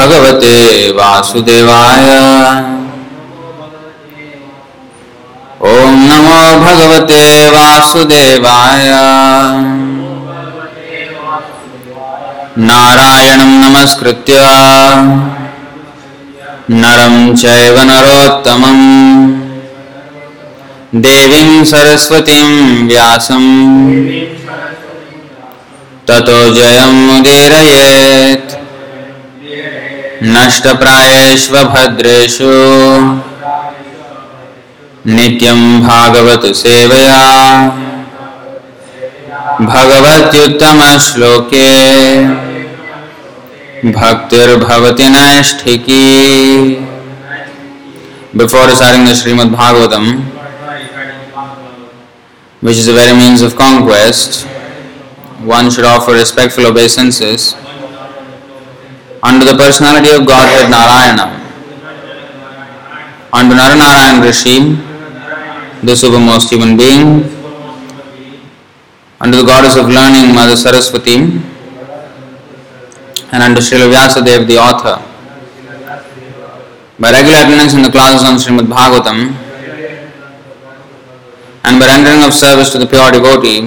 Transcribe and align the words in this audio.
भगवते 0.00 0.92
वासुदेवाय। 0.92 2.08
ॐ 5.62 6.08
नमो 6.08 6.60
भगवते 6.60 7.50
वासुदेवाय। 7.50 8.88
नारायणं 12.58 13.60
नमस्कृत्य। 13.60 14.38
नरं 16.70 17.36
चैव 17.36 17.80
नरोत्तमम्। 17.80 19.40
देवीं 20.94 21.64
सरस्वतीं 21.64 22.88
व्यासं 22.88 23.44
ततो 26.08 26.54
जयमुदीरयेत् 26.54 28.59
नष्टप्रायेष्वभद्रेषु 30.22 32.48
नित्यं 35.06 35.60
भागवत 35.82 36.42
सेवया 36.56 37.20
भगवत्युत्तमश्लोके 39.70 41.64
भक्तिर्भवति 43.96 45.08
नैष्ठिकी 45.16 46.04
Before 48.32 48.66
reciting 48.66 49.06
the 49.06 49.12
Srimad 49.12 49.52
Bhagavatam, 49.52 50.22
which 52.60 52.76
is 52.76 52.86
the 52.86 52.92
very 52.92 53.12
means 53.16 53.42
of 53.42 53.56
conquest, 53.56 54.46
one 55.42 55.68
should 55.68 55.84
offer 55.84 56.12
respectful 56.12 56.66
obeisances 56.66 57.56
unto 59.22 59.44
the 59.44 59.56
personality 59.56 60.10
of 60.10 60.26
Godhead 60.26 60.70
Narayana, 60.70 61.36
unto 63.32 63.54
Naranarayan 63.54 64.22
Rishi, 64.24 64.74
the 65.84 65.92
supermost 65.92 66.50
human 66.50 66.76
being, 66.76 67.24
unto 69.20 69.36
the 69.36 69.44
goddess 69.44 69.76
of 69.76 69.88
learning, 69.88 70.34
Mother 70.34 70.56
Saraswati, 70.56 71.16
and 73.32 73.42
unto 73.42 73.60
Srila 73.60 73.92
Vyasadeva, 73.92 74.46
the 74.46 74.56
author. 74.56 74.96
By 76.98 77.12
regular 77.12 77.38
attendance 77.38 77.74
in 77.74 77.82
the 77.82 77.90
classes 77.90 78.26
on 78.26 78.36
Srimad 78.36 78.66
Bhagavatam, 78.66 79.36
and 81.64 81.78
by 81.78 81.86
rendering 81.86 82.24
of 82.24 82.32
service 82.32 82.70
to 82.70 82.78
the 82.78 82.86
pure 82.86 83.10
devotee, 83.10 83.60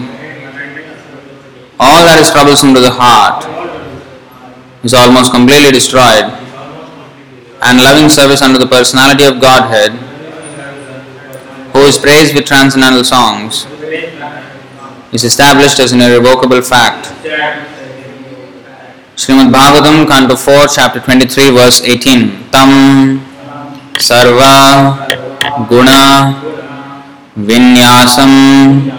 all 1.79 2.05
that 2.05 2.19
is 2.19 2.31
troublesome 2.31 2.73
to 2.73 2.79
the 2.79 2.91
heart 2.91 3.52
is 4.83 4.93
almost 4.93 5.31
completely 5.31 5.71
destroyed, 5.71 6.25
and 7.63 7.77
loving 7.79 8.09
service 8.09 8.41
unto 8.41 8.59
the 8.59 8.67
personality 8.67 9.23
of 9.23 9.39
Godhead, 9.39 9.91
who 11.71 11.79
is 11.85 11.97
praised 11.97 12.35
with 12.35 12.45
transcendental 12.45 13.03
songs, 13.03 13.65
is 15.13 15.23
established 15.23 15.79
as 15.79 15.93
an 15.93 16.01
irrevocable 16.01 16.61
fact. 16.61 17.07
Srimad 19.15 19.51
Bhagavatam, 19.53 20.07
Canto 20.07 20.35
4, 20.35 20.67
Chapter 20.67 20.99
23, 20.99 21.51
verse 21.51 21.81
18. 21.83 22.49
Tam 22.51 23.21
Sarva 23.93 25.07
Guna 25.69 26.33
Vinyasam 27.37 28.91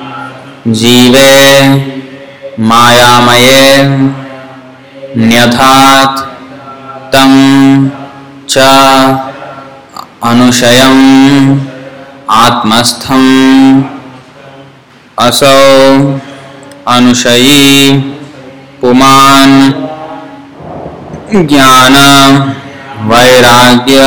Jive 0.65 2.01
Mayamaye 2.57 4.24
न्यथात् 5.17 6.21
तं 7.13 7.33
च 8.51 8.59
अनुशयम् 10.29 11.59
आत्मस्थम् 12.37 13.83
असौ 15.27 15.53
अनुशयी 16.95 18.01
पुमान् 18.81 19.55
ज्ञान 21.51 21.97
वैराग्य 23.11 24.01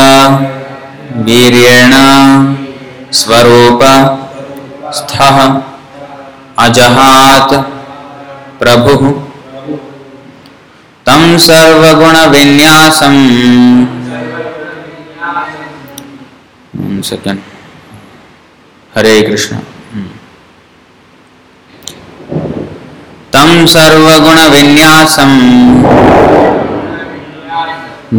वीर्येण 1.27 1.93
स्वरूप 3.19 3.83
स्थः 4.99 5.39
अजहात् 6.65 7.55
प्रभुः 8.59 9.07
तं 11.07 11.37
सर्वगुणविन्यासम्। 11.37 13.37
second. 17.01 17.35
हरे 18.95 19.21
कृष्ण। 19.21 19.57
तं 23.33 23.67
सर्वगुणविन्यासम्। 23.67 25.41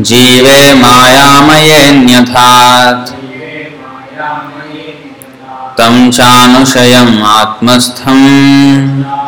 जीवे 0.03 0.75
मायामयेऽन्यथात् 0.75 3.11
तं 5.79 6.11
चानुशयम् 6.11 7.23
आत्मस्थम्। 7.23 9.28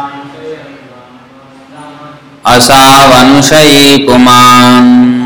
असावनुशयी 2.51 3.99
पुमान् 3.99 5.21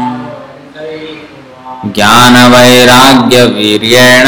ज्ञानवैराग्यवीर्येण 1.94 4.26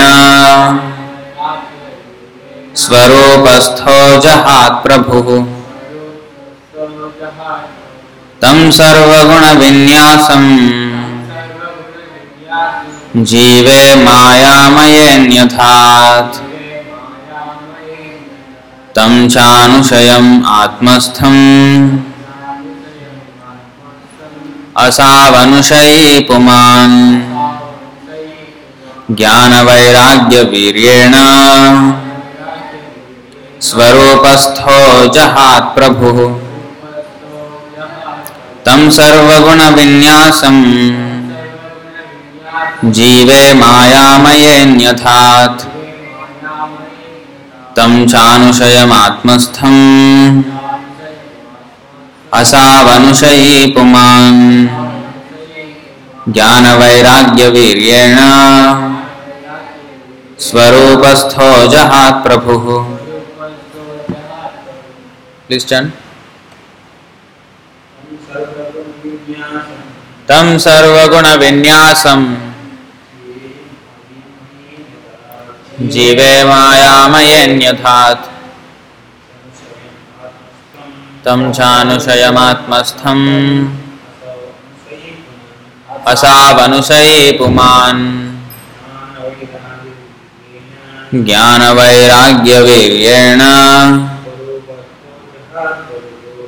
स्वरूपस्थो 2.77 4.21
जहात् 4.21 4.83
प्रभुः। 4.83 5.47
तं 8.43 8.71
सर्वगुणविन्यासम्। 8.71 10.49
जीवे 13.25 14.05
मायामयेऽन्यथात् 14.05 16.37
तं 18.97 19.29
चानुशयम् 19.29 20.43
आत्मस्थम्। 20.47 22.16
असावनुशयी 24.79 26.21
पुमान् 26.21 27.21
ज्ञानवैराग्यवीर्येण 29.17 31.13
स्वरूपस्थो 33.61 35.13
जहात् 35.13 35.75
प्रभुः। 35.75 36.41
तं 38.67 38.91
सर्वगुणविन्यासम्। 38.91 40.65
जीवे 42.93 43.55
मायामयेऽन्यथात् 43.55 45.63
तं 47.77 48.07
चानुशयमात्मस्थम्। 48.07 50.56
असावनुशयी 52.35 53.67
पुमान् 53.75 54.43
ज्ञानवैराग्यवीर्येण 56.35 58.19
स्वरूपस्थो 60.47 61.51
जहात् 61.73 62.23
प्रभुः। 62.25 62.65
प्लीज़ 65.47 65.67
टर्न 65.71 65.87
तं 70.29 70.47
सर्वगुणविन्यासम् 70.59 72.27
जीवे 75.95 76.33
मायामयेऽन्यथात्। 76.45 78.25
तं 81.27 81.53
चानुशयमात्मस्थम्। 81.53 83.69
असावनुशयी 86.07 87.33
पुमान्। 87.33 88.37
ज्ञानवैराग्यवीर्येण। 91.15 93.41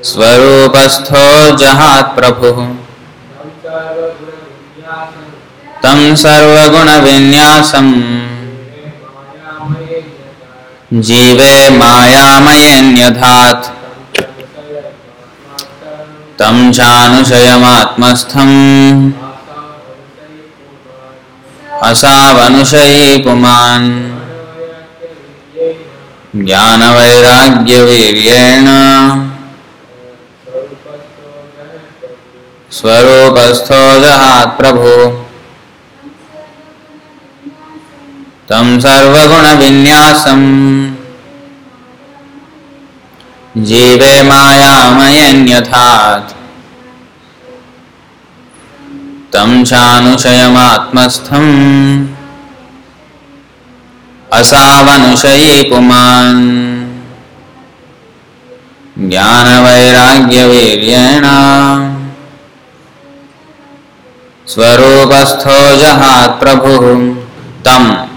स्वरूपस्थो 0.05 1.57
जहात् 1.57 2.15
प्रभुः। 2.15 2.75
तं 5.83 6.17
सर्वगुणविन्यासम्। 6.17 7.93
जीवे 11.01 11.71
मायामयेऽन्यथात् 11.71 13.78
तं 16.39 16.73
चानुशयमात्मस्थम्। 16.73 19.13
असावनुषयी 21.83 23.19
पुमान्। 23.19 24.19
ज्ञानवैराग्यवीर्येण। 26.37 28.67
स्वरूपस्थो 32.73 34.01
जहात् 34.01 34.59
प्रभु। 34.59 35.25
तं 38.49 38.81
सर्वगुणविन्यासम् 38.81 40.98
जीवे 43.59 44.23
मायामयन्यथात्। 44.23 46.33
तं 49.33 49.65
चानुशयमात्मस्थम्। 49.65 52.07
असावनुषयी 54.33 55.63
पुमान् 55.63 56.79
ज्ञानवैराग्यवीर्येण। 59.09 61.25
स्वरूपस्थो 64.47 65.77
जहात् 65.77 66.41
प्रभुः। 66.41 67.17
तम् 67.65 68.09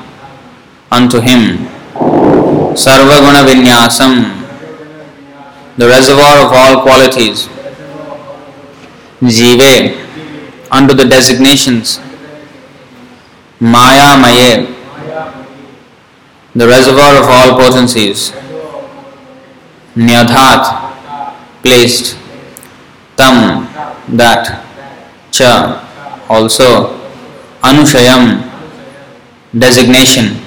him 0.93 1.57
sarvaguna 2.73 3.49
vinyasam 3.49 4.40
the 5.81 5.87
reservoir 5.87 6.35
of 6.45 6.51
all 6.61 6.75
qualities 6.85 7.47
jive 9.37 9.71
under 10.79 10.93
the 11.01 11.07
designations 11.15 11.99
maya 13.73 14.09
maye 14.23 14.51
the 16.61 16.67
reservoir 16.75 17.11
of 17.21 17.27
all 17.37 17.51
potencies 17.61 18.23
nyadhat 19.95 20.63
placed 21.65 22.15
tam 23.21 23.67
that 24.21 24.43
cha 25.31 25.51
also 26.29 26.69
anushayam 27.61 28.23
designation. 29.57 30.37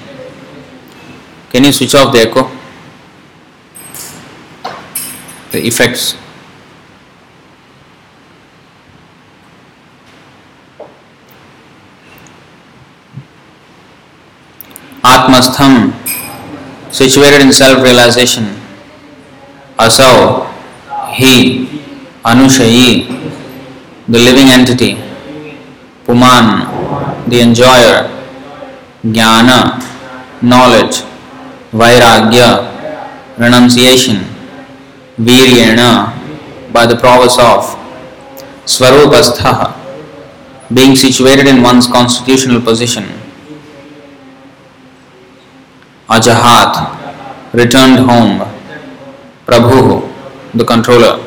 Can 1.50 1.64
you 1.64 1.72
switch 1.72 1.94
off 1.94 2.12
the 2.12 2.20
echo 2.20 2.50
the 5.54 5.64
effects 5.64 6.16
Atmastham, 15.04 15.92
situated 16.90 17.42
in 17.42 17.52
self 17.52 17.82
realization. 17.84 18.44
Asau, 19.78 20.48
he, 21.12 21.66
Anushayi, 22.24 23.04
the 24.08 24.18
living 24.18 24.48
entity. 24.48 24.96
Puman, 26.06 27.28
the 27.28 27.40
enjoyer. 27.40 28.08
Jnana, 29.04 29.78
knowledge. 30.42 31.02
Vairagya, 31.72 33.36
renunciation. 33.36 34.33
Viryena, 35.18 36.72
by 36.72 36.86
the 36.86 36.96
prowess 36.96 37.38
of. 37.38 37.78
Swarupastha, 38.66 39.76
being 40.72 40.96
situated 40.96 41.46
in 41.46 41.62
one's 41.62 41.86
constitutional 41.86 42.60
position. 42.60 43.04
Ajahat, 46.08 47.52
returned 47.52 47.98
home. 47.98 48.40
Prabhu, 49.46 50.10
the 50.54 50.64
controller. 50.64 51.20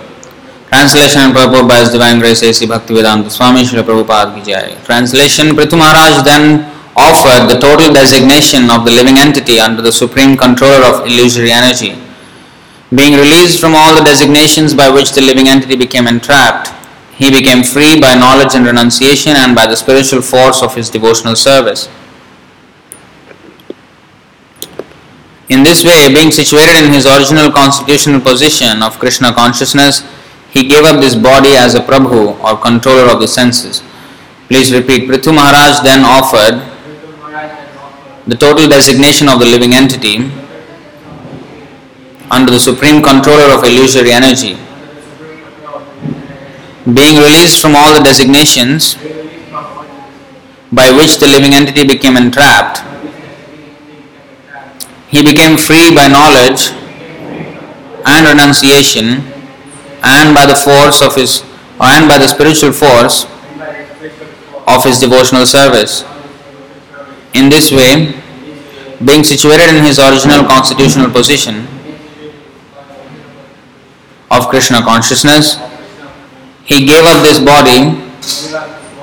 Translation 0.68 1.22
and 1.22 1.34
purport 1.34 1.68
by 1.68 1.80
His 1.80 1.92
Divine 1.92 2.19
Grace 2.19 2.44
A.C. 2.44 2.66
Bhaktivedanta 2.66 3.31
Swami 3.31 3.63
Srila 3.63 3.84
Prabhupada 3.84 4.36
Ki 4.36 4.51
Jai. 4.51 4.75
Translation 4.84 5.56
Prithu 5.56 5.78
Maharaj 5.78 6.25
then 6.25 6.66
offered 6.98 7.48
the 7.48 7.57
total 7.60 7.94
designation 7.94 8.69
of 8.69 8.84
the 8.84 8.92
living 8.92 9.18
entity 9.18 9.60
under 9.60 9.81
the 9.81 9.92
supreme 9.92 10.36
controller 10.36 10.84
of 10.84 11.06
illusory 11.06 11.51
energy. 11.51 11.95
Being 12.95 13.13
released 13.19 13.60
from 13.60 13.75
all 13.75 13.95
the 13.95 14.04
designations 14.04 14.74
by 14.74 14.89
which 14.89 15.12
the 15.12 15.22
living 15.22 15.50
entity 15.50 15.75
became 15.75 16.07
entrapped, 16.07 16.72
he 17.18 17.30
became 17.30 17.63
free 17.63 18.00
by 18.00 18.16
knowledge 18.16 18.56
and 18.56 18.66
renunciation 18.66 19.34
and 19.36 19.54
by 19.56 19.68
the 19.68 19.75
spiritual 19.75 20.22
force 20.22 20.63
of 20.63 20.75
his 20.75 20.89
devotional 20.89 21.36
service. 21.36 21.89
In 25.50 25.63
this 25.63 25.84
way, 25.84 26.13
being 26.13 26.31
situated 26.31 26.86
in 26.86 26.94
his 26.94 27.06
original 27.06 27.51
constitutional 27.51 28.22
position 28.22 28.81
of 28.81 29.00
Krishna 29.00 29.34
consciousness, 29.34 30.04
he 30.50 30.68
gave 30.68 30.86
up 30.86 31.01
this 31.01 31.16
body 31.16 31.56
as 31.56 31.75
a 31.75 31.80
Prabhu 31.81 32.39
or 32.44 32.56
controller 32.57 33.12
of 33.12 33.19
the 33.19 33.28
senses. 33.28 33.84
Please 34.48 34.72
repeat. 34.72 35.10
Prithu 35.10 35.36
Maharaj 35.36 35.84
then 35.84 36.06
offered 36.06 36.63
the 38.28 38.36
total 38.36 38.68
designation 38.69 39.28
of 39.28 39.39
the 39.39 39.45
living 39.45 39.74
entity 39.74 40.31
under 42.29 42.51
the 42.51 42.59
supreme 42.59 43.01
controller 43.01 43.53
of 43.56 43.63
illusory 43.63 44.12
energy. 44.12 44.57
Being 46.85 47.18
released 47.18 47.62
from 47.62 47.75
all 47.75 47.94
the 47.94 48.03
designations 48.03 48.95
by 50.71 50.91
which 50.91 51.18
the 51.19 51.27
living 51.27 51.53
entity 51.53 51.88
became 51.88 52.18
entrapped, 52.18 52.83
he 55.07 55.24
became 55.24 55.57
free 55.57 55.94
by 55.95 56.07
knowledge 56.07 56.71
and 58.06 58.27
renunciation 58.27 59.24
and 60.03 60.35
by 60.35 60.45
the 60.45 60.56
force 60.56 61.01
of 61.01 61.15
his 61.15 61.44
and 61.79 62.09
by 62.09 62.18
the 62.18 62.27
spiritual 62.27 62.71
force 62.71 63.25
of 64.68 64.83
his 64.83 65.00
devotional 65.00 65.45
service. 65.45 66.03
In 67.33 67.50
this 67.50 67.71
way, 67.71 68.13
being 69.03 69.24
situated 69.24 69.75
in 69.75 69.83
his 69.83 70.00
original 70.00 70.44
constitutional 70.45 71.09
position 71.12 71.68
of 74.38 74.48
Krishna 74.48 74.81
consciousness, 74.81 75.57
he 76.63 76.86
gave 76.86 77.04
up 77.04 77.24
this 77.24 77.39
body 77.39 77.98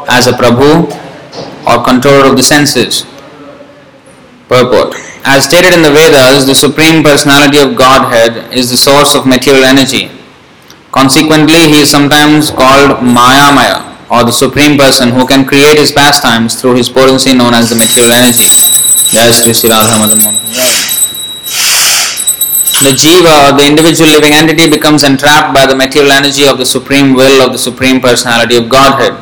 as 0.09 0.26
a 0.26 0.33
Prabhu 0.33 0.87
or 1.67 1.85
controller 1.85 2.31
of 2.31 2.37
the 2.37 2.43
senses. 2.43 3.05
Purport 4.49 4.95
As 5.25 5.45
stated 5.45 5.73
in 5.73 5.83
the 5.83 5.91
Vedas, 5.91 6.47
the 6.47 6.55
Supreme 6.55 7.03
Personality 7.03 7.59
of 7.59 7.76
Godhead 7.76 8.53
is 8.53 8.71
the 8.71 8.76
source 8.76 9.14
of 9.14 9.26
material 9.26 9.64
energy. 9.64 10.11
Consequently, 10.93 11.67
he 11.73 11.81
is 11.81 11.91
sometimes 11.91 12.50
called 12.50 13.00
Mayamaya 13.00 13.83
or 14.11 14.23
the 14.25 14.33
Supreme 14.33 14.76
Person 14.79 15.09
who 15.09 15.26
can 15.26 15.45
create 15.45 15.79
his 15.79 15.91
pastimes 15.91 16.61
through 16.61 16.76
his 16.76 16.88
potency 16.88 17.35
known 17.35 17.55
as 17.55 17.71
the 17.71 17.76
material 17.76 18.12
energy. 18.12 18.47
Jai 19.11 19.31
Sri 19.33 19.71
Radha 19.71 19.97
Madanmohan 19.97 20.94
The 22.84 22.92
jiva 22.96 23.51
or 23.51 23.58
the 23.58 23.66
individual 23.68 24.10
living 24.10 24.34
entity 24.34 24.70
becomes 24.70 25.04
entrapped 25.04 25.54
by 25.54 25.66
the 25.66 25.75
material 25.75 26.12
energy 26.12 26.48
of 26.48 26.58
the 26.58 26.66
supreme 26.66 27.13
will 27.13 27.42
of 27.42 27.51
the 27.51 27.58
supreme 27.58 28.00
personality 28.00 28.58
of 28.58 28.70
Godhead. 28.70 29.16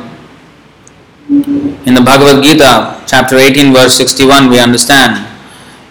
In 1.86 1.94
the 1.94 2.00
Bhagavad 2.00 2.42
Gita, 2.42 3.02
chapter 3.06 3.36
18, 3.36 3.72
verse 3.72 3.94
61, 3.96 4.50
we 4.50 4.58
understand 4.58 5.24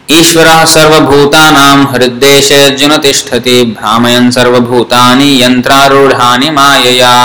ईश्वरः 0.10 0.64
सर्वभूतानां 0.74 1.78
हृद्देशेऽर्जुन 1.94 2.96
तिष्ठति 3.06 3.56
भ्रामयन् 3.78 4.32
सर्वभूतानि 4.32 5.30
यन्त्रारूढानि 5.44 6.50
मायया 6.58 7.16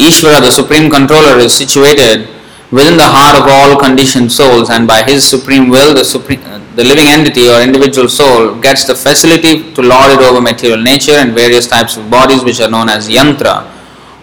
Ishvara, 0.00 0.40
the 0.40 0.50
supreme 0.50 0.90
controller, 0.90 1.38
is 1.38 1.54
situated 1.54 2.26
within 2.70 2.96
the 2.96 3.06
heart 3.06 3.36
of 3.36 3.46
all 3.46 3.78
conditioned 3.78 4.32
souls, 4.32 4.70
and 4.70 4.88
by 4.88 5.02
his 5.02 5.26
supreme 5.28 5.68
will, 5.68 5.94
the, 5.94 6.04
supreme, 6.04 6.40
the 6.75 6.83
living 6.83 7.07
entity 7.07 7.47
or 7.47 7.61
individual 7.61 8.09
soul 8.09 8.59
gets 8.59 8.83
the 8.85 8.93
facility 8.93 9.71
to 9.73 9.81
lord 9.81 10.11
it 10.11 10.19
over 10.19 10.41
material 10.41 10.81
nature 10.81 11.17
and 11.21 11.33
various 11.33 11.67
types 11.67 11.95
of 11.95 12.09
bodies 12.11 12.43
which 12.43 12.59
are 12.59 12.69
known 12.69 12.89
as 12.89 13.07
yantra, 13.07 13.55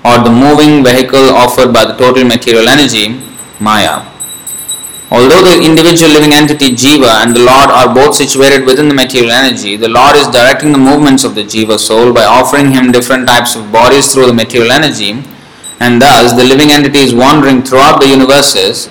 or 0.05 0.19
the 0.23 0.31
moving 0.45 0.85
vehicle 0.85 1.31
offered 1.31 1.73
by 1.73 1.85
the 1.85 1.97
total 1.97 2.25
material 2.25 2.69
energy, 2.69 3.23
Maya. 3.59 4.05
Although 5.11 5.45
the 5.45 5.63
individual 5.65 6.13
living 6.13 6.33
entity 6.33 6.71
Jiva 6.73 7.23
and 7.23 7.37
the 7.37 7.45
Lord 7.45 7.71
are 7.71 7.95
both 7.95 8.15
situated 8.15 8.65
within 8.65 8.89
the 8.89 8.95
material 8.95 9.31
energy, 9.31 9.77
the 9.77 9.89
Lord 9.89 10.17
is 10.17 10.27
directing 10.29 10.73
the 10.73 10.79
movements 10.79 11.25
of 11.25 11.35
the 11.35 11.45
Jiva 11.45 11.79
soul 11.79 12.13
by 12.13 12.25
offering 12.25 12.73
him 12.73 12.93
different 12.93 13.29
types 13.29 13.55
of 13.55 13.71
bodies 13.71 14.13
through 14.13 14.27
the 14.27 14.33
material 14.33 14.73
energy, 14.73 15.23
and 15.81 16.01
thus 16.01 16.37
the 16.37 16.45
living 16.45 16.71
entity 16.71 17.01
is 17.01 17.15
wandering 17.15 17.63
throughout 17.63 18.01
the 18.01 18.09
universes 18.09 18.89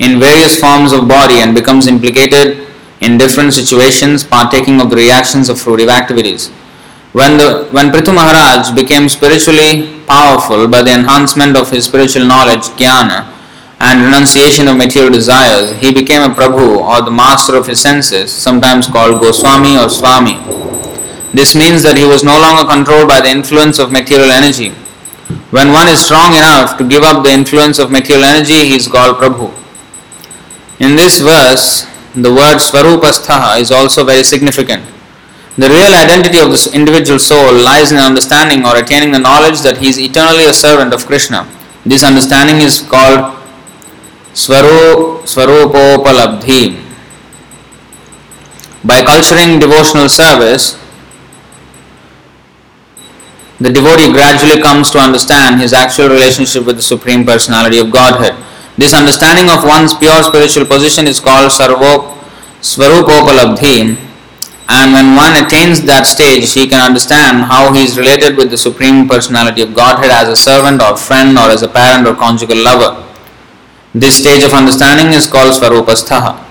in 0.00 0.18
various 0.18 0.58
forms 0.58 0.92
of 0.92 1.06
body 1.06 1.36
and 1.44 1.54
becomes 1.54 1.86
implicated 1.86 2.66
in 3.00 3.16
different 3.16 3.52
situations, 3.52 4.24
partaking 4.24 4.80
of 4.80 4.90
the 4.90 4.96
reactions 4.96 5.48
of 5.48 5.56
fruitive 5.56 5.88
activities. 5.88 6.48
When, 7.12 7.36
the, 7.38 7.68
when 7.70 7.90
Prithu 7.90 8.14
Maharaj 8.14 8.70
became 8.72 9.08
spiritually 9.08 10.00
powerful 10.06 10.66
by 10.68 10.82
the 10.82 10.94
enhancement 10.94 11.56
of 11.56 11.70
his 11.70 11.84
spiritual 11.84 12.24
knowledge, 12.26 12.64
jnana, 12.80 13.28
and 13.80 14.04
renunciation 14.04 14.68
of 14.68 14.76
material 14.76 15.12
desires, 15.12 15.72
he 15.80 15.92
became 15.92 16.22
a 16.22 16.34
Prabhu 16.34 16.78
or 16.78 17.02
the 17.02 17.10
master 17.10 17.56
of 17.56 17.66
his 17.66 17.80
senses, 17.80 18.32
sometimes 18.32 18.86
called 18.86 19.20
Goswami 19.20 19.76
or 19.76 19.88
Swami. 19.88 20.36
This 21.32 21.54
means 21.54 21.82
that 21.82 21.96
he 21.96 22.04
was 22.04 22.24
no 22.24 22.38
longer 22.40 22.68
controlled 22.68 23.08
by 23.08 23.20
the 23.20 23.30
influence 23.30 23.78
of 23.78 23.92
material 23.92 24.30
energy. 24.30 24.70
When 25.50 25.72
one 25.72 25.88
is 25.88 26.04
strong 26.04 26.34
enough 26.34 26.76
to 26.78 26.88
give 26.88 27.02
up 27.02 27.24
the 27.24 27.32
influence 27.32 27.78
of 27.78 27.90
material 27.90 28.24
energy, 28.24 28.68
he 28.68 28.76
is 28.76 28.86
called 28.86 29.16
Prabhu. 29.16 29.60
In 30.80 30.96
this 30.96 31.20
verse, 31.20 31.86
the 32.14 32.32
word 32.32 32.56
Swarupastha 32.56 33.60
is 33.60 33.70
also 33.70 34.02
very 34.04 34.24
significant. 34.24 34.82
The 35.56 35.68
real 35.68 35.92
identity 35.94 36.38
of 36.40 36.50
this 36.50 36.72
individual 36.72 37.18
soul 37.18 37.52
lies 37.52 37.92
in 37.92 37.98
understanding 37.98 38.64
or 38.64 38.76
attaining 38.78 39.12
the 39.12 39.18
knowledge 39.18 39.60
that 39.60 39.76
he 39.76 39.88
is 39.88 39.98
eternally 39.98 40.46
a 40.46 40.52
servant 40.54 40.94
of 40.94 41.04
Krishna. 41.06 41.46
This 41.84 42.02
understanding 42.02 42.62
is 42.64 42.80
called 42.80 43.36
Swaru. 44.32 45.20
By 48.82 49.02
culturing 49.02 49.58
devotional 49.58 50.08
service, 50.08 50.80
the 53.60 53.70
devotee 53.70 54.10
gradually 54.10 54.62
comes 54.62 54.90
to 54.92 54.98
understand 54.98 55.60
his 55.60 55.74
actual 55.74 56.08
relationship 56.08 56.64
with 56.64 56.76
the 56.76 56.82
Supreme 56.82 57.26
Personality 57.26 57.78
of 57.78 57.90
Godhead. 57.90 58.34
This 58.80 58.94
understanding 58.94 59.50
of 59.52 59.62
one's 59.62 59.92
pure 59.92 60.22
spiritual 60.22 60.64
position 60.64 61.06
is 61.06 61.20
called 61.20 61.52
Sarvo, 61.52 62.16
Swarupopalabdhi, 62.62 63.94
and 64.70 64.92
when 64.94 65.16
one 65.16 65.36
attains 65.36 65.82
that 65.82 66.06
stage, 66.06 66.54
he 66.54 66.66
can 66.66 66.80
understand 66.80 67.44
how 67.44 67.74
he 67.74 67.84
is 67.84 67.98
related 67.98 68.38
with 68.38 68.50
the 68.50 68.56
Supreme 68.56 69.06
Personality 69.06 69.60
of 69.60 69.74
Godhead 69.74 70.10
as 70.10 70.28
a 70.28 70.36
servant 70.36 70.80
or 70.80 70.96
friend 70.96 71.36
or 71.36 71.50
as 71.50 71.62
a 71.62 71.68
parent 71.68 72.08
or 72.08 72.14
conjugal 72.14 72.56
lover. 72.56 73.04
This 73.92 74.16
stage 74.16 74.44
of 74.44 74.54
understanding 74.54 75.12
is 75.12 75.26
called 75.26 75.52
Swarupastha. 75.52 76.49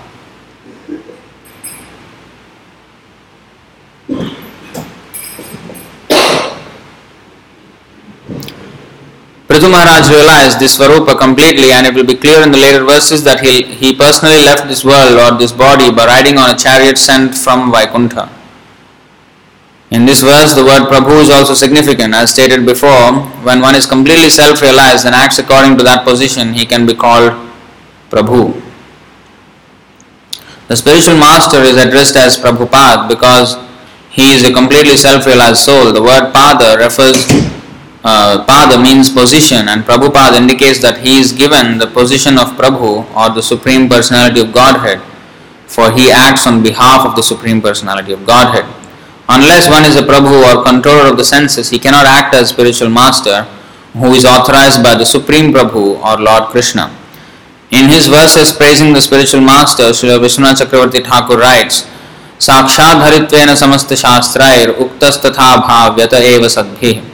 Prithu 9.60 9.72
Maharaj 9.72 10.08
realized 10.08 10.58
this 10.58 10.78
Swarupa 10.78 11.18
completely 11.18 11.70
and 11.70 11.86
it 11.86 11.94
will 11.94 12.06
be 12.06 12.14
clear 12.14 12.42
in 12.42 12.50
the 12.50 12.56
later 12.56 12.82
verses 12.82 13.22
that 13.24 13.40
he, 13.44 13.62
he 13.62 13.94
personally 13.94 14.40
left 14.40 14.66
this 14.68 14.82
world 14.82 15.20
or 15.20 15.36
this 15.36 15.52
body 15.52 15.92
by 15.92 16.06
riding 16.06 16.38
on 16.38 16.48
a 16.48 16.56
chariot 16.56 16.96
sent 16.96 17.34
from 17.36 17.70
Vaikuntha. 17.70 18.30
In 19.90 20.06
this 20.06 20.22
verse, 20.22 20.54
the 20.54 20.64
word 20.64 20.88
Prabhu 20.88 21.20
is 21.20 21.28
also 21.28 21.52
significant. 21.52 22.14
As 22.14 22.30
stated 22.30 22.64
before, 22.64 23.20
when 23.44 23.60
one 23.60 23.74
is 23.74 23.84
completely 23.84 24.30
self 24.30 24.62
realized 24.62 25.04
and 25.04 25.14
acts 25.14 25.38
according 25.38 25.76
to 25.76 25.84
that 25.84 26.06
position, 26.06 26.54
he 26.54 26.64
can 26.64 26.86
be 26.86 26.94
called 26.94 27.32
Prabhu. 28.08 28.56
The 30.68 30.76
spiritual 30.76 31.18
master 31.18 31.58
is 31.58 31.76
addressed 31.76 32.16
as 32.16 32.38
Prabhupada 32.38 33.10
because 33.10 33.58
he 34.08 34.32
is 34.32 34.42
a 34.42 34.54
completely 34.54 34.96
self 34.96 35.26
realized 35.26 35.58
soul. 35.58 35.92
The 35.92 36.00
word 36.00 36.32
Pada 36.32 36.78
refers 36.78 37.28
uh, 38.04 38.44
Pada 38.46 38.80
means 38.82 39.10
position 39.10 39.68
and 39.68 39.84
Prabhupada 39.84 40.36
indicates 40.36 40.80
that 40.80 40.98
he 40.98 41.20
is 41.20 41.32
given 41.32 41.78
the 41.78 41.86
position 41.86 42.38
of 42.38 42.56
Prabhu 42.56 43.04
or 43.14 43.34
the 43.34 43.42
Supreme 43.42 43.88
Personality 43.88 44.40
of 44.40 44.52
Godhead 44.52 45.00
for 45.66 45.92
he 45.92 46.10
acts 46.10 46.46
on 46.46 46.62
behalf 46.62 47.06
of 47.06 47.14
the 47.14 47.22
Supreme 47.22 47.62
Personality 47.62 48.12
of 48.12 48.26
Godhead. 48.26 48.66
Unless 49.28 49.70
one 49.70 49.84
is 49.84 49.94
a 49.94 50.02
Prabhu 50.02 50.42
or 50.42 50.64
controller 50.64 51.10
of 51.10 51.16
the 51.16 51.24
senses, 51.24 51.70
he 51.70 51.78
cannot 51.78 52.06
act 52.06 52.34
as 52.34 52.48
spiritual 52.48 52.90
master 52.90 53.44
who 53.92 54.12
is 54.14 54.24
authorized 54.24 54.82
by 54.82 54.96
the 54.96 55.04
Supreme 55.04 55.52
Prabhu 55.52 56.02
or 56.02 56.20
Lord 56.20 56.50
Krishna. 56.50 56.90
In 57.70 57.88
his 57.88 58.08
verses 58.08 58.52
praising 58.52 58.92
the 58.92 59.00
spiritual 59.00 59.42
master, 59.42 59.92
Sri 59.94 60.08
Vishwanath 60.10 60.58
Chakravarti 60.58 61.04
Thakur 61.04 61.38
writes, 61.38 61.86
साक्षाधरित्वेन 62.40 63.54
समस्त 63.54 63.92
शास्त्रायर 64.02 64.68
उक्तस्तथा 64.82 65.54
भाव्यत 65.56 66.14
एव 66.14 66.48
सद्भिः 66.48 67.09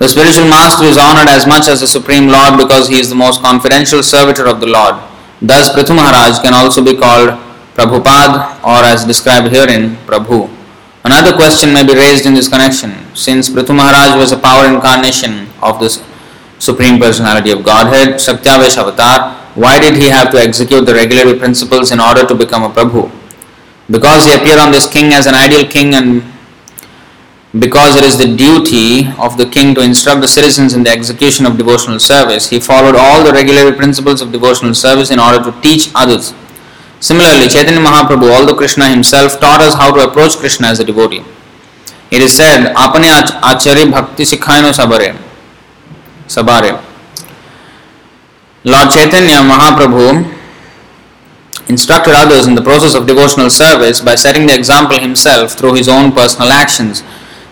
the 0.00 0.08
spiritual 0.08 0.48
master 0.50 0.84
is 0.84 0.98
honored 0.98 1.28
as 1.28 1.46
much 1.46 1.68
as 1.68 1.80
the 1.80 1.86
Supreme 1.86 2.26
Lord 2.26 2.58
because 2.58 2.88
he 2.88 2.98
is 2.98 3.08
the 3.08 3.14
most 3.14 3.42
confidential 3.42 4.02
servitor 4.02 4.46
of 4.46 4.60
the 4.60 4.66
Lord. 4.66 4.96
Thus, 5.40 5.70
Prithu 5.70 5.94
Maharaj 5.94 6.40
can 6.40 6.54
also 6.54 6.82
be 6.82 6.96
called 6.96 7.38
Prabhupad 7.74 8.62
or 8.64 8.82
as 8.82 9.04
described 9.04 9.54
herein, 9.54 9.96
Prabhu. 10.06 10.50
Another 11.04 11.32
question 11.36 11.72
may 11.72 11.86
be 11.86 11.94
raised 11.94 12.26
in 12.26 12.34
this 12.34 12.48
connection. 12.48 12.94
Since 13.14 13.50
Prithu 13.50 13.74
Maharaj 13.76 14.16
was 14.16 14.32
a 14.32 14.38
power 14.38 14.66
incarnation 14.66 15.48
of 15.62 15.78
this 15.78 16.02
Supreme 16.58 16.98
Personality 16.98 17.50
of 17.50 17.62
Godhead, 17.62 18.14
Shaktiavesh 18.14 18.78
Avatar, 18.78 19.34
why 19.54 19.78
did 19.78 19.94
he 19.94 20.08
have 20.08 20.30
to 20.32 20.38
execute 20.38 20.86
the 20.86 20.94
regulatory 20.94 21.38
principles 21.38 21.92
in 21.92 22.00
order 22.00 22.26
to 22.26 22.34
become 22.34 22.64
a 22.64 22.70
Prabhu? 22.70 23.10
Because 23.90 24.24
he 24.24 24.34
appeared 24.34 24.58
on 24.58 24.72
this 24.72 24.90
king 24.90 25.12
as 25.12 25.26
an 25.26 25.34
ideal 25.34 25.68
king 25.68 25.94
and 25.94 26.22
because 27.58 27.94
it 27.96 28.02
is 28.02 28.18
the 28.18 28.26
duty 28.26 29.06
of 29.18 29.36
the 29.36 29.46
king 29.46 29.74
to 29.76 29.80
instruct 29.80 30.20
the 30.20 30.26
citizens 30.26 30.74
in 30.74 30.82
the 30.82 30.90
execution 30.90 31.46
of 31.46 31.56
devotional 31.56 32.00
service, 32.00 32.50
he 32.50 32.58
followed 32.58 32.96
all 32.96 33.22
the 33.22 33.32
regulatory 33.32 33.76
principles 33.76 34.20
of 34.20 34.32
devotional 34.32 34.74
service 34.74 35.10
in 35.12 35.20
order 35.20 35.38
to 35.38 35.60
teach 35.60 35.90
others. 35.94 36.34
Similarly, 36.98 37.46
Chaitanya 37.48 37.80
Mahaprabhu, 37.80 38.34
although 38.34 38.56
Krishna 38.56 38.88
himself, 38.88 39.38
taught 39.38 39.60
us 39.60 39.74
how 39.74 39.94
to 39.94 40.02
approach 40.02 40.36
Krishna 40.36 40.68
as 40.68 40.80
a 40.80 40.84
devotee. 40.84 41.22
It 42.10 42.22
is 42.22 42.34
said, 42.36 42.74
Apane 42.74 43.22
achari 43.40 43.88
bhakti 43.90 44.24
sikhaino 44.24 44.72
sabare. 44.72 45.16
Sabare. 46.26 46.82
Lord 48.64 48.90
Chaitanya 48.90 49.44
Mahaprabhu 49.46 50.32
instructed 51.68 52.14
others 52.14 52.46
in 52.48 52.54
the 52.54 52.62
process 52.62 52.94
of 52.94 53.06
devotional 53.06 53.48
service 53.48 54.00
by 54.00 54.16
setting 54.16 54.46
the 54.46 54.54
example 54.54 54.98
himself 54.98 55.52
through 55.52 55.74
his 55.74 55.88
own 55.88 56.10
personal 56.10 56.50
actions 56.50 57.04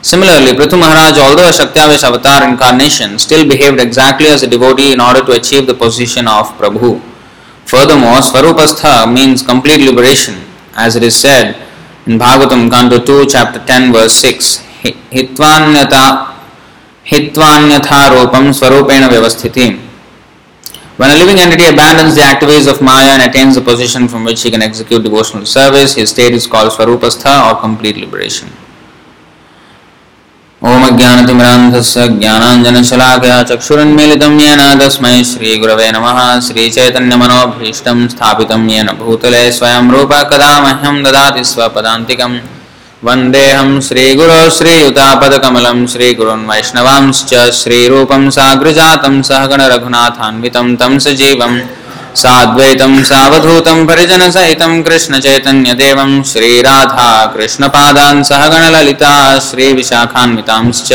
Similarly, 0.03 0.53
Prithu 0.59 0.79
Maharaj, 0.81 1.17
although 1.19 1.47
a 1.47 1.53
Shaktiavesh 1.53 2.03
avatar 2.03 2.49
incarnation, 2.49 3.21
still 3.21 3.49
behaved 3.49 3.79
exactly 3.79 4.27
as 4.27 4.43
a 4.43 4.49
devotee 4.49 4.93
in 4.93 5.01
order 5.01 5.25
to 5.25 5.33
achieve 5.33 5.69
the 5.69 5.75
position 5.75 6.27
of 6.27 6.49
Prabhu. 6.59 7.01
Furthermore, 7.67 8.19
Swarupastha 8.19 9.13
means 9.13 9.43
complete 9.43 9.81
liberation, 9.81 10.35
as 10.75 10.97
it 10.97 11.05
is 11.05 11.15
said 11.15 11.55
in 12.07 12.19
Bhagavatam, 12.19 12.69
Canto 12.69 12.99
2, 12.99 13.27
Chapter 13.27 13.65
10, 13.65 13.93
verse 13.93 14.15
6. 14.15 14.59
Hitvanyata 15.13 16.35
Hitvanyatharupam 17.07 18.51
Swarupena 18.51 19.09
Vyavasthiti. 19.09 19.79
When 20.97 21.11
a 21.11 21.15
living 21.15 21.39
entity 21.39 21.67
abandons 21.67 22.17
the 22.17 22.23
activities 22.23 22.67
of 22.67 22.83
Maya 22.83 23.13
and 23.13 23.23
attains 23.23 23.55
the 23.55 23.61
position 23.61 24.09
from 24.09 24.25
which 24.25 24.43
he 24.43 24.51
can 24.51 24.63
execute 24.63 25.05
devotional 25.05 25.47
service, 25.47 25.95
his 25.95 26.11
state 26.11 26.33
is 26.35 26.49
called 26.49 26.73
Swarupastha 26.73 27.53
or 27.53 27.61
complete 27.61 27.97
liberation. 27.97 28.49
ॐ 30.71 30.83
ज्ञानतिमिरान्धस्य 30.99 32.03
ज्ञानाञ्जनशलाकया 32.19 33.39
चक्षुरुन्मीलितं 33.51 34.35
येन 34.41 34.61
तस्मै 34.81 35.15
श्रीगुरवे 35.31 35.89
नमः। 35.95 36.19
श्रीचैतन्यमनोभीष्टं 36.47 37.99
स्थापितं 38.13 38.69
येन 38.71 38.89
भूतले 39.01 39.43
स्वयं 39.59 39.91
रूप 39.95 40.13
कदा 40.33 40.53
मह्यं 40.65 41.03
ददाति 41.05 41.43
स्वपदान्तिकं 41.51 42.39
वन्देऽहं 43.07 43.71
श्रीगुरो 43.89 44.39
श्रीयुतापदकमलं 44.59 45.87
श्रीगुरुन् 45.95 46.49
वैष्णवांश्च 46.51 47.35
श्रीरूपं 47.61 48.31
साग्रजातं 48.39 49.21
सहगणरघुनाथान्वितं 49.31 50.69
तं 50.81 50.99
सजीवम् 51.07 51.59
साद्वैतं 52.17 53.05
सावधूतं 53.05 53.87
परिजनसहितं 53.87 54.83
कृष्णचैतन्यदेवं 54.83 56.23
श्रीराधा 56.23 57.27
कृष्णपादान् 57.27 58.25
सहगणललिता 58.25 59.39
श्रीविशाखान्वितांश्च। 59.39 60.93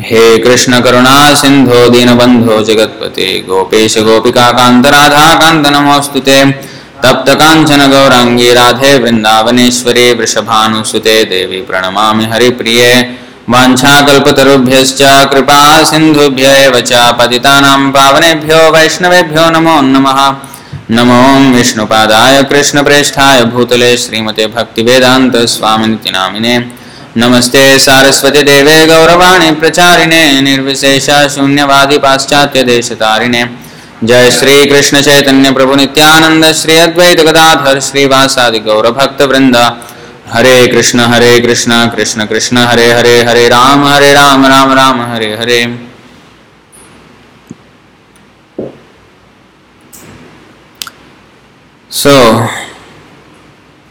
हे 0.00 0.38
कृष्णकरुणा 0.38 1.34
सिन्धो 1.34 1.88
दीनबन्धो 1.88 2.62
जगत्पते, 2.62 3.40
गोपेश 3.40 3.98
गोपिकान्तराधाकान्त 3.98 5.66
नमोऽस्तु 5.66 6.20
ते। 6.20 6.44
तप्तकाञ्चन 7.04 7.90
गौराङ्गी 7.90 8.52
राधे 8.52 8.98
वृन्दावनेश्वरे, 8.98 10.12
वृषभानुसुते 10.12 11.24
देवी 11.24 11.62
प्रणमामि 11.62 12.24
हरिप्रिये। 12.24 13.25
वाञ्छाकल्पतरुभ्यश्च 13.52 15.02
कृपा 15.32 15.60
सिन्धुभ्य 15.90 16.46
एव 16.64 16.80
च 16.88 16.92
पावनेभ्यो 17.96 18.58
वैष्णवेभ्यो 18.72 19.44
नमो 19.56 19.80
नमः। 19.92 20.18
नमो 20.90 21.20
विष्णुपादाय 21.54 22.42
कृष्णप्रेष्ठाय 22.50 23.42
भूतले 23.52 23.96
श्रीमते 23.96 24.46
भक्तिवेदान्तस्वामिनिति 24.56 26.10
नामिने 26.10 26.56
नमस्ते 27.22 27.62
सारस्वती 27.78 28.42
देवे 28.50 28.76
गौरवाणी 28.86 29.50
प्रचारिणे 29.60 30.22
निर्विशेष 30.48 31.08
शून्यवादी 31.34 31.98
पाश्चात्य 31.98 32.62
जय 34.04 34.30
श्री 34.30 34.64
कृष्ण 34.70 35.00
चैतन्य 35.02 35.50
प्रभु 35.58 35.74
नित्यानंद 35.74 36.52
श्री 36.54 36.76
अद्वैत 36.78 37.20
गदाधर 37.28 37.80
श्रीवासादि 37.80 38.58
गौर 38.66 38.86
वृंदा 39.30 39.68
Hare 40.32 40.66
Krishna 40.66 41.00
Hare 41.10 41.38
Krishna 41.40 41.72
Krishna 41.90 42.24
Krishna, 42.26 42.58
Hare 42.58 42.86
Hare 42.92 43.22
Hare 43.24 43.48
Rama 43.48 43.84
Hare 43.84 44.12
Rama 44.12 44.46
Rama 44.46 44.72
Rama, 44.72 45.00
Hare 45.12 45.32
Hare. 45.36 45.58
So 51.90 52.14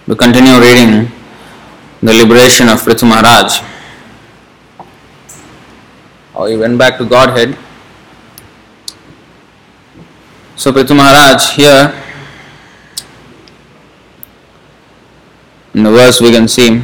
we 0.09 0.15
continue 0.15 0.59
reading 0.61 1.07
the 2.05 2.09
liberation 2.11 2.69
of 2.69 2.85
Prithvi 2.85 3.09
Maharaj 3.09 3.61
और 6.35 6.49
you 6.51 6.77
back 6.77 6.95
to 6.99 7.05
Godhead 7.37 7.55
so 10.57 10.71
Prithvi 10.71 10.97
Maharaj 10.97 11.53
here 11.53 11.85
in 15.74 15.82
the 15.84 15.90
verse 15.90 16.20
we 16.20 16.30
can 16.32 16.48
see, 16.48 16.82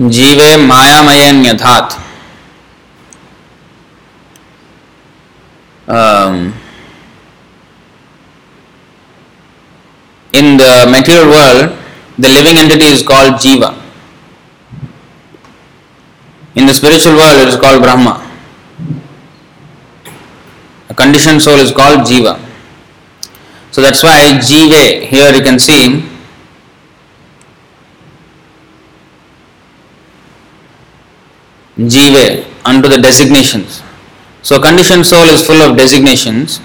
जीवे 0.00 0.56
मायामयन्यथात् 0.66 1.98
um, 5.88 6.54
in 10.32 10.56
the 10.56 10.86
material 10.90 11.26
world 11.28 11.78
the 12.18 12.28
living 12.28 12.56
entity 12.56 12.86
is 12.86 13.02
called 13.02 13.34
jiva 13.34 13.78
in 16.54 16.66
the 16.66 16.72
spiritual 16.74 17.16
world 17.16 17.40
it 17.40 17.48
is 17.48 17.56
called 17.56 17.82
brahma 17.82 18.14
a 18.14 18.25
conditioned 21.01 21.41
soul 21.47 21.59
is 21.65 21.71
called 21.71 22.01
jiva 22.11 22.35
so 23.71 23.81
that's 23.87 24.03
why 24.03 24.19
jive 24.49 25.07
here 25.13 25.31
you 25.37 25.43
can 25.49 25.59
see 25.59 25.81
jive 31.77 32.45
unto 32.65 32.89
the 32.89 32.97
designations. 32.97 33.81
So 34.41 34.59
conditioned 34.59 35.05
soul 35.05 35.25
is 35.29 35.45
full 35.45 35.61
of 35.61 35.77
designations. 35.77 36.59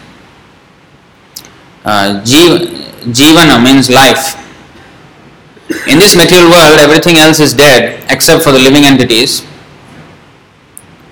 Uh, 1.85 2.21
jivana 2.25 3.62
means 3.62 3.91
life. 3.91 4.39
In 5.89 5.99
this 5.99 6.15
material 6.17 6.51
world, 6.51 6.79
everything 6.79 7.17
else 7.17 7.41
is 7.41 7.53
dead 7.55 8.05
except 8.11 8.45
for 8.45 8.53
the 8.53 8.59
living 8.59 8.85
entities 8.85 9.43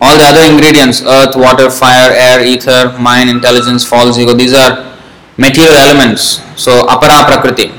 All 0.01 0.17
the 0.17 0.25
other 0.25 0.43
ingredients 0.51 1.01
earth, 1.01 1.35
water, 1.35 1.69
fire, 1.69 2.11
air, 2.11 2.45
ether, 2.45 2.95
mind, 2.99 3.29
intelligence, 3.29 3.85
false 3.85 4.17
ego 4.17 4.33
these 4.33 4.53
are 4.53 4.97
material 5.37 5.73
elements. 5.75 6.41
So, 6.55 6.83
apara 6.83 7.25
prakriti, 7.25 7.71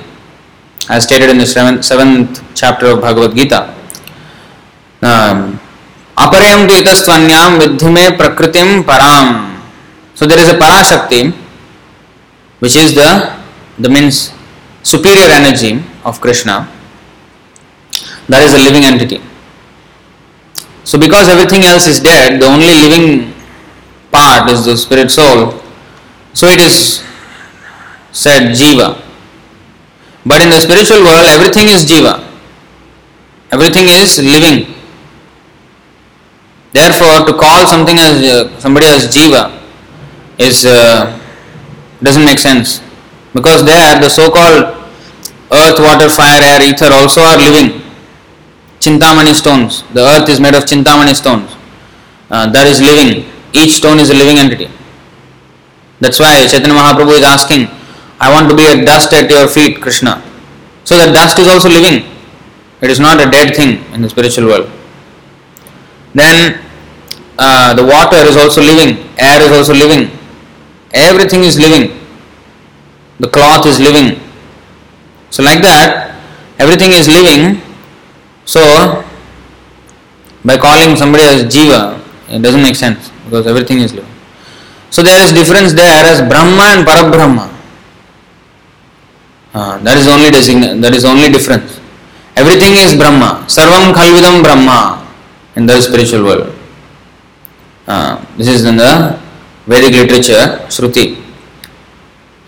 as 0.88 1.04
stated 1.04 1.30
in 1.30 1.38
the 1.38 1.46
seventh, 1.46 1.84
seventh 1.84 2.42
chapter 2.54 2.86
of 2.86 3.00
Bhagavad 3.00 3.36
Gita. 3.36 3.75
Um, 5.02 5.60
अपरयम 6.16 6.66
तो 6.68 6.75
इतस्वन्याम 6.75 7.58
विद्धि 7.58 7.88
में 7.94 8.16
प्रकृतिम 8.18 8.82
पराम 8.82 9.26
so 10.18 10.26
there 10.26 10.38
is 10.40 10.48
a 10.48 10.58
पराशक्ति 10.60 11.20
which 12.62 12.76
is 12.76 12.98
the 12.98 13.08
the 13.80 13.90
means 13.96 14.20
superior 14.92 15.30
energy 15.30 15.72
of 16.06 16.20
Krishna 16.22 16.58
that 18.30 18.42
is 18.44 18.54
a 18.54 18.58
living 18.58 18.84
entity 18.84 19.18
so 20.83 21.00
because 21.00 21.29
everything 21.29 21.63
else 21.63 21.88
is 21.88 22.00
dead, 22.00 22.41
the 22.41 22.45
only 22.45 22.67
living 22.67 23.33
part 24.11 24.50
is 24.50 24.65
the 24.65 24.77
spirit 24.77 25.11
soul. 25.11 25.61
So 26.33 26.47
it 26.47 26.59
is 26.59 27.03
said 28.11 28.51
jiva. 28.55 29.01
But 30.25 30.41
in 30.41 30.50
the 30.50 30.59
spiritual 30.59 31.03
world, 31.03 31.25
everything 31.27 31.67
is 31.67 31.85
jiva. 31.85 32.27
Everything 33.51 33.85
is 33.88 34.17
living. 34.19 34.74
Therefore, 36.74 37.25
to 37.25 37.33
call 37.33 37.67
something 37.67 37.98
as 37.98 38.24
uh, 38.24 38.59
somebody 38.59 38.87
as 38.87 39.13
jiva 39.13 39.59
is 40.37 40.65
uh, 40.65 41.20
doesn't 42.01 42.25
make 42.25 42.39
sense 42.39 42.81
because 43.33 43.65
there 43.65 44.00
the 44.00 44.09
so-called 44.09 44.81
earth, 45.51 45.79
water, 45.79 46.09
fire, 46.09 46.41
air, 46.41 46.61
ether 46.63 46.91
also 46.91 47.22
are 47.22 47.37
living. 47.37 47.80
Chintamani 48.81 49.33
stones. 49.35 49.83
The 49.94 50.01
earth 50.01 50.27
is 50.27 50.39
made 50.39 50.55
of 50.55 50.63
chintamani 50.65 51.13
stones. 51.15 51.55
Uh, 52.31 52.50
that 52.51 52.65
is 52.65 52.81
living. 52.81 53.29
Each 53.53 53.74
stone 53.77 54.00
is 54.00 54.09
a 54.09 54.13
living 54.15 54.37
entity. 54.37 54.70
That's 56.00 56.20
why 56.20 56.48
Chaitanya 56.48 56.74
Mahaprabhu 56.74 57.13
is 57.20 57.24
asking, 57.24 57.67
I 58.20 58.33
want 58.33 58.50
to 58.50 58.55
be 58.55 58.65
a 58.65 58.83
dust 58.83 59.13
at 59.13 59.29
your 59.29 59.48
feet, 59.48 59.81
Krishna. 59.81 60.24
So 60.83 60.98
the 60.98 61.13
dust 61.13 61.37
is 61.37 61.48
also 61.48 61.70
living. 61.70 62.09
It 62.81 62.89
is 62.89 63.00
not 63.00 63.22
a 63.22 63.29
dead 63.29 63.55
thing 63.55 63.85
in 63.94 64.01
the 64.01 64.09
spiritual 64.09 64.48
world. 64.48 64.72
Then 66.15 66.59
uh, 67.37 67.75
the 67.75 67.85
water 67.85 68.17
is 68.17 68.35
also 68.35 68.61
living, 68.61 68.98
air 69.20 69.41
is 69.41 69.51
also 69.51 69.74
living, 69.74 70.09
everything 70.94 71.44
is 71.44 71.59
living, 71.59 71.98
the 73.20 73.27
cloth 73.27 73.65
is 73.67 73.79
living. 73.79 74.20
So, 75.29 75.44
like 75.44 75.61
that, 75.61 76.20
everything 76.57 76.91
is 76.91 77.07
living. 77.07 77.61
So, 78.45 79.03
by 80.43 80.57
calling 80.57 80.95
somebody 80.95 81.23
as 81.23 81.43
Jiva, 81.45 81.99
it 82.29 82.41
doesn't 82.41 82.61
make 82.61 82.75
sense 82.75 83.11
because 83.25 83.47
everything 83.47 83.79
is 83.79 83.93
living. 83.93 84.09
So, 84.89 85.03
there 85.03 85.21
is 85.23 85.31
difference 85.31 85.73
there 85.73 86.05
as 86.05 86.21
Brahma 86.21 86.75
and 86.75 86.87
Parabrahma. 86.87 87.49
Uh, 89.53 89.77
that 89.79 89.97
is 89.97 90.07
only 90.07 90.31
design- 90.31 90.79
that 90.81 90.95
is 90.95 91.03
only 91.03 91.29
difference. 91.29 91.79
Everything 92.35 92.73
is 92.73 92.95
Brahma. 92.95 93.43
Sarvam 93.47 93.93
Khalvidam 93.93 94.41
Brahma 94.41 95.05
in 95.55 95.65
the 95.65 95.79
spiritual 95.81 96.23
world. 96.23 96.55
Uh, 97.87 98.23
this 98.37 98.47
is 98.47 98.63
in 98.65 98.77
the 98.77 99.19
Vedic 99.67 99.91
literature, 99.93 100.63
Shruti. 100.69 101.19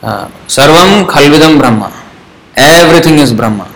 Uh, 0.01 0.27
Sarvam 0.47 1.05
Khalvidam 1.05 1.59
Brahma. 1.59 1.91
Everything 2.55 3.19
is 3.19 3.33
Brahma. 3.33 3.67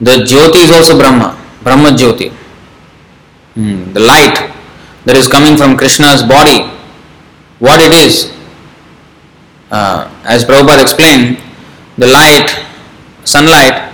The 0.00 0.24
Jyoti 0.24 0.64
is 0.64 0.70
also 0.70 0.98
Brahma, 0.98 1.36
Brahma 1.62 1.90
Jyoti. 1.90 2.30
Hmm. 3.54 3.92
The 3.92 4.00
light 4.00 4.52
that 5.04 5.16
is 5.16 5.28
coming 5.28 5.56
from 5.56 5.76
Krishna's 5.76 6.22
body, 6.22 6.68
what 7.58 7.80
it 7.80 7.92
is. 7.92 8.32
Uh, 9.70 10.10
as 10.24 10.44
Prabhupada 10.44 10.82
explained, 10.82 11.38
the 11.96 12.06
light, 12.06 12.50
sunlight, 13.24 13.92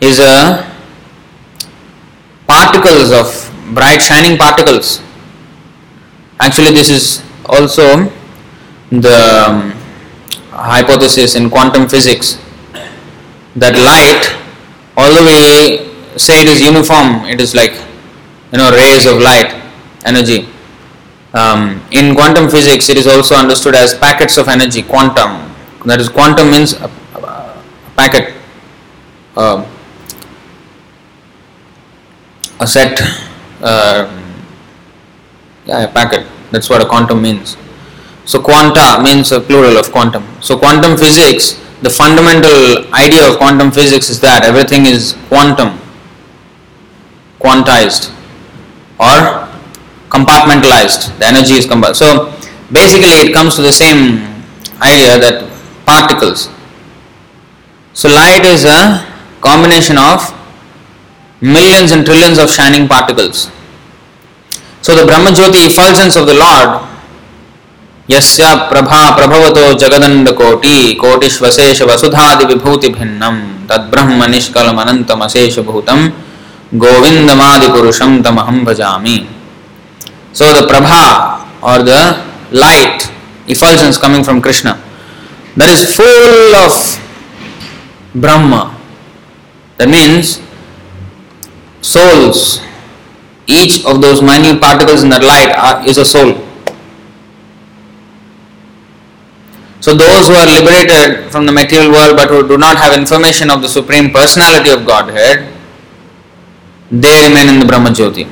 is 0.00 0.18
a 0.18 0.70
particles 2.46 3.12
of 3.12 3.50
bright 3.74 4.02
shining 4.02 4.36
particles. 4.36 5.00
Actually, 6.40 6.72
this 6.72 6.90
is 6.90 7.22
also 7.46 8.10
the 8.90 9.44
um, 9.46 9.70
hypothesis 10.50 11.36
in 11.36 11.48
quantum 11.48 11.88
physics 11.88 12.38
that 13.56 13.74
light, 13.78 14.22
although 14.96 15.24
we 15.24 16.18
say 16.18 16.42
it 16.42 16.48
is 16.48 16.60
uniform, 16.60 17.24
it 17.26 17.40
is 17.40 17.54
like 17.54 17.72
you 18.52 18.58
know 18.58 18.70
rays 18.70 19.06
of 19.06 19.18
light 19.18 19.60
energy. 20.04 20.48
Um, 21.34 21.82
in 21.90 22.14
quantum 22.14 22.48
physics, 22.48 22.88
it 22.88 22.96
is 22.96 23.08
also 23.08 23.34
understood 23.34 23.74
as 23.74 23.92
packets 23.92 24.36
of 24.36 24.46
energy, 24.46 24.82
quantum. 24.82 25.52
That 25.84 26.00
is, 26.00 26.08
quantum 26.08 26.50
means 26.50 26.74
a, 26.74 26.88
packet. 27.96 28.34
Uh, 29.36 29.66
a 32.60 32.66
set, 32.66 33.00
uh, 33.60 34.08
yeah, 35.66 35.84
a 35.84 35.88
packet. 35.88 36.24
That's 36.52 36.70
what 36.70 36.80
a 36.80 36.86
quantum 36.86 37.20
means. 37.20 37.56
So 38.24 38.40
quanta 38.40 39.02
means 39.02 39.32
a 39.32 39.40
plural 39.40 39.76
of 39.76 39.90
quantum. 39.90 40.24
So 40.40 40.56
quantum 40.56 40.96
physics, 40.96 41.60
the 41.82 41.90
fundamental 41.90 42.92
idea 42.94 43.28
of 43.28 43.38
quantum 43.38 43.70
physics 43.70 44.08
is 44.08 44.20
that 44.20 44.44
everything 44.44 44.86
is 44.86 45.16
quantum, 45.28 45.78
quantized, 47.38 48.10
or 48.98 49.48
compartmentalized. 50.08 51.18
The 51.18 51.26
energy 51.26 51.54
is 51.54 51.66
compartmentalized. 51.66 51.96
So 51.96 52.32
basically, 52.72 53.28
it 53.28 53.34
comes 53.34 53.56
to 53.56 53.62
the 53.62 53.72
same 53.72 54.22
idea 54.80 55.18
that 55.18 55.50
particles. 55.84 56.48
So 57.92 58.08
light 58.08 58.44
is 58.44 58.64
a 58.64 59.06
combination 59.40 59.98
of 59.98 60.32
millions 61.40 61.92
and 61.92 62.04
trillions 62.04 62.38
of 62.38 62.50
shining 62.50 62.88
particles. 62.88 63.50
So 64.82 64.94
the 64.94 65.06
Brahma 65.06 65.30
Jyoti 65.30 65.66
effulgence 65.66 66.16
of 66.16 66.26
the 66.26 66.34
Lord, 66.34 66.82
Yasya 68.08 68.68
Prabha 68.68 69.16
Prabhavato 69.16 69.72
Jagadanda 69.78 70.36
Koti 70.36 70.94
Kotishvasesha 70.96 71.86
Vasudhadi 71.88 72.44
Vibhuti 72.44 72.92
Bhinnam 72.92 73.66
Tad 73.66 73.90
Brahma 73.90 74.26
Nishkalam 74.26 74.76
Anantam 74.76 75.24
Asesha 75.24 75.64
Bhutam 75.64 76.12
Govindamadi 76.72 77.72
Purusham 77.72 78.22
Tamaham 78.22 78.64
Bhajami. 78.64 79.26
So 80.32 80.52
the 80.52 80.66
Prabha 80.66 81.48
or 81.62 81.82
the 81.82 82.22
light 82.52 83.10
effulgence 83.48 83.96
coming 83.96 84.22
from 84.22 84.42
Krishna 84.42 84.80
that 85.56 85.70
is 85.70 85.94
full 85.96 86.54
of 86.56 86.72
Brahma. 88.14 88.76
That 89.78 89.88
means 89.88 90.42
souls 91.80 92.60
each 93.46 93.84
of 93.84 94.00
those 94.00 94.20
minute 94.22 94.60
particles 94.60 95.02
in 95.02 95.08
that 95.10 95.22
light 95.22 95.52
are, 95.56 95.86
is 95.86 95.98
a 95.98 96.04
soul. 96.04 96.34
So, 99.83 99.95
those 99.95 100.27
who 100.27 100.33
are 100.33 100.45
liberated 100.45 101.31
from 101.31 101.45
the 101.45 101.51
material 101.51 101.91
world 101.91 102.15
but 102.17 102.29
who 102.29 102.47
do 102.47 102.57
not 102.57 102.77
have 102.77 102.97
information 102.97 103.49
of 103.49 103.61
the 103.61 103.69
Supreme 103.69 104.11
Personality 104.11 104.71
of 104.71 104.85
Godhead, 104.85 105.53
they 106.91 107.27
remain 107.27 107.47
in 107.47 107.59
the 107.59 107.65
Brahma 107.65 107.89
Jyoti. 107.89 108.27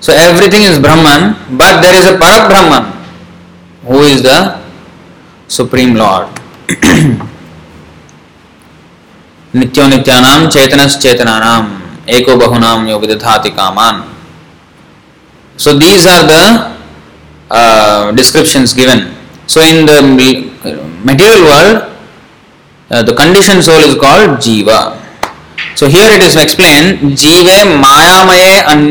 So, 0.00 0.12
everything 0.12 0.62
is 0.62 0.78
Brahman, 0.78 1.34
but 1.56 1.80
there 1.80 1.94
is 1.94 2.06
a 2.06 2.18
Parak 2.18 2.48
Brahman 2.48 2.92
who 3.84 4.02
is 4.02 4.22
the 4.22 4.60
Supreme 5.48 5.94
Lord. 5.94 6.28
नित्यो 9.54 9.86
नित्यानाम 9.88 10.46
चेतनस 10.54 10.96
चेतनानाम 11.02 11.68
एको 12.16 12.36
बहुनाम 12.36 12.88
यो 12.88 12.98
विदधाति 12.98 13.50
कामान 13.58 14.02
so 15.56 15.72
these 15.76 16.06
are 16.06 16.22
the 16.22 16.71
uh, 17.59 18.11
descriptions 18.19 18.73
given 18.73 18.99
so 19.53 19.61
in 19.61 19.85
the 19.85 19.99
material 21.09 21.41
world 21.51 21.77
uh, 22.91 23.03
the 23.09 23.15
conditioned 23.21 23.63
soul 23.63 23.81
is 23.89 23.95
called 24.05 24.31
jiva 24.45 24.79
so 25.79 25.87
here 25.95 26.09
it 26.17 26.21
is 26.27 26.35
explained 26.45 27.15
jive 27.23 27.57
mayamaye 27.85 28.53
an, 28.73 28.81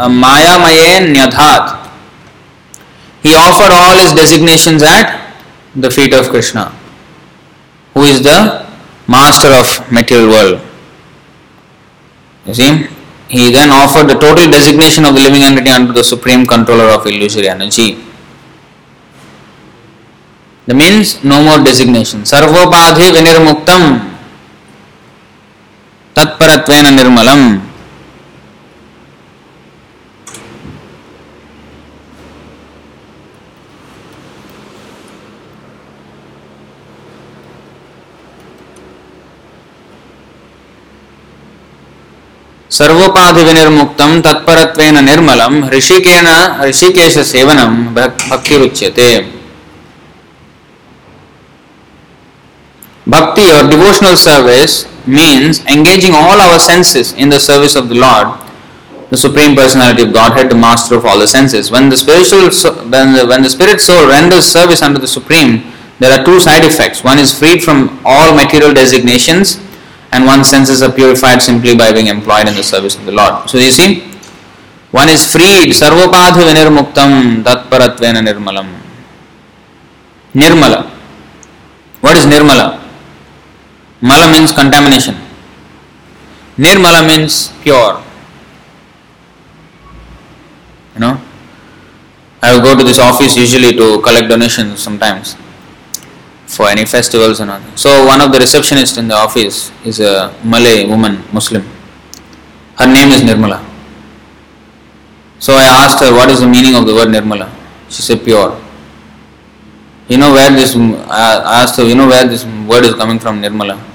uh, 0.00 0.10
mayamaye 0.24 0.90
nyadhat 1.16 1.64
he 3.24 3.32
offered 3.46 3.72
all 3.80 3.94
his 4.02 4.12
designations 4.22 4.82
at 4.82 5.06
the 5.84 5.90
feet 5.96 6.12
of 6.20 6.28
krishna 6.34 6.66
who 7.94 8.04
is 8.12 8.22
the 8.22 8.38
master 9.14 9.50
of 9.60 9.66
material 9.90 10.28
world. 10.34 10.60
You 12.46 12.54
see, 12.54 12.86
he 13.28 13.50
then 13.52 13.70
offered 13.70 14.08
the 14.08 14.18
total 14.18 14.50
designation 14.50 15.04
of 15.04 15.14
the 15.14 15.20
living 15.20 15.42
entity 15.42 15.70
under 15.70 15.92
the 15.92 16.04
supreme 16.04 16.46
controller 16.46 16.88
of 16.96 17.06
illusory 17.06 17.48
energy. 17.48 17.88
The 20.66 20.74
means 20.74 21.24
no 21.24 21.42
more 21.42 21.58
designation. 21.64 22.22
Sarvopadhi 22.22 23.10
vinirmuktam 23.10 23.82
tatparatvena 26.16 26.90
nirmalam. 26.90 27.70
సర్వోపాధి 42.70 43.42
వినిర్ముక్తం 43.44 44.10
తత్పరత్వేన 44.20 45.00
నిర్మలం 45.00 45.54
ఋషికేన 45.70 46.28
ఋషికేశ 46.64 47.18
సేవనం 47.32 47.72
భక్తిరుచ్యతే 47.94 49.08
Bhakti 53.10 53.50
or 53.50 53.66
devotional 53.68 54.16
service 54.16 54.86
means 55.06 55.64
engaging 55.66 56.14
all 56.14 56.38
our 56.40 56.58
senses 56.60 57.12
in 57.12 57.28
the 57.28 57.40
service 57.40 57.74
of 57.74 57.88
the 57.88 57.96
Lord, 57.96 58.38
the 59.10 59.16
Supreme 59.16 59.56
Personality 59.56 60.02
of 60.02 60.12
Godhead, 60.12 60.50
the 60.50 60.54
Master 60.54 60.94
of 60.94 61.04
all 61.04 61.18
the 61.18 61.26
senses. 61.26 61.70
When 61.70 61.88
the 61.88 61.96
spiritual, 61.96 62.46
when 62.88 63.14
the, 63.14 63.26
when 63.26 63.42
the 63.42 63.50
spirit 63.50 63.80
soul 63.80 64.06
renders 64.06 64.46
service 64.46 64.80
unto 64.80 65.00
the 65.00 65.08
Supreme, 65.08 65.72
there 65.98 66.12
are 66.14 66.24
two 66.24 66.38
side 66.38 66.64
effects. 66.64 67.02
One 67.02 67.18
is 67.18 67.36
freed 67.36 67.62
from 67.62 68.00
all 68.04 68.34
material 68.34 68.72
designations 68.72 69.58
and 70.12 70.24
one's 70.24 70.48
senses 70.48 70.82
are 70.82 70.92
purified 70.92 71.42
simply 71.42 71.76
by 71.76 71.92
being 71.92 72.06
employed 72.06 72.48
in 72.48 72.54
the 72.54 72.62
service 72.62 72.96
of 72.96 73.04
the 73.06 73.12
Lord. 73.12 73.50
So 73.50 73.58
you 73.58 73.70
see, 73.70 74.06
one 74.92 75.08
is 75.08 75.30
freed, 75.30 75.70
sarvopadhi 75.74 76.46
vinirmuktam 76.46 77.44
tatparatvena 77.44 78.22
nirmalam. 78.22 78.66
Nirmala. 80.34 80.88
What 82.00 82.16
is 82.16 82.26
nirmala? 82.26 82.79
Mala 84.00 84.30
means 84.32 84.52
contamination. 84.52 85.14
Nirmala 86.56 87.06
means 87.06 87.52
pure. 87.62 88.02
You 90.94 91.00
know, 91.00 91.20
I 92.42 92.52
will 92.54 92.62
go 92.62 92.76
to 92.76 92.84
this 92.84 92.98
office 92.98 93.36
usually 93.36 93.72
to 93.76 94.00
collect 94.02 94.28
donations 94.28 94.82
sometimes 94.82 95.36
for 96.46 96.68
any 96.68 96.84
festivals 96.84 97.40
and 97.40 97.50
all. 97.50 97.60
So 97.76 98.04
one 98.06 98.20
of 98.20 98.32
the 98.32 98.38
receptionists 98.38 98.98
in 98.98 99.08
the 99.08 99.14
office 99.14 99.70
is 99.84 100.00
a 100.00 100.34
Malay 100.44 100.86
woman, 100.86 101.22
Muslim. 101.32 101.62
Her 102.76 102.86
name 102.86 103.10
is 103.10 103.22
Nirmala. 103.22 103.64
So 105.38 105.54
I 105.54 105.64
asked 105.84 106.00
her 106.00 106.12
what 106.12 106.28
is 106.28 106.40
the 106.40 106.48
meaning 106.48 106.74
of 106.74 106.86
the 106.86 106.94
word 106.94 107.08
Nirmala. 107.08 107.50
She 107.88 108.02
said 108.02 108.24
pure. 108.24 108.60
You 110.08 110.18
know 110.18 110.32
where 110.32 110.50
this 110.50 110.74
I 110.76 111.62
asked 111.62 111.76
her, 111.76 111.84
you 111.84 111.94
know 111.94 112.08
where 112.08 112.26
this 112.26 112.44
word 112.44 112.84
is 112.84 112.94
coming 112.94 113.18
from, 113.18 113.40
Nirmala? 113.40 113.89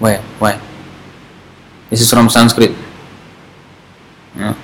Why? 0.00 0.16
Why? 0.40 0.58
This 1.90 2.00
is 2.00 2.10
from 2.10 2.28
Sanskrit. 2.28 2.74
Yeah. 4.34 4.54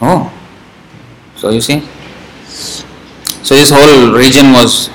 Oh. 0.00 0.30
So 1.36 1.48
you 1.50 1.60
see? 1.60 1.80
So 2.46 3.56
this 3.56 3.70
whole 3.74 4.12
region 4.14 4.52
was 4.52 4.90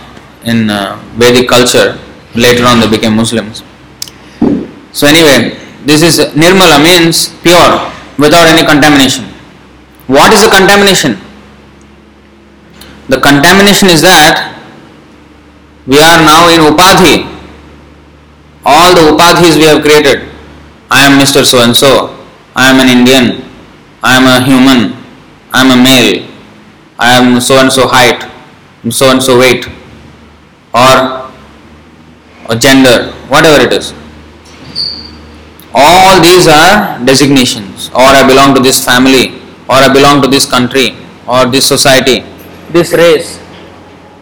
in 0.46 0.70
uh, 0.70 0.96
Vedic 1.18 1.50
culture. 1.50 2.00
Later 2.36 2.66
on, 2.66 2.80
they 2.80 2.90
became 2.90 3.16
Muslims. 3.16 3.64
So, 4.92 5.08
anyway, 5.08 5.60
this 5.86 6.04
is 6.04 6.20
Nirmala 6.36 6.80
means 6.84 7.30
pure 7.44 7.92
without 8.18 8.48
any 8.48 8.64
contamination. 8.66 9.26
What 10.08 10.32
is 10.32 10.44
the 10.44 10.50
contamination? 10.50 11.20
The 13.10 13.20
contamination 13.20 13.90
is 13.90 14.02
that 14.02 14.56
we 15.88 16.00
are 16.00 16.20
now 16.24 16.48
in 16.48 16.60
Upadhi. 16.60 17.35
All 18.66 18.96
the 18.96 19.12
Upadhis 19.12 19.58
we 19.58 19.64
have 19.64 19.82
created. 19.82 20.30
I 20.90 21.06
am 21.06 21.20
Mr. 21.20 21.46
So 21.46 21.64
and 21.64 21.76
so. 21.76 22.18
I 22.56 22.70
am 22.70 22.80
an 22.80 22.90
Indian. 22.90 23.44
I 24.04 24.18
am 24.18 24.26
a 24.26 24.44
human. 24.44 24.96
I 25.54 25.62
am 25.62 25.80
a 25.80 25.82
male. 25.82 26.28
I 26.98 27.18
am 27.18 27.40
so 27.42 27.58
and 27.60 27.72
so 27.72 27.88
height. 27.88 28.32
So 28.90 29.12
and 29.12 29.22
so 29.22 29.40
weight 29.40 29.66
or, 30.76 31.32
or 32.50 32.56
gender, 32.56 33.12
whatever 33.32 33.64
it 33.64 33.74
is. 33.74 33.94
All 35.74 36.22
these 36.22 36.48
are 36.48 37.00
designations, 37.04 37.90
or 37.90 38.08
I 38.20 38.26
belong 38.28 38.56
to 38.56 38.62
this 38.62 38.84
family, 38.84 39.42
or 39.68 39.76
I 39.76 39.92
belong 39.92 40.22
to 40.22 40.28
this 40.28 40.50
country, 40.50 40.96
or 41.28 41.46
this 41.46 41.66
society, 41.68 42.24
this 42.72 42.94
race, 42.94 43.40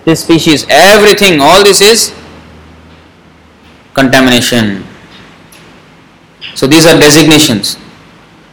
this 0.05 0.23
species, 0.23 0.65
everything, 0.69 1.41
all 1.41 1.63
this 1.63 1.81
is 1.81 2.13
contamination. 3.93 4.83
So 6.55 6.67
these 6.67 6.85
are 6.85 6.97
designations. 6.99 7.77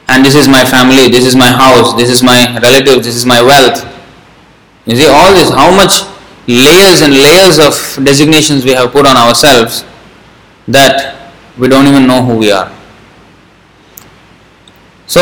And 0.09 0.25
this 0.25 0.35
is 0.35 0.49
my 0.49 0.65
family, 0.65 1.09
this 1.09 1.25
is 1.25 1.37
my 1.37 1.49
house, 1.49 1.95
this 1.95 2.11
is 2.11 2.23
my 2.23 2.59
relative, 2.59 3.05
this 3.05 3.15
is 3.15 3.25
my 3.25 3.41
wealth. 3.41 3.87
You 4.85 4.97
see, 4.97 5.07
all 5.07 5.33
this, 5.33 5.51
how 5.51 5.71
much 5.71 6.03
layers 6.49 7.01
and 7.03 7.15
layers 7.15 7.59
of 7.59 8.05
designations 8.05 8.65
we 8.65 8.73
have 8.73 8.91
put 8.91 9.07
on 9.07 9.17
ourselves 9.17 9.85
that 10.67 11.33
we 11.57 11.69
don't 11.69 11.87
even 11.87 12.07
know 12.07 12.25
who 12.25 12.39
we 12.39 12.51
are. 12.51 12.73
So, 15.07 15.21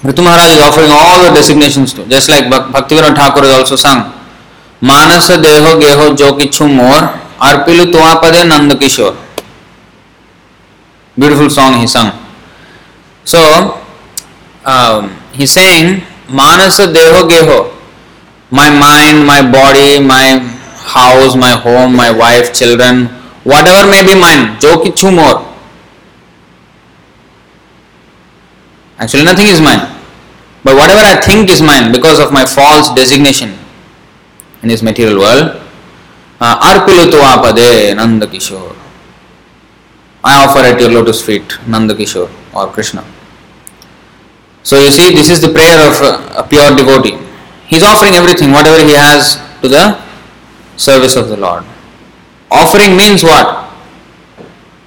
Prithu 0.00 0.24
Maharaj 0.24 0.56
is 0.56 0.60
offering 0.60 0.90
all 0.90 1.28
the 1.28 1.34
designations 1.34 1.92
to, 1.94 2.06
just 2.06 2.30
like 2.30 2.44
Bhaktivinoda 2.44 3.14
Thakur 3.16 3.42
has 3.42 3.52
also 3.52 3.76
sung. 3.76 4.14
Manasa 4.80 5.36
Deho 5.36 5.80
Geho 5.80 6.16
Jokichu 6.16 6.72
More 6.72 7.27
और 7.38 7.56
पेलू 7.64 7.84
तुआ 7.92 8.12
पद 8.22 8.34
है 8.34 8.44
Nand 8.44 8.74
Kishore. 8.78 9.18
Beautiful 11.16 11.48
song 11.50 11.76
he 11.76 11.86
sung 11.86 12.10
so 13.26 13.40
he 15.36 15.46
sang 15.46 16.00
मानस 16.36 16.80
देहो 16.96 17.24
गेहो 17.26 17.58
my 18.52 18.70
mind 18.70 19.24
my 19.24 19.42
body 19.52 19.98
my 20.04 20.38
house 20.86 21.34
my 21.36 21.54
home 21.64 21.96
my 21.96 22.10
wife 22.14 22.50
children 22.52 23.08
whatever 23.68 23.84
may 23.86 24.02
be 24.02 24.14
mind 24.20 24.58
जो 24.60 24.76
कि 24.76 24.90
छू 24.90 25.10
मोर। 25.10 25.34
Actually 28.98 29.30
nothing 29.30 29.48
is 29.48 29.62
mind 29.62 29.82
but 30.64 30.72
whatever 30.90 31.04
I 31.04 31.16
think 31.28 31.50
is 31.50 31.62
mind 31.64 31.92
because 31.92 32.20
of 32.22 32.32
my 32.34 32.44
false 32.46 32.90
designation 32.94 33.54
in 34.64 34.68
this 34.68 34.82
material 34.82 35.18
world 35.18 35.46
I 40.24 40.44
offer 40.44 40.60
at 40.60 40.80
your 40.80 40.90
lotus 40.90 41.24
feet 41.24 41.58
Nanda 41.66 41.94
Kishore 41.94 42.30
or 42.54 42.66
Krishna. 42.68 43.04
So 44.62 44.76
you 44.76 44.90
see, 44.90 45.14
this 45.14 45.30
is 45.30 45.40
the 45.40 45.48
prayer 45.48 45.78
of 45.88 46.00
a 46.36 46.46
pure 46.48 46.76
devotee. 46.76 47.18
He 47.66 47.76
is 47.76 47.82
offering 47.82 48.14
everything, 48.14 48.52
whatever 48.52 48.84
he 48.84 48.92
has, 48.94 49.36
to 49.62 49.68
the 49.68 50.00
service 50.76 51.16
of 51.16 51.28
the 51.28 51.36
Lord. 51.36 51.64
Offering 52.50 52.96
means 52.96 53.22
what? 53.22 53.68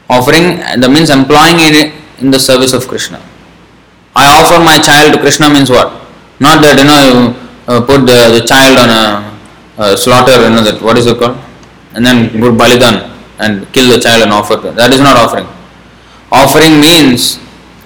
Offering 0.10 0.58
that 0.60 0.90
means 0.92 1.10
employing 1.10 1.58
it 1.60 1.94
in 2.20 2.32
the 2.32 2.40
service 2.40 2.74
of 2.74 2.88
Krishna. 2.88 3.22
I 4.16 4.42
offer 4.42 4.64
my 4.64 4.78
child 4.78 5.14
to 5.14 5.20
Krishna 5.20 5.50
means 5.50 5.70
what? 5.70 5.88
Not 6.40 6.62
that 6.64 6.78
you 6.78 6.86
know 6.86 7.00
you 7.00 7.36
uh, 7.68 7.82
put 7.86 8.06
the 8.06 8.44
child 8.46 8.78
on 8.78 8.90
a, 8.90 9.31
a 9.78 9.98
slaughter, 9.98 10.34
you 10.44 10.50
know 10.50 10.64
that 10.64 10.82
what 10.82 10.98
is 10.98 11.08
it 11.08 11.18
called, 11.18 11.38
and 11.94 12.06
then 12.06 12.30
put 12.30 12.54
balidan 12.54 13.10
and 13.40 13.72
kill 13.74 13.90
the 13.90 14.00
child 14.00 14.24
and 14.24 14.32
offer. 14.32 14.56
That 14.58 14.92
is 14.92 15.00
not 15.00 15.18
offering. 15.18 15.48
Offering 16.32 16.80
means 16.80 17.40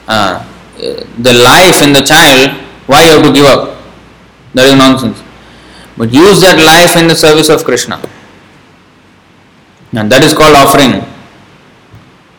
uh, 0.07 0.45
the 0.77 1.33
life 1.33 1.81
in 1.81 1.93
the 1.93 2.01
child. 2.01 2.61
Why 2.87 3.03
you 3.03 3.17
have 3.17 3.23
to 3.23 3.33
give 3.33 3.45
up? 3.45 3.81
That 4.53 4.67
is 4.67 4.75
nonsense. 4.77 5.23
But 5.97 6.13
use 6.13 6.41
that 6.41 6.59
life 6.59 7.01
in 7.01 7.07
the 7.07 7.15
service 7.15 7.49
of 7.49 7.63
Krishna. 7.63 8.01
And 9.93 10.11
that 10.11 10.23
is 10.23 10.33
called 10.33 10.55
offering 10.55 11.01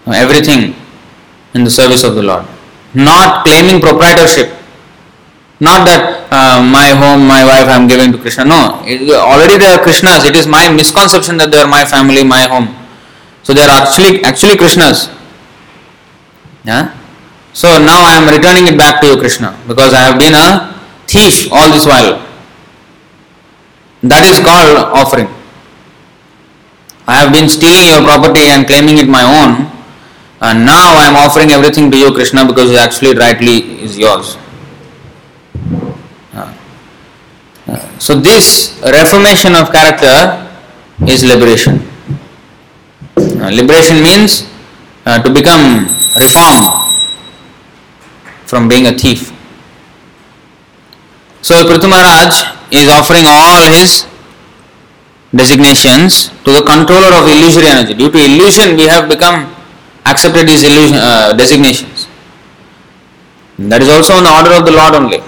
everything 0.06 0.76
in 1.54 1.64
the 1.64 1.70
service 1.70 2.04
of 2.04 2.14
the 2.14 2.22
Lord. 2.22 2.46
Not 2.94 3.44
claiming 3.44 3.80
proprietorship. 3.80 4.56
Not 5.59 5.88
that 5.88 6.29
uh, 6.29 6.61
my 6.61 6.92
home, 6.92 7.25
my 7.25 7.40
wife, 7.40 7.64
I 7.64 7.81
am 7.81 7.88
giving 7.88 8.12
to 8.12 8.19
Krishna. 8.19 8.45
No, 8.45 8.85
it, 8.85 9.01
already 9.09 9.57
they 9.57 9.64
are 9.64 9.81
Krishnas. 9.81 10.29
It 10.29 10.37
is 10.37 10.47
my 10.47 10.69
misconception 10.69 11.38
that 11.38 11.51
they 11.51 11.57
are 11.57 11.69
my 11.69 11.85
family, 11.85 12.23
my 12.25 12.45
home. 12.45 12.77
So 13.42 13.55
they 13.55 13.62
are 13.62 13.73
actually 13.73 14.21
actually 14.23 14.61
Krishnas. 14.61 15.09
Yeah. 16.64 16.92
So 17.55 17.81
now 17.81 18.05
I 18.05 18.21
am 18.21 18.29
returning 18.29 18.69
it 18.69 18.77
back 18.77 19.01
to 19.01 19.07
you, 19.09 19.16
Krishna, 19.16 19.57
because 19.66 19.95
I 19.95 20.05
have 20.05 20.21
been 20.21 20.37
a 20.37 20.77
thief 21.09 21.49
all 21.51 21.73
this 21.73 21.87
while. 21.87 22.21
That 24.03 24.29
is 24.29 24.45
called 24.45 24.77
offering. 24.92 25.33
I 27.09 27.16
have 27.16 27.33
been 27.33 27.49
stealing 27.49 27.88
your 27.88 28.05
property 28.05 28.53
and 28.53 28.66
claiming 28.66 28.99
it 28.99 29.09
my 29.09 29.25
own, 29.25 29.73
and 30.42 30.66
now 30.66 31.01
I 31.01 31.09
am 31.09 31.16
offering 31.16 31.51
everything 31.51 31.90
to 31.92 31.97
you, 31.97 32.12
Krishna, 32.12 32.45
because 32.45 32.71
it 32.71 32.77
actually 32.77 33.16
rightly 33.16 33.81
is 33.81 33.97
yours. 33.97 34.37
So, 37.98 38.14
this 38.14 38.79
reformation 38.83 39.55
of 39.57 39.72
character 39.72 40.46
is 41.07 41.24
liberation. 41.24 41.83
Uh, 43.16 43.50
liberation 43.50 44.02
means 44.02 44.46
uh, 45.05 45.20
to 45.22 45.33
become 45.33 45.87
reformed 46.14 46.68
from 48.46 48.68
being 48.68 48.87
a 48.87 48.92
thief. 48.92 49.33
So, 51.42 51.55
Prithu 51.66 51.90
Maharaj 51.90 52.70
is 52.70 52.88
offering 52.88 53.24
all 53.26 53.66
his 53.70 54.07
designations 55.35 56.29
to 56.44 56.52
the 56.52 56.62
controller 56.62 57.11
of 57.18 57.26
illusory 57.26 57.66
energy. 57.66 57.94
Due 57.94 58.11
to 58.11 58.18
illusion, 58.18 58.76
we 58.76 58.87
have 58.87 59.09
become 59.09 59.55
accepted 60.07 60.46
these 60.46 60.62
illusion, 60.62 60.98
uh, 60.98 61.33
designations. 61.37 62.07
That 63.59 63.83
is 63.83 63.88
also 63.88 64.14
on 64.14 64.24
the 64.24 64.31
order 64.31 64.52
of 64.55 64.64
the 64.64 64.72
Lord 64.72 64.94
only. 64.94 65.18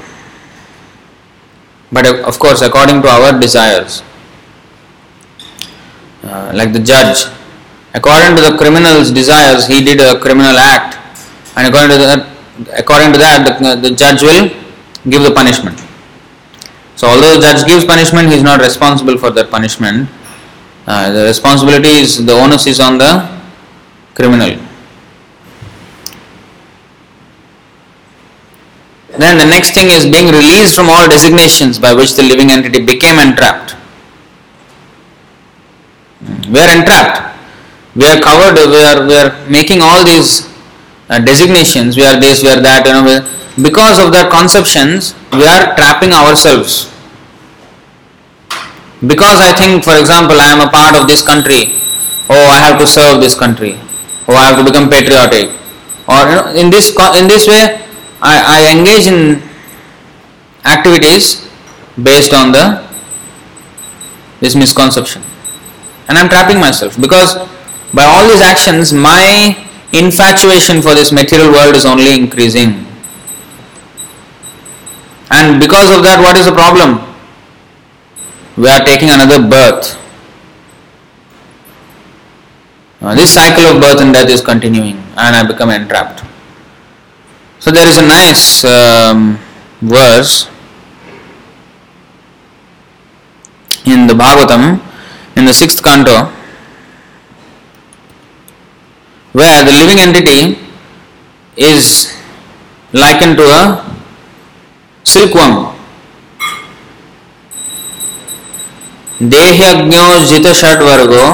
But 1.91 2.07
of 2.07 2.39
course, 2.39 2.63
according 2.63 3.03
to 3.03 3.09
our 3.09 3.39
desires. 3.39 4.03
Uh, 6.23 6.53
like 6.55 6.73
the 6.73 6.81
judge, 6.81 7.25
according 7.95 8.37
to 8.37 8.43
the 8.43 8.57
criminal's 8.59 9.11
desires, 9.11 9.67
he 9.67 9.83
did 9.83 10.01
a 10.01 10.21
criminal 10.21 10.59
act, 10.59 10.99
and 11.57 11.67
according 11.67 11.97
to 11.97 12.05
that, 12.05 12.29
according 12.77 13.13
to 13.13 13.19
that, 13.19 13.59
the, 13.61 13.89
the 13.89 13.95
judge 13.95 14.21
will 14.23 14.51
give 15.09 15.23
the 15.23 15.33
punishment. 15.33 15.79
So, 16.97 17.07
although 17.07 17.37
the 17.37 17.41
judge 17.41 17.65
gives 17.65 17.85
punishment, 17.85 18.29
he 18.29 18.35
is 18.35 18.43
not 18.43 18.61
responsible 18.61 19.17
for 19.17 19.31
that 19.31 19.51
punishment. 19.51 20.09
Uh, 20.87 21.13
the 21.13 21.25
responsibility 21.25 21.89
is 21.89 22.25
the 22.27 22.33
onus 22.33 22.67
is 22.67 22.81
on 22.81 22.99
the 22.99 23.41
criminal. 24.15 24.59
Then 29.19 29.37
the 29.37 29.47
next 29.47 29.75
thing 29.75 29.91
is 29.91 30.07
being 30.07 30.31
released 30.31 30.77
from 30.77 30.89
all 30.89 31.09
designations 31.09 31.79
by 31.79 31.93
which 31.93 32.15
the 32.15 32.23
living 32.23 32.51
entity 32.51 32.85
became 32.85 33.19
entrapped. 33.19 33.75
We 36.49 36.61
are 36.61 36.71
entrapped. 36.71 37.27
We 37.97 38.07
are 38.07 38.21
covered. 38.21 38.55
We 38.55 38.79
are 38.79 39.07
we 39.07 39.15
are 39.19 39.35
making 39.51 39.83
all 39.83 40.05
these 40.05 40.47
uh, 41.11 41.19
designations. 41.19 41.97
We 41.97 42.05
are 42.05 42.19
this. 42.21 42.43
We 42.43 42.51
are 42.51 42.63
that. 42.63 42.87
You 42.87 42.95
know, 42.95 43.27
because 43.61 43.99
of 43.99 44.13
their 44.13 44.31
conceptions, 44.31 45.15
we 45.33 45.43
are 45.43 45.75
trapping 45.75 46.13
ourselves. 46.13 46.95
Because 49.03 49.39
I 49.43 49.51
think, 49.51 49.83
for 49.83 49.99
example, 49.99 50.39
I 50.41 50.55
am 50.55 50.63
a 50.63 50.71
part 50.71 50.95
of 50.95 51.07
this 51.09 51.23
country. 51.27 51.75
Oh, 52.31 52.47
I 52.55 52.59
have 52.63 52.79
to 52.79 52.87
serve 52.87 53.21
this 53.21 53.35
country. 53.35 53.75
Oh, 54.29 54.35
I 54.35 54.55
have 54.55 54.59
to 54.59 54.65
become 54.65 54.91
patriotic. 54.91 55.51
Or 56.07 56.23
you 56.31 56.35
know, 56.39 56.55
in 56.55 56.71
this 56.71 56.95
in 57.19 57.27
this 57.27 57.49
way, 57.49 57.88
I, 58.21 58.67
I 58.67 58.77
engage 58.77 59.07
in 59.07 59.43
activities 60.65 61.49
based 62.03 62.35
on 62.35 62.53
the 62.53 62.87
this 64.41 64.55
misconception. 64.55 65.23
And 66.09 66.17
i'm 66.19 66.29
trapping 66.29 66.59
myself 66.59 67.01
because 67.01 67.35
by 67.93 68.05
all 68.05 68.29
these 68.29 68.41
actions 68.41 68.93
my 68.93 69.55
infatuation 69.93 70.83
for 70.83 70.95
this 70.95 71.13
material 71.13 71.53
world 71.53 71.75
is 71.75 71.87
only 71.87 72.15
increasing. 72.15 72.87
And 75.31 75.61
because 75.61 75.95
of 75.95 76.03
that 76.03 76.21
what 76.21 76.37
is 76.37 76.47
the 76.47 76.53
problem? 76.53 77.05
We 78.57 78.69
are 78.69 78.85
taking 78.85 79.11
another 79.11 79.39
birth. 79.39 79.97
Uh, 83.01 83.15
this 83.15 83.33
cycle 83.33 83.65
of 83.65 83.81
birth 83.81 84.01
and 84.01 84.13
death 84.13 84.29
is 84.29 84.41
continuing 84.41 84.97
and 85.17 85.37
i 85.37 85.47
become 85.47 85.71
entrapped 85.71 86.28
so 87.60 87.72
there 87.72 87.88
is 87.88 87.98
a 87.98 88.06
nice 88.06 88.66
um, 88.66 89.38
verse 89.82 90.50
in 93.86 94.08
the 94.08 94.14
Bhagavatam 94.14 94.82
in 95.36 95.46
the 95.46 95.54
sixth 95.54 95.84
canto 95.84 96.32
where 99.34 99.64
the 99.66 99.72
living 99.72 100.00
entity 100.00 100.60
is 101.58 102.16
likened 102.94 103.38
to 103.38 103.44
a 103.44 103.64
silkworm. 105.04 105.74
देह्यज्ञो 109.34 110.06
जितषड्वर्गो 110.30 111.26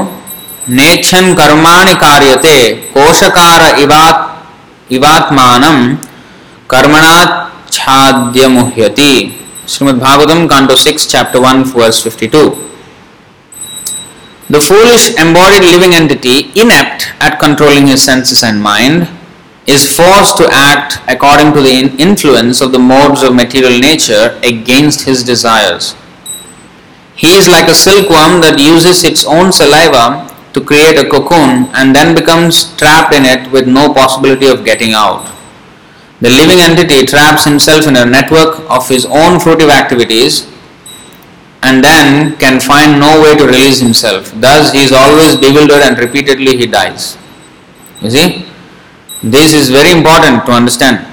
नेच्छन् 0.79 1.33
कर्माणि 1.35 1.93
कार्यते 2.01 2.57
कोशकार 2.93 3.61
इवात् 3.83 4.91
इवात्मानं 4.97 5.77
कर्मणाच्छाद्य 6.73 8.47
मुह्यति 8.47 9.13
Srimad 9.69 9.99
Bhagavatam, 9.99 10.49
Canto 10.49 10.73
6, 10.73 11.05
Chapter 11.05 11.39
1, 11.39 11.65
verse 11.65 12.01
52. 12.01 12.69
The 14.49 14.59
foolish 14.59 15.13
embodied 15.15 15.61
living 15.61 15.93
entity, 15.93 16.49
inept 16.59 17.13
at 17.21 17.39
controlling 17.39 17.85
his 17.85 18.03
senses 18.03 18.41
and 18.41 18.63
mind, 18.63 19.07
is 19.67 19.85
forced 19.95 20.37
to 20.37 20.49
act 20.51 20.97
according 21.07 21.53
to 21.53 21.61
the 21.61 21.93
influence 22.01 22.61
of 22.61 22.71
the 22.71 22.79
modes 22.79 23.21
of 23.21 23.35
material 23.35 23.79
nature 23.79 24.39
against 24.43 25.05
his 25.05 25.23
desires. 25.23 25.95
He 27.15 27.35
is 27.35 27.47
like 27.47 27.69
a 27.69 27.75
silkworm 27.75 28.41
that 28.41 28.57
uses 28.57 29.03
its 29.03 29.23
own 29.23 29.51
saliva 29.51 30.33
to 30.53 30.65
create 30.65 30.97
a 30.97 31.07
cocoon 31.07 31.69
and 31.75 31.95
then 31.95 32.15
becomes 32.15 32.75
trapped 32.75 33.13
in 33.13 33.23
it 33.23 33.51
with 33.51 33.67
no 33.67 33.93
possibility 33.93 34.47
of 34.47 34.65
getting 34.65 34.93
out. 34.93 35.29
The 36.24 36.30
living 36.30 36.60
entity 36.60 37.04
traps 37.04 37.44
himself 37.44 37.86
in 37.86 37.96
a 37.96 38.06
network 38.06 38.58
of 38.70 38.88
his 38.88 39.04
own 39.04 39.38
fruitive 39.38 39.68
activities 39.68 40.50
and 41.62 41.84
then 41.84 42.34
can 42.38 42.60
find 42.60 42.98
no 42.98 43.20
way 43.20 43.36
to 43.36 43.44
release 43.44 43.78
himself. 43.78 44.32
Thus, 44.40 44.72
he 44.72 44.78
is 44.84 44.92
always 44.92 45.36
bewildered 45.36 45.82
and 45.82 45.98
repeatedly 45.98 46.56
he 46.56 46.66
dies. 46.66 47.18
You 48.00 48.08
see, 48.08 48.46
this 49.22 49.52
is 49.52 49.68
very 49.68 49.90
important 49.90 50.46
to 50.46 50.52
understand 50.52 51.06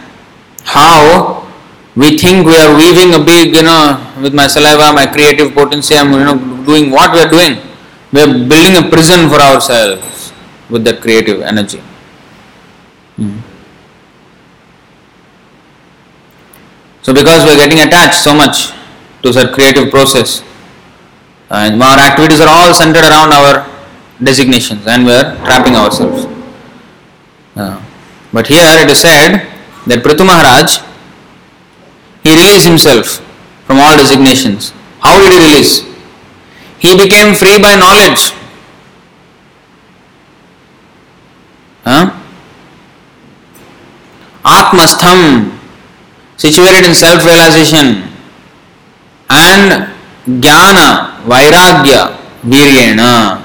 how 0.64 1.46
we 1.98 2.18
think 2.18 2.48
we 2.48 2.56
are 2.56 2.74
weaving 2.74 3.14
a 3.14 3.20
big, 3.22 3.54
you 3.54 3.64
know, 3.64 4.00
with 4.22 4.34
my 4.34 4.48
saliva, 4.48 4.94
my 4.94 5.08
creative 5.08 5.54
potency, 5.54 5.96
I'm 5.96 6.14
you 6.14 6.24
know 6.24 6.66
doing 6.66 6.90
what 6.90 7.12
we 7.12 7.20
are 7.20 7.30
doing. 7.30 7.60
We 8.14 8.22
are 8.22 8.32
building 8.32 8.78
a 8.82 8.90
prison 8.90 9.28
for 9.28 9.42
ourselves 9.42 10.32
with 10.70 10.86
that 10.86 11.02
creative 11.02 11.42
energy. 11.42 11.82
So 17.12 17.16
because 17.16 17.44
we 17.44 17.52
are 17.52 17.58
getting 17.58 17.80
attached 17.86 18.24
so 18.24 18.34
much 18.34 18.72
to 19.22 19.34
that 19.34 19.52
creative 19.54 19.92
process, 19.92 20.42
and 21.50 21.84
our 21.84 22.00
activities 22.00 22.40
are 22.40 22.48
all 22.48 22.74
centered 22.74 23.04
around 23.04 23.34
our 23.34 23.68
designations 24.24 24.88
and 24.88 25.06
we 25.06 25.12
are 25.12 25.36
trapping 25.44 25.76
ourselves. 25.76 26.24
Uh, 27.54 27.84
but 28.32 28.48
here 28.48 28.64
it 28.64 28.90
is 28.90 29.02
said 29.02 29.44
that 29.88 30.00
Prithu 30.06 30.26
Maharaj, 30.26 30.80
he 32.24 32.32
released 32.32 32.66
himself 32.66 33.20
from 33.68 33.82
all 33.82 33.98
designations. 33.98 34.72
How 35.02 35.20
did 35.20 35.34
he 35.34 35.40
release? 35.52 35.84
He 36.80 36.96
became 36.96 37.36
free 37.36 37.62
by 37.62 37.76
knowledge. 37.76 38.32
Huh? 41.84 42.16
Atmastham, 44.46 45.60
situated 46.42 46.86
in 46.90 46.94
self 46.96 47.24
realization, 47.24 48.10
and 49.30 49.88
Jnana, 50.26 51.22
Vairagya, 51.30 52.18
Viryena. 52.42 53.38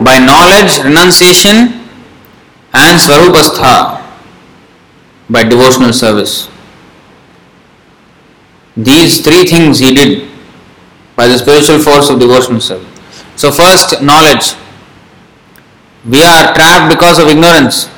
By 0.00 0.18
knowledge, 0.18 0.78
renunciation, 0.84 1.56
and 2.74 3.00
Swarupastha, 3.00 4.02
by 5.30 5.42
devotional 5.44 5.92
service. 5.92 6.48
These 8.76 9.22
three 9.22 9.44
things 9.44 9.78
he 9.80 9.92
did 9.94 10.28
by 11.16 11.26
the 11.26 11.36
spiritual 11.38 11.80
force 11.80 12.10
of 12.10 12.20
devotional 12.20 12.60
service. 12.60 12.86
So, 13.36 13.50
first, 13.50 14.02
knowledge. 14.02 14.54
We 16.08 16.22
are 16.22 16.54
trapped 16.54 16.92
because 16.94 17.18
of 17.18 17.28
ignorance. 17.28 17.88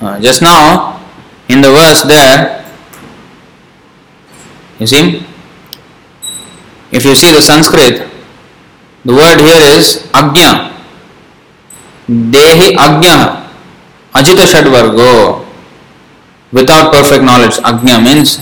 Uh, 0.00 0.18
just 0.20 0.40
now, 0.40 0.93
in 1.48 1.60
the 1.60 1.70
verse 1.70 2.02
there, 2.04 2.64
you 4.78 4.86
see, 4.86 5.24
if 6.90 7.04
you 7.04 7.14
see 7.14 7.32
the 7.32 7.42
Sanskrit, 7.42 8.08
the 9.04 9.12
word 9.12 9.40
here 9.40 9.78
is 9.78 10.06
agnya. 10.12 10.72
Dehi 12.08 12.76
agnya. 12.76 13.48
Ajita 14.14 14.46
Shadvargo. 14.46 15.44
Without 16.52 16.92
perfect 16.92 17.24
knowledge. 17.24 17.56
Agnya 17.66 17.98
means 17.98 18.38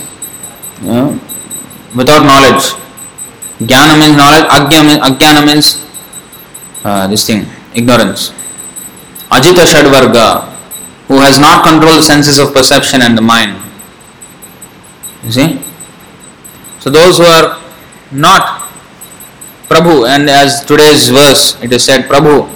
uh, 0.85 1.17
without 1.95 2.23
knowledge. 2.25 2.77
Jnana 3.61 3.95
means 3.99 4.15
knowledge, 4.17 4.45
Agya 4.49 4.81
means, 4.83 4.99
Ajnana 4.99 5.41
means 5.45 5.67
uh, 6.83 7.07
this 7.07 7.25
thing, 7.25 7.45
ignorance. 7.73 8.31
Ajita 9.31 9.63
Shadvarga, 9.65 10.52
who 11.13 11.19
has 11.21 11.37
not 11.37 11.63
controlled 11.63 11.99
the 11.99 12.01
senses 12.01 12.39
of 12.39 12.51
perception 12.53 13.03
and 13.03 13.15
the 13.15 13.21
mind. 13.21 13.53
You 15.23 15.31
see? 15.31 15.61
So 16.79 16.89
those 16.89 17.19
who 17.19 17.25
are 17.25 17.61
not 18.11 18.63
Prabhu, 19.69 20.09
and 20.09 20.27
as 20.27 20.65
today's 20.65 21.09
verse 21.09 21.61
it 21.61 21.71
is 21.71 21.85
said 21.85 22.09
Prabhu. 22.09 22.49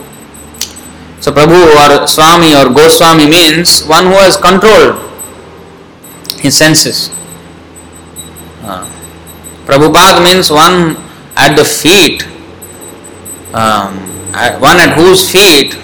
So 1.22 1.32
Prabhu 1.32 1.60
or 1.78 2.08
Swami 2.08 2.56
or 2.56 2.74
Goswami 2.74 3.30
means 3.30 3.84
one 3.86 4.06
who 4.06 4.17
has 4.26 4.38
controlled 4.38 5.06
his 6.41 6.58
senses. 6.58 7.10
Uh, 8.63 8.89
Prabhupada 9.67 10.24
means 10.24 10.50
one 10.50 10.98
at 11.36 11.56
the 11.56 11.63
feet, 11.63 12.24
um, 13.54 13.93
one 14.60 14.78
at 14.78 14.98
whose 14.98 15.30
feet 15.32 15.78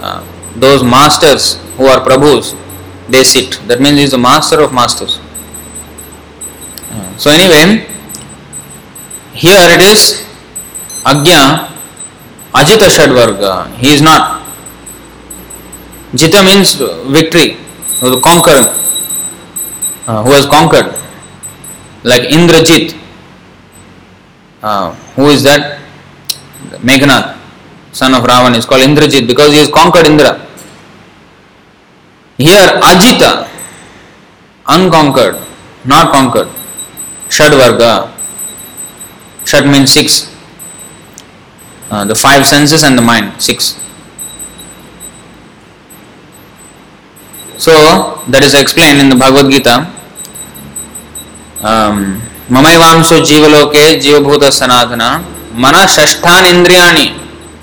uh, 0.00 0.26
those 0.56 0.82
masters 0.82 1.60
who 1.80 1.86
are 1.86 2.00
Prabhus, 2.04 2.52
they 3.08 3.24
sit. 3.24 3.58
That 3.66 3.80
means 3.80 3.96
he 3.96 4.04
is 4.04 4.10
the 4.10 4.18
master 4.18 4.60
of 4.60 4.70
masters. 4.70 5.18
So 7.16 7.30
anyway, 7.30 7.86
here 9.32 9.64
it 9.76 9.80
is 9.80 10.26
Agya 11.04 11.68
Ajita 12.52 12.88
Shadvarga. 12.96 13.74
He 13.76 13.88
is 13.94 14.02
not. 14.02 14.42
Jita 16.12 16.44
means 16.44 16.74
victory, 17.16 17.56
or 18.02 18.20
conquer, 18.20 18.60
uh, 20.06 20.22
who 20.24 20.32
has 20.32 20.44
conquered. 20.46 20.94
Like 22.02 22.22
Indrajit, 22.22 22.98
uh, 24.62 24.92
who 25.16 25.28
is 25.28 25.42
that? 25.44 25.78
Meghnath, 26.80 27.38
son 27.92 28.14
of 28.14 28.24
Ravan, 28.24 28.56
is 28.56 28.66
called 28.66 28.82
Indrajit 28.82 29.26
because 29.26 29.52
he 29.52 29.58
has 29.58 29.70
conquered 29.70 30.06
Indra. 30.06 30.49
Here 32.40 32.68
Ajit 32.84 33.22
unconquered 34.66 35.36
not 35.92 36.12
conquered 36.12 36.48
षड 37.36 37.54
वर्ग। 37.54 37.82
षड 39.50 39.66
mean 39.66 39.84
six 39.94 40.22
the 41.92 42.14
five 42.16 42.42
senses 42.52 42.84
and 42.84 42.98
the 42.98 43.02
mind 43.02 43.30
six 43.46 43.74
so 47.64 47.72
that 48.30 48.42
is 48.44 48.56
explain 48.56 49.00
in 49.00 49.10
the 49.10 49.20
Bhagavad Gita 49.22 49.76
ममैवांसो 52.56 53.18
जीवलोके 53.26 53.84
जीवभूत 54.00 54.44
सनातन 54.54 55.02
मन 55.64 55.86
षष्ठानेन्द्रिया 55.96 56.86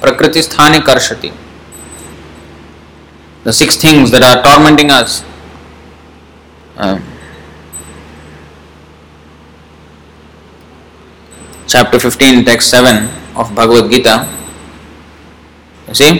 प्रकृतिस्थानी 0.01 0.79
कर्षति 0.89 1.31
the 3.47 3.53
six 3.53 3.77
things 3.77 4.11
that 4.11 4.23
are 4.29 4.43
tormenting 4.43 4.89
us 4.91 5.23
uh, 6.75 6.99
chapter 11.65 11.97
15 11.97 12.43
text 12.43 12.69
7 12.69 13.07
of 13.39 13.55
bhagavad 13.55 13.89
gita 13.89 14.15
you 15.87 15.95
see 16.01 16.11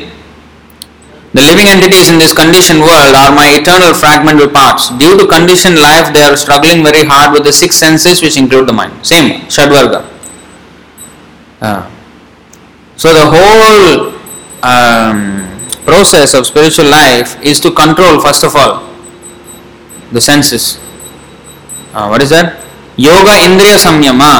The 1.37 1.43
living 1.43 1.67
entities 1.67 2.09
in 2.09 2.17
this 2.19 2.33
conditioned 2.33 2.79
world 2.79 3.13
are 3.13 3.31
my 3.35 3.47
eternal 3.53 3.93
fragmental 3.93 4.51
parts. 4.51 4.89
Due 4.97 5.17
to 5.19 5.27
conditioned 5.27 5.77
life, 5.77 6.11
they 6.13 6.21
are 6.21 6.35
struggling 6.37 6.83
very 6.83 7.03
hard 7.05 7.33
with 7.33 7.43
the 7.43 7.51
six 7.51 7.75
senses, 7.75 8.23
which 8.23 8.37
include 8.37 8.67
the 8.67 8.73
mind. 8.73 9.05
Same, 9.05 9.41
Shadvarga. 9.45 9.99
Uh, 11.61 11.83
so, 12.95 13.13
the 13.13 13.27
whole 13.27 14.15
um, 14.63 15.46
process 15.87 16.33
of 16.33 16.45
spiritual 16.45 16.85
life 16.91 17.39
is 17.41 17.59
to 17.61 17.71
control, 17.71 18.19
first 18.19 18.43
of 18.43 18.55
all, 18.55 18.83
the 20.11 20.19
senses. 20.21 20.77
Uh, 21.93 22.07
what 22.11 22.21
is 22.21 22.29
that? 22.29 22.59
Yoga 22.97 23.31
Indriya 23.47 23.77
Samyama. 23.79 24.33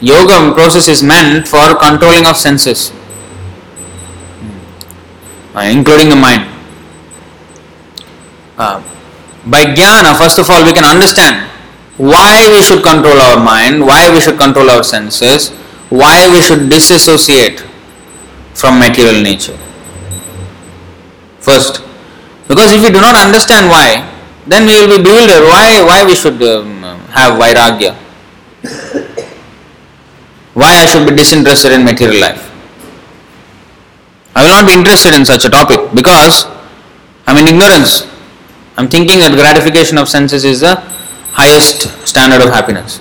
Yoga 0.00 0.52
process 0.52 0.88
is 0.88 1.02
meant 1.02 1.48
for 1.48 1.74
controlling 1.76 2.26
of 2.26 2.36
senses 2.36 2.92
uh, 5.54 5.60
including 5.70 6.08
the 6.08 6.16
mind. 6.16 6.50
Uh, 8.58 8.82
by 9.46 9.64
jnana, 9.74 10.16
first 10.18 10.38
of 10.38 10.50
all, 10.50 10.64
we 10.64 10.72
can 10.72 10.84
understand 10.84 11.48
why 11.96 12.48
we 12.52 12.62
should 12.62 12.82
control 12.82 13.18
our 13.20 13.42
mind, 13.42 13.80
why 13.80 14.10
we 14.12 14.20
should 14.20 14.38
control 14.38 14.70
our 14.70 14.82
senses, 14.82 15.50
why 15.90 16.28
we 16.32 16.40
should 16.42 16.68
disassociate 16.68 17.60
from 18.54 18.78
material 18.78 19.22
nature. 19.22 19.58
First, 21.44 21.82
because 22.48 22.72
if 22.72 22.80
we 22.80 22.90
do 22.90 23.00
not 23.00 23.14
understand 23.14 23.68
why, 23.68 24.00
then 24.46 24.66
we 24.66 24.80
will 24.80 24.96
be 24.96 25.02
bewildered 25.02 25.44
why, 25.44 25.82
why 25.84 26.04
we 26.04 26.14
should 26.14 26.40
um, 26.42 26.80
have 27.12 27.38
vairagya. 27.38 27.92
Why 30.54 30.72
I 30.82 30.86
should 30.86 31.08
be 31.08 31.14
disinterested 31.14 31.72
in 31.72 31.84
material 31.84 32.20
life. 32.20 32.50
I 34.34 34.42
will 34.42 34.50
not 34.50 34.66
be 34.66 34.72
interested 34.72 35.14
in 35.14 35.24
such 35.24 35.44
a 35.44 35.50
topic 35.50 35.80
because 35.94 36.44
I 37.26 37.32
am 37.32 37.36
in 37.36 37.46
ignorance. 37.46 38.06
I 38.76 38.82
am 38.82 38.88
thinking 38.88 39.18
that 39.20 39.32
gratification 39.32 39.98
of 39.98 40.08
senses 40.08 40.44
is 40.44 40.60
the 40.60 40.76
highest 41.32 41.92
standard 42.08 42.40
of 42.40 42.52
happiness. 42.52 43.00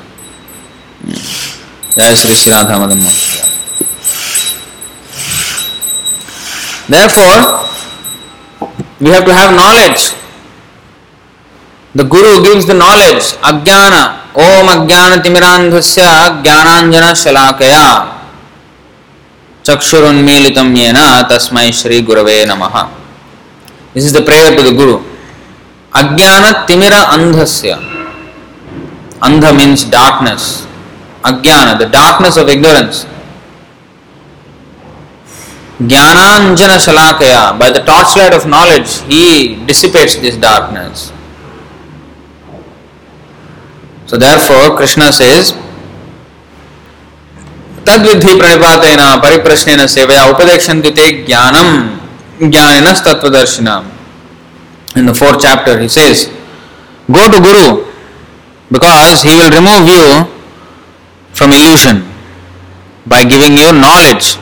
Therefore, 6.89 7.72
we 9.03 9.09
have 9.11 9.25
to 9.25 9.33
have 9.33 9.51
knowledge. 9.53 10.01
The 11.95 12.05
Guru 12.13 12.43
gives 12.43 12.65
the 12.65 12.73
knowledge. 12.73 13.23
Ajnana. 13.49 14.03
Om 14.33 14.67
Ajnana 14.75 15.21
Timirandhasya 15.23 16.41
Jnananjana 16.43 17.11
Shalakaya. 17.23 17.85
चक्षुरुन्मीलितं 19.67 20.75
येन 20.75 20.97
तस्मै 21.29 21.71
श्री 21.79 21.99
गुरवे 22.07 22.33
नमः 22.45 22.73
this 23.93 24.05
is 24.05 24.15
the 24.17 24.21
prayer 24.27 24.55
to 24.55 24.63
the 24.63 24.73
guru 24.79 24.95
अज्ञान 25.99 26.45
तिमिर 26.67 26.93
अंधस्य 26.93 27.77
अंध 29.27 29.45
means 29.59 29.85
darkness 29.95 30.43
अज्ञान 31.31 31.73
the 31.81 31.87
darkness 31.95 32.37
of 32.43 32.49
ignorance 32.55 33.05
ज्ञानांजन 35.80 36.78
शलाकया 36.84 37.42
by 37.58 37.70
the 37.70 37.82
torchlight 37.88 38.34
of 38.38 38.46
knowledge 38.46 38.94
he 39.10 39.22
dissipates 39.66 40.16
this 40.24 40.36
darkness 40.36 41.12
so 44.06 44.16
therefore 44.16 44.76
krishna 44.76 45.12
says 45.12 45.54
तद्विधि 47.88 48.34
प्रणिपातेन 48.40 49.00
परिप्रश्नेन 49.24 49.86
सेवया 49.92 50.24
उपदेक्षन्ति 50.32 50.90
ते 50.98 51.06
ज्ञानम 51.28 51.70
ज्ञानिन 52.50 52.92
तत्वदर्शिनाम 53.06 53.84
in 54.96 55.06
the 55.06 55.14
fourth 55.14 55.40
chapter 55.40 55.78
he 55.78 55.88
says 55.88 56.26
go 57.16 57.22
to 57.34 57.40
guru 57.46 57.84
because 58.76 59.22
he 59.22 59.32
will 59.38 59.50
remove 59.50 59.88
you 59.94 60.04
from 61.32 61.52
illusion 61.52 62.02
by 63.06 63.22
giving 63.32 63.56
you 63.62 63.72
knowledge 63.72 64.36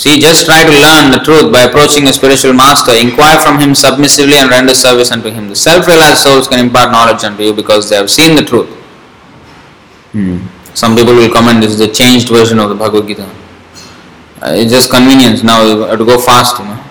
See, 0.00 0.18
just 0.18 0.46
try 0.46 0.64
to 0.64 0.72
learn 0.72 1.12
the 1.12 1.20
truth 1.22 1.52
by 1.52 1.64
approaching 1.64 2.08
a 2.08 2.12
spiritual 2.14 2.54
master. 2.54 2.92
Inquire 2.92 3.38
from 3.38 3.60
him 3.60 3.74
submissively 3.74 4.36
and 4.36 4.48
render 4.48 4.72
service 4.72 5.10
unto 5.12 5.28
him. 5.28 5.50
The 5.50 5.54
self 5.54 5.86
realized 5.86 6.22
souls 6.22 6.48
can 6.48 6.58
impart 6.58 6.90
knowledge 6.90 7.22
unto 7.22 7.42
you 7.42 7.52
because 7.52 7.90
they 7.90 7.96
have 7.96 8.08
seen 8.08 8.34
the 8.34 8.42
truth. 8.42 8.70
Hmm. 10.12 10.38
Some 10.72 10.96
people 10.96 11.14
will 11.14 11.30
comment 11.30 11.60
this 11.60 11.72
is 11.72 11.80
a 11.80 11.92
changed 11.92 12.30
version 12.30 12.58
of 12.58 12.70
the 12.70 12.74
Bhagavad 12.74 13.08
Gita. 13.08 13.24
Uh, 14.40 14.54
it's 14.56 14.72
just 14.72 14.90
convenience 14.90 15.42
now, 15.42 15.66
you 15.66 15.80
have 15.82 15.98
to 15.98 16.06
go 16.06 16.18
fast, 16.18 16.58
you 16.58 16.64
know. 16.64 16.82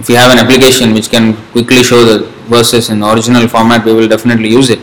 If 0.00 0.08
you 0.08 0.16
have 0.16 0.32
an 0.32 0.38
application 0.38 0.94
which 0.94 1.10
can 1.10 1.36
quickly 1.52 1.84
show 1.84 2.02
the 2.04 2.26
verses 2.50 2.90
in 2.90 2.98
the 2.98 3.08
original 3.08 3.46
format, 3.46 3.84
we 3.84 3.92
will 3.92 4.08
definitely 4.08 4.48
use 4.48 4.68
it. 4.68 4.80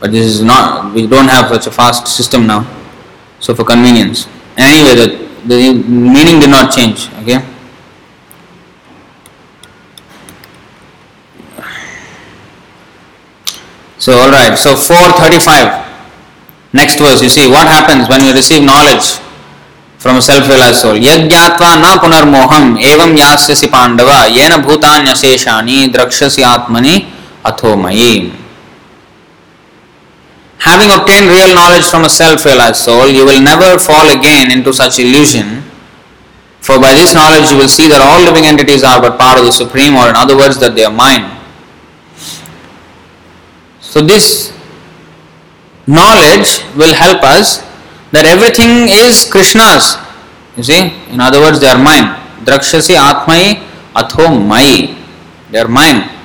But 0.00 0.10
this 0.10 0.26
is 0.26 0.42
not, 0.42 0.92
we 0.92 1.06
don't 1.06 1.28
have 1.28 1.50
such 1.50 1.68
a 1.68 1.70
fast 1.70 2.08
system 2.08 2.48
now. 2.48 2.66
So, 3.38 3.54
for 3.54 3.62
convenience. 3.62 4.26
Anyway, 4.56 4.96
the 4.96 5.25
the 5.46 5.74
meaning 5.88 6.40
did 6.40 6.50
not 6.50 6.72
change. 6.72 7.08
Okay. 7.22 7.40
So 13.98 14.12
all 14.18 14.30
right. 14.30 14.56
So 14.56 14.76
435. 14.76 15.86
Next 16.72 16.98
verse. 16.98 17.22
You 17.22 17.28
see 17.28 17.48
what 17.48 17.66
happens 17.66 18.08
when 18.08 18.22
you 18.22 18.32
receive 18.32 18.62
knowledge 18.62 19.18
from 19.98 20.16
a 20.16 20.22
self-realized 20.22 20.78
soul. 20.78 20.96
यज्ञात्वा 20.96 21.74
न 21.74 21.96
पुनर्मोहम 22.02 22.76
एवं 22.90 23.16
यास्यसि 23.18 23.66
पांडव 23.74 24.10
येन 24.38 24.56
भूतान्यशेषानि 24.66 25.86
द्रक्ष्यसि 25.94 26.42
आत्मनि 26.42 26.94
अथो 27.50 27.76
मयि 27.76 28.12
Having 30.66 30.90
obtained 30.98 31.30
real 31.30 31.54
knowledge 31.54 31.86
from 31.86 32.02
a 32.02 32.08
self 32.10 32.44
realized 32.44 32.82
soul, 32.82 33.06
you 33.06 33.24
will 33.24 33.40
never 33.40 33.78
fall 33.78 34.10
again 34.10 34.50
into 34.50 34.72
such 34.72 34.98
illusion. 34.98 35.62
For 36.58 36.80
by 36.80 36.92
this 36.92 37.14
knowledge 37.14 37.52
you 37.52 37.56
will 37.56 37.68
see 37.70 37.86
that 37.86 38.02
all 38.02 38.18
living 38.18 38.46
entities 38.50 38.82
are 38.82 39.00
but 39.00 39.16
part 39.16 39.38
of 39.38 39.44
the 39.44 39.52
Supreme, 39.52 39.94
or 39.94 40.10
in 40.10 40.16
other 40.16 40.36
words, 40.36 40.58
that 40.58 40.74
they 40.74 40.82
are 40.82 40.90
mine. 40.92 41.30
So, 43.78 44.02
this 44.02 44.50
knowledge 45.86 46.66
will 46.74 46.94
help 46.94 47.22
us 47.22 47.62
that 48.10 48.26
everything 48.26 48.90
is 48.90 49.22
Krishna's. 49.30 49.94
You 50.56 50.64
see, 50.64 50.90
in 51.14 51.20
other 51.20 51.38
words, 51.38 51.60
they 51.60 51.68
are 51.68 51.78
mine. 51.78 52.18
Drakshasi 52.42 52.98
Atmai 52.98 53.62
Atho 53.94 54.26
Mai. 54.34 54.98
They 55.52 55.58
are 55.60 55.68
mine. 55.68 56.15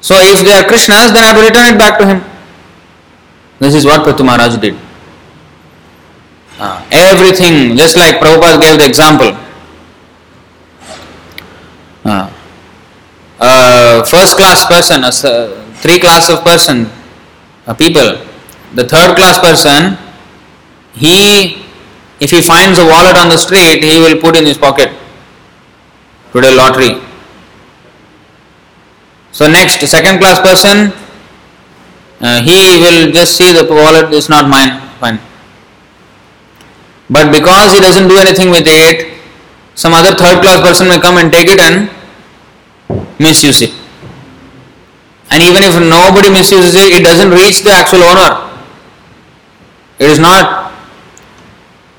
So 0.00 0.14
if 0.18 0.44
they 0.44 0.52
are 0.52 0.64
Krishna's, 0.64 1.12
then 1.12 1.24
I 1.24 1.34
to 1.34 1.40
return 1.40 1.74
it 1.74 1.78
back 1.78 1.98
to 1.98 2.06
him. 2.06 2.24
This 3.58 3.74
is 3.74 3.84
what 3.84 4.06
Prithu 4.06 4.24
Maharaj 4.24 4.56
did. 4.58 4.78
Uh, 6.58 6.84
everything, 6.90 7.76
just 7.76 7.96
like 7.96 8.16
Prabhupada 8.16 8.60
gave 8.60 8.78
the 8.78 8.86
example. 8.86 9.36
Uh, 12.04 12.32
a 13.40 14.04
first 14.06 14.36
class 14.36 14.66
person, 14.66 15.04
a 15.04 15.12
three 15.74 15.98
class 15.98 16.28
of 16.30 16.42
person, 16.42 16.90
uh, 17.66 17.74
people. 17.74 18.24
The 18.74 18.86
third 18.86 19.16
class 19.16 19.38
person, 19.38 19.98
he, 20.94 21.64
if 22.20 22.30
he 22.30 22.40
finds 22.40 22.78
a 22.78 22.84
wallet 22.84 23.16
on 23.16 23.28
the 23.28 23.36
street, 23.36 23.82
he 23.82 23.98
will 23.98 24.20
put 24.20 24.36
in 24.36 24.44
his 24.46 24.58
pocket. 24.58 24.90
Put 26.32 26.42
Today 26.42 26.54
lottery. 26.54 27.07
So 29.38 29.46
next, 29.46 29.86
second 29.86 30.18
class 30.18 30.42
person, 30.42 30.90
uh, 32.20 32.42
he 32.42 32.74
will 32.82 33.12
just 33.12 33.36
see 33.36 33.52
the 33.52 33.62
wallet 33.70 34.12
is 34.12 34.28
not 34.28 34.50
mine, 34.50 34.80
fine. 34.98 35.20
But 37.08 37.30
because 37.30 37.72
he 37.72 37.78
doesn't 37.78 38.08
do 38.08 38.18
anything 38.18 38.50
with 38.50 38.66
it, 38.66 39.14
some 39.76 39.94
other 39.94 40.10
third 40.10 40.42
class 40.42 40.58
person 40.60 40.88
may 40.88 40.98
come 40.98 41.18
and 41.18 41.30
take 41.30 41.46
it 41.46 41.60
and 41.60 41.88
misuse 43.20 43.62
it. 43.62 43.70
And 45.30 45.40
even 45.40 45.62
if 45.62 45.78
nobody 45.86 46.30
misuses 46.30 46.74
it, 46.74 46.98
it 46.98 47.04
doesn't 47.04 47.30
reach 47.30 47.62
the 47.62 47.70
actual 47.70 48.02
owner. 48.02 48.42
It 50.00 50.10
is 50.10 50.18
not 50.18 50.74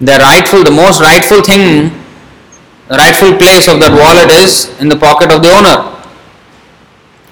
the 0.02 0.20
rightful, 0.20 0.66
the 0.66 0.72
most 0.72 1.00
rightful 1.00 1.42
thing, 1.42 1.96
the 2.90 2.98
rightful 2.98 3.38
place 3.38 3.70
of 3.70 3.80
that 3.80 3.96
wallet 3.96 4.30
is 4.30 4.78
in 4.82 4.90
the 4.90 4.98
pocket 4.98 5.32
of 5.32 5.42
the 5.42 5.56
owner. 5.56 5.99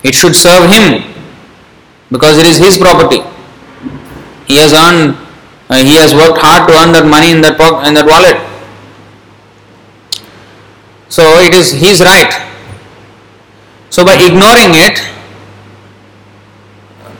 It 0.04 0.14
should 0.16 0.36
serve 0.36 0.70
him 0.70 1.04
because 2.12 2.38
it 2.38 2.46
is 2.46 2.58
his 2.58 2.78
property. 2.78 3.22
He 4.48 4.58
has 4.58 4.74
earned, 4.74 5.18
uh, 5.70 5.84
he 5.84 5.96
has 5.96 6.14
worked 6.14 6.40
hard 6.40 6.70
to 6.70 6.74
earn 6.80 6.94
that 6.94 7.06
money 7.06 7.32
in 7.32 7.42
that 7.42 7.60
in 7.88 7.94
that 7.96 8.06
wallet. 8.06 8.38
So 11.10 11.24
it 11.40 11.54
is 11.54 11.72
his 11.72 12.02
right. 12.02 12.32
So 13.90 14.06
by 14.06 14.16
ignoring 14.16 14.76
it, 14.76 15.02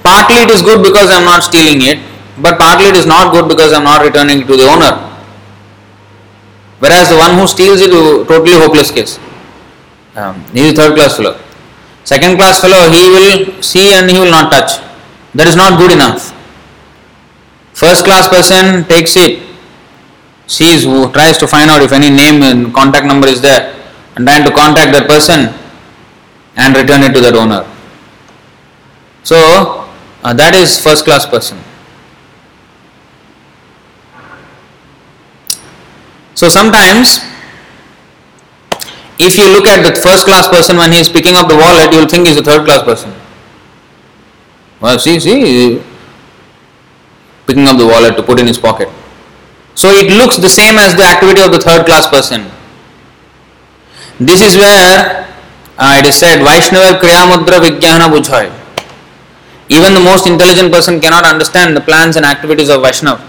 partly 0.04 0.44
it 0.44 0.50
is 0.52 0.62
good 0.62 0.84
because 0.84 1.10
I 1.10 1.20
am 1.20 1.26
not 1.26 1.44
stealing 1.44 1.82
it, 1.82 2.00
but 2.38 2.58
partly 2.60 2.88
it 2.88 2.96
is 2.96 3.06
not 3.06 3.34
good 3.34 3.48
because 3.50 3.74
I 3.74 3.78
am 3.78 3.84
not 3.84 4.04
returning 4.04 4.42
it 4.42 4.48
to 4.48 4.56
the 4.56 4.68
owner. 4.68 5.04
Whereas 6.80 7.10
the 7.10 7.18
one 7.18 7.34
who 7.36 7.48
steals 7.48 7.82
it 7.82 7.90
totally 8.28 8.52
hopeless 8.54 8.92
case. 8.92 9.20
Um, 10.16 10.44
he 10.54 10.68
is 10.68 10.74
a 10.74 10.76
third 10.76 10.96
class 10.96 11.18
fellow. 11.18 11.40
Second 12.08 12.38
class 12.38 12.62
fellow, 12.62 12.90
he 12.90 13.04
will 13.12 13.62
see 13.62 13.92
and 13.92 14.10
he 14.10 14.18
will 14.18 14.32
not 14.32 14.50
touch. 14.50 14.80
That 15.36 15.46
is 15.46 15.58
not 15.58 15.78
good 15.78 15.92
enough. 15.92 16.32
First 17.74 18.06
class 18.06 18.30
person 18.30 18.86
takes 18.88 19.18
it, 19.18 19.44
sees, 20.48 20.86
who 20.86 21.12
tries 21.12 21.38
to 21.40 21.48
find 21.48 21.70
out 21.70 21.82
if 21.82 21.92
any 21.92 22.10
name 22.10 22.44
and 22.44 22.74
contact 22.74 23.06
number 23.06 23.28
is 23.28 23.42
there, 23.42 23.76
and 24.16 24.26
trying 24.26 24.46
to 24.46 24.52
contact 24.56 24.94
that 24.96 25.06
person 25.06 25.52
and 26.56 26.78
return 26.78 27.04
it 27.04 27.14
to 27.14 27.20
that 27.20 27.36
owner. 27.36 27.68
So, 29.24 29.90
uh, 30.24 30.34
that 30.34 30.56
is 30.56 30.80
first 30.80 31.04
class 31.04 31.26
person. 31.26 31.60
So, 36.36 36.48
sometimes 36.48 37.20
if 39.20 39.38
you 39.38 39.50
look 39.52 39.66
at 39.66 39.82
the 39.82 40.00
first 40.00 40.26
class 40.26 40.48
person 40.48 40.78
when 40.78 40.92
he 40.92 41.00
is 41.00 41.10
picking 41.10 41.36
up 41.36 41.48
the 41.48 41.56
wallet, 41.56 41.92
you 41.92 42.00
will 42.00 42.08
think 42.08 42.28
he 42.28 42.34
is 42.34 42.38
a 42.40 42.44
third 42.44 42.66
class 42.66 42.84
person. 42.84 43.14
Well, 44.80 45.00
see, 45.00 45.20
see, 45.20 45.82
picking 47.48 47.66
up 47.66 47.78
the 47.78 47.88
wallet 47.88 48.16
to 48.18 48.24
put 48.24 48.40
in 48.40 48.46
his 48.46 48.58
pocket. 48.58 48.90
So 49.74 49.90
it 49.90 50.12
looks 50.12 50.38
the 50.38 50.50
same 50.50 50.78
as 50.78 50.96
the 50.96 51.04
activity 51.04 51.42
of 51.42 51.52
the 51.52 51.60
third 51.60 51.86
class 51.86 52.08
person. 52.08 52.52
This 54.20 54.42
is 54.42 54.56
where 54.56 55.28
uh, 55.78 55.96
it 56.00 56.08
is 56.08 56.16
said 56.16 56.44
Vaishnava 56.44 57.00
Kriyamudra 57.00 57.62
Vijnana 57.62 58.10
Bujhai. 58.10 58.54
Even 59.70 59.94
the 59.94 60.00
most 60.00 60.26
intelligent 60.28 60.72
person 60.72 61.00
cannot 61.00 61.26
understand 61.26 61.76
the 61.76 61.82
plans 61.82 62.16
and 62.16 62.26
activities 62.26 62.70
of 62.70 62.82
Vaishnava 62.82 63.24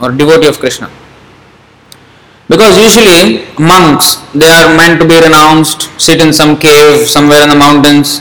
or 0.00 0.10
devotee 0.10 0.46
of 0.46 0.58
Krishna. 0.58 0.90
Because 2.48 2.78
usually 2.78 3.46
monks, 3.58 4.16
they 4.34 4.46
are 4.46 4.76
meant 4.76 5.00
to 5.00 5.08
be 5.08 5.18
renounced, 5.18 5.88
sit 6.00 6.20
in 6.20 6.32
some 6.32 6.58
cave 6.58 7.08
somewhere 7.08 7.42
in 7.42 7.48
the 7.48 7.56
mountains, 7.56 8.20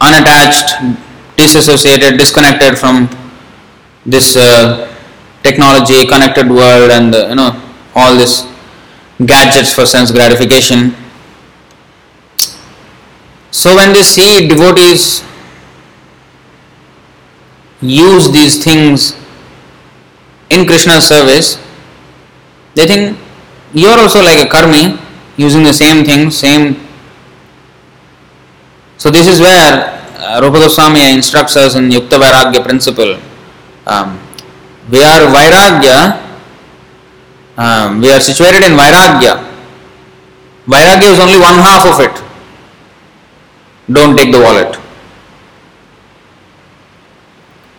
unattached, 0.00 0.96
disassociated, 1.36 2.18
disconnected 2.18 2.78
from 2.78 3.08
this 4.06 4.36
uh, 4.36 4.94
technology, 5.42 6.06
connected 6.06 6.48
world, 6.48 6.90
and 6.90 7.14
uh, 7.14 7.28
you 7.28 7.34
know 7.34 7.62
all 7.94 8.14
this 8.16 8.46
gadgets 9.24 9.72
for 9.72 9.84
sense 9.84 10.10
gratification. 10.10 10.94
So 13.50 13.74
when 13.76 13.92
they 13.92 14.02
see 14.02 14.48
devotees 14.48 15.24
use 17.80 18.30
these 18.32 18.62
things 18.62 19.16
in 20.50 20.66
Krishna's 20.66 21.06
service, 21.06 21.58
they 22.74 22.86
think 22.86 23.18
you 23.74 23.88
are 23.88 23.98
also 23.98 24.22
like 24.22 24.38
a 24.38 24.48
karmi, 24.48 24.98
using 25.36 25.62
the 25.62 25.72
same 25.72 26.04
thing, 26.04 26.30
same. 26.30 26.76
So 28.96 29.10
this 29.10 29.26
is 29.26 29.40
where 29.40 30.02
uh, 30.18 30.40
Rupa 30.42 30.58
Goswami 30.58 31.14
instructs 31.14 31.56
us 31.56 31.76
in 31.76 31.90
Yukta 31.90 32.18
Vairagya 32.18 32.64
principle. 32.64 33.20
Um, 33.86 34.18
we 34.90 35.02
are 35.02 35.20
Vairagya, 35.30 36.18
um, 37.56 38.00
we 38.00 38.10
are 38.10 38.20
situated 38.20 38.64
in 38.64 38.72
Vairagya. 38.72 39.46
Vairagya 40.66 41.12
is 41.12 41.20
only 41.20 41.38
one 41.38 41.54
half 41.54 41.86
of 41.86 42.00
it. 42.00 42.24
Don't 43.90 44.16
take 44.16 44.32
the 44.32 44.40
wallet. 44.40 44.76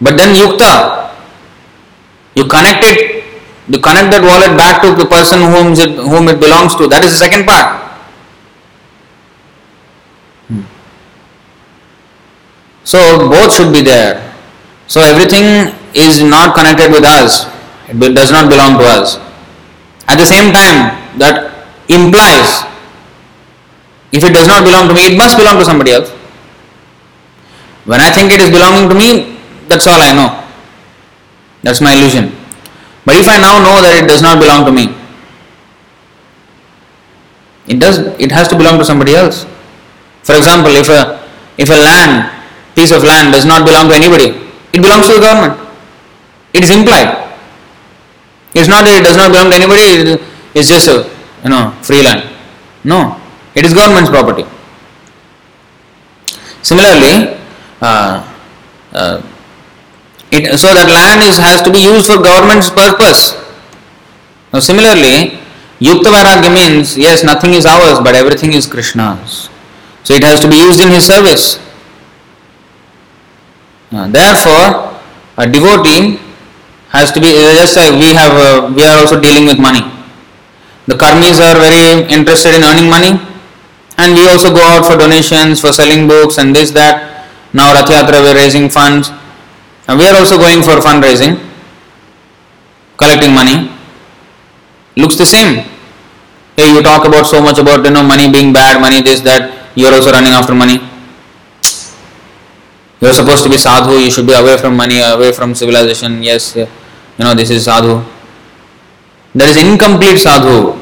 But 0.02 0.18
then 0.18 0.34
Yukta, 0.36 1.14
you 2.36 2.46
connect 2.46 2.84
it 2.86 3.09
you 3.70 3.80
connect 3.80 4.10
that 4.10 4.26
wallet 4.26 4.58
back 4.58 4.82
to 4.82 4.98
the 4.98 5.06
person 5.06 5.40
whom 5.46 5.78
it, 5.78 5.94
whom 5.94 6.28
it 6.28 6.40
belongs 6.42 6.76
to. 6.76 6.88
That 6.88 7.06
is 7.06 7.14
the 7.14 7.22
second 7.22 7.46
part. 7.46 7.86
Hmm. 10.50 10.66
So 12.84 13.30
both 13.30 13.54
should 13.54 13.72
be 13.72 13.82
there. 13.82 14.26
So 14.88 15.02
everything 15.02 15.70
is 15.94 16.22
not 16.24 16.56
connected 16.58 16.92
with 16.92 17.06
us. 17.06 17.46
It 17.88 18.16
does 18.16 18.32
not 18.32 18.50
belong 18.50 18.82
to 18.82 18.86
us. 18.86 19.18
At 20.10 20.18
the 20.18 20.26
same 20.26 20.50
time, 20.52 20.98
that 21.22 21.70
implies 21.88 22.66
if 24.12 24.24
it 24.24 24.34
does 24.34 24.48
not 24.48 24.66
belong 24.66 24.88
to 24.90 24.94
me, 24.94 25.14
it 25.14 25.18
must 25.18 25.38
belong 25.38 25.58
to 25.60 25.66
somebody 25.66 25.92
else. 25.92 26.10
When 27.86 28.02
I 28.02 28.10
think 28.10 28.32
it 28.32 28.42
is 28.42 28.50
belonging 28.50 28.90
to 28.90 28.96
me, 28.96 29.38
that's 29.68 29.86
all 29.86 30.02
I 30.02 30.12
know. 30.12 30.44
That's 31.62 31.82
my 31.82 31.94
illusion. 31.94 32.34
But 33.10 33.18
if 33.18 33.28
I 33.28 33.42
now 33.42 33.58
know 33.58 33.82
that 33.82 33.98
it 33.98 34.06
does 34.06 34.22
not 34.22 34.38
belong 34.38 34.70
to 34.70 34.72
me, 34.72 34.94
it 37.66 37.82
does 37.82 37.98
it 38.22 38.30
has 38.30 38.48
to 38.50 38.56
belong 38.56 38.78
to 38.78 38.86
somebody 38.86 39.16
else. 39.16 39.50
For 40.22 40.38
example, 40.38 40.70
if 40.70 40.94
a 40.94 41.18
if 41.58 41.74
a 41.74 41.80
land, 41.90 42.30
piece 42.76 42.92
of 42.92 43.02
land 43.02 43.34
does 43.34 43.50
not 43.50 43.66
belong 43.66 43.90
to 43.90 43.96
anybody, 43.96 44.38
it 44.78 44.80
belongs 44.86 45.08
to 45.08 45.18
the 45.18 45.22
government. 45.26 45.58
It 46.54 46.62
is 46.62 46.70
implied. 46.70 47.34
It's 48.54 48.70
not 48.70 48.86
that 48.86 49.02
it 49.02 49.04
does 49.04 49.18
not 49.18 49.34
belong 49.34 49.50
to 49.50 49.58
anybody, 49.58 50.22
it's 50.54 50.70
just 50.70 50.86
a 50.86 51.10
you 51.42 51.50
know 51.50 51.74
free 51.82 52.04
land. 52.04 52.30
No. 52.84 53.18
It 53.56 53.66
is 53.66 53.74
government's 53.74 54.12
property. 54.12 54.46
Similarly, 56.62 57.42
uh, 57.82 58.22
uh, 58.94 59.22
it, 60.32 60.58
so 60.60 60.74
that 60.74 60.90
land 60.90 61.22
is, 61.26 61.38
has 61.38 61.62
to 61.64 61.72
be 61.72 61.80
used 61.80 62.08
for 62.08 62.22
government's 62.22 62.70
purpose. 62.70 63.34
Now, 64.54 64.60
similarly, 64.60 65.40
Yukta 65.80 66.12
Vairagya 66.12 66.52
means 66.54 66.98
yes, 66.98 67.24
nothing 67.24 67.54
is 67.54 67.66
ours, 67.66 68.00
but 68.00 68.16
everything 68.16 68.54
is 68.54 68.68
Krishna's. 68.68 69.50
So 70.04 70.14
it 70.14 70.24
has 70.24 70.40
to 70.42 70.50
be 70.50 70.58
used 70.58 70.82
in 70.82 70.90
his 70.90 71.06
service. 71.06 71.58
Uh, 73.92 74.08
therefore, 74.10 75.00
a 75.38 75.50
devotee 75.50 76.20
has 76.90 77.12
to 77.12 77.20
be 77.22 77.32
just 77.58 77.78
like 77.78 77.94
we 77.94 78.14
have, 78.14 78.34
uh, 78.34 78.74
we 78.76 78.84
are 78.84 78.98
also 78.98 79.20
dealing 79.20 79.46
with 79.46 79.60
money. 79.60 79.82
The 80.86 80.96
karmis 80.96 81.38
are 81.38 81.58
very 81.58 82.10
interested 82.10 82.56
in 82.56 82.64
earning 82.64 82.90
money, 82.90 83.22
and 83.98 84.16
we 84.16 84.28
also 84.28 84.54
go 84.54 84.62
out 84.62 84.86
for 84.86 84.98
donations, 84.98 85.62
for 85.62 85.72
selling 85.72 86.08
books, 86.08 86.38
and 86.38 86.56
this 86.56 86.72
that. 86.72 87.30
Now 87.54 87.74
Rath 87.74 87.90
Yatra 87.90 88.22
we 88.22 88.30
are 88.30 88.36
raising 88.36 88.70
funds. 88.70 89.10
And 89.90 89.98
we 89.98 90.06
are 90.06 90.16
also 90.16 90.38
going 90.38 90.62
for 90.62 90.78
fundraising, 90.86 91.34
collecting 92.96 93.34
money. 93.34 93.74
Looks 94.96 95.18
the 95.18 95.26
same. 95.26 95.66
Hey, 96.56 96.70
you 96.76 96.84
talk 96.84 97.08
about 97.08 97.26
so 97.26 97.42
much 97.42 97.58
about 97.58 97.84
you 97.84 97.90
know 97.90 98.04
money 98.04 98.30
being 98.32 98.54
bad, 98.54 98.80
money 98.80 99.02
this 99.02 99.22
that. 99.22 99.58
You 99.74 99.88
are 99.88 99.94
also 99.96 100.12
running 100.12 100.34
after 100.34 100.54
money. 100.54 100.78
You 103.02 103.08
are 103.08 103.14
supposed 103.14 103.44
to 103.46 103.50
be 103.50 103.58
sadhu. 103.58 103.98
You 103.98 104.12
should 104.12 104.28
be 104.28 104.34
away 104.34 104.58
from 104.58 104.76
money, 104.76 105.00
away 105.02 105.32
from 105.32 105.56
civilization. 105.56 106.22
Yes, 106.22 106.56
you 106.56 106.68
know 107.18 107.34
this 107.34 107.50
is 107.50 107.66
sadhu. 107.66 108.04
That 109.34 109.50
is 109.50 109.58
incomplete 109.58 110.20
sadhu. 110.20 110.78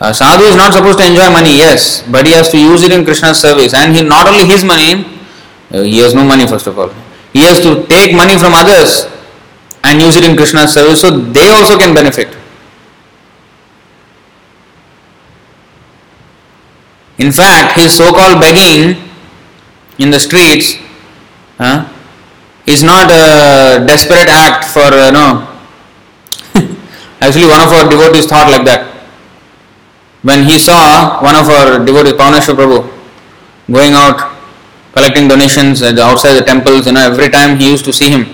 Uh, 0.00 0.12
sadhu 0.12 0.44
is 0.44 0.56
not 0.56 0.72
supposed 0.72 0.98
to 1.00 1.04
enjoy 1.04 1.28
money, 1.28 1.58
yes, 1.58 2.04
but 2.08 2.24
he 2.24 2.32
has 2.32 2.48
to 2.50 2.58
use 2.58 2.82
it 2.84 2.92
in 2.92 3.04
Krishna's 3.04 3.38
service. 3.38 3.74
And 3.74 3.94
he 3.94 4.02
not 4.02 4.28
only 4.28 4.46
his 4.46 4.64
money, 4.64 5.17
he 5.70 5.98
has 5.98 6.14
no 6.14 6.24
money 6.24 6.46
first 6.46 6.66
of 6.66 6.78
all. 6.78 6.90
He 7.32 7.40
has 7.40 7.60
to 7.60 7.86
take 7.86 8.14
money 8.14 8.38
from 8.38 8.54
others 8.54 9.06
and 9.84 10.00
use 10.00 10.16
it 10.16 10.24
in 10.24 10.36
Krishna's 10.36 10.72
service 10.72 11.00
so 11.00 11.10
they 11.10 11.48
also 11.48 11.78
can 11.78 11.94
benefit. 11.94 12.36
In 17.18 17.32
fact, 17.32 17.78
his 17.78 17.96
so 17.96 18.12
called 18.12 18.40
begging 18.40 18.96
in 19.98 20.10
the 20.10 20.20
streets 20.20 20.76
uh, 21.58 21.92
is 22.66 22.82
not 22.82 23.10
a 23.10 23.84
desperate 23.86 24.28
act 24.28 24.64
for, 24.64 24.80
uh, 24.80 25.10
no. 25.10 25.44
Actually, 27.20 27.46
one 27.46 27.60
of 27.60 27.68
our 27.72 27.90
devotees 27.90 28.26
thought 28.26 28.50
like 28.50 28.64
that. 28.64 28.86
When 30.22 30.44
he 30.44 30.58
saw 30.58 31.22
one 31.22 31.34
of 31.34 31.48
our 31.48 31.84
devotees, 31.84 32.12
Pavaneshwar 32.12 32.54
Prabhu, 32.54 33.72
going 33.72 33.92
out 33.94 34.37
collecting 34.98 35.28
donations 35.28 35.82
outside 35.82 36.34
the 36.34 36.44
temples, 36.52 36.86
you 36.86 36.92
know, 36.92 37.04
every 37.12 37.28
time 37.30 37.56
he 37.58 37.70
used 37.70 37.84
to 37.84 37.92
see 37.92 38.10
him. 38.10 38.24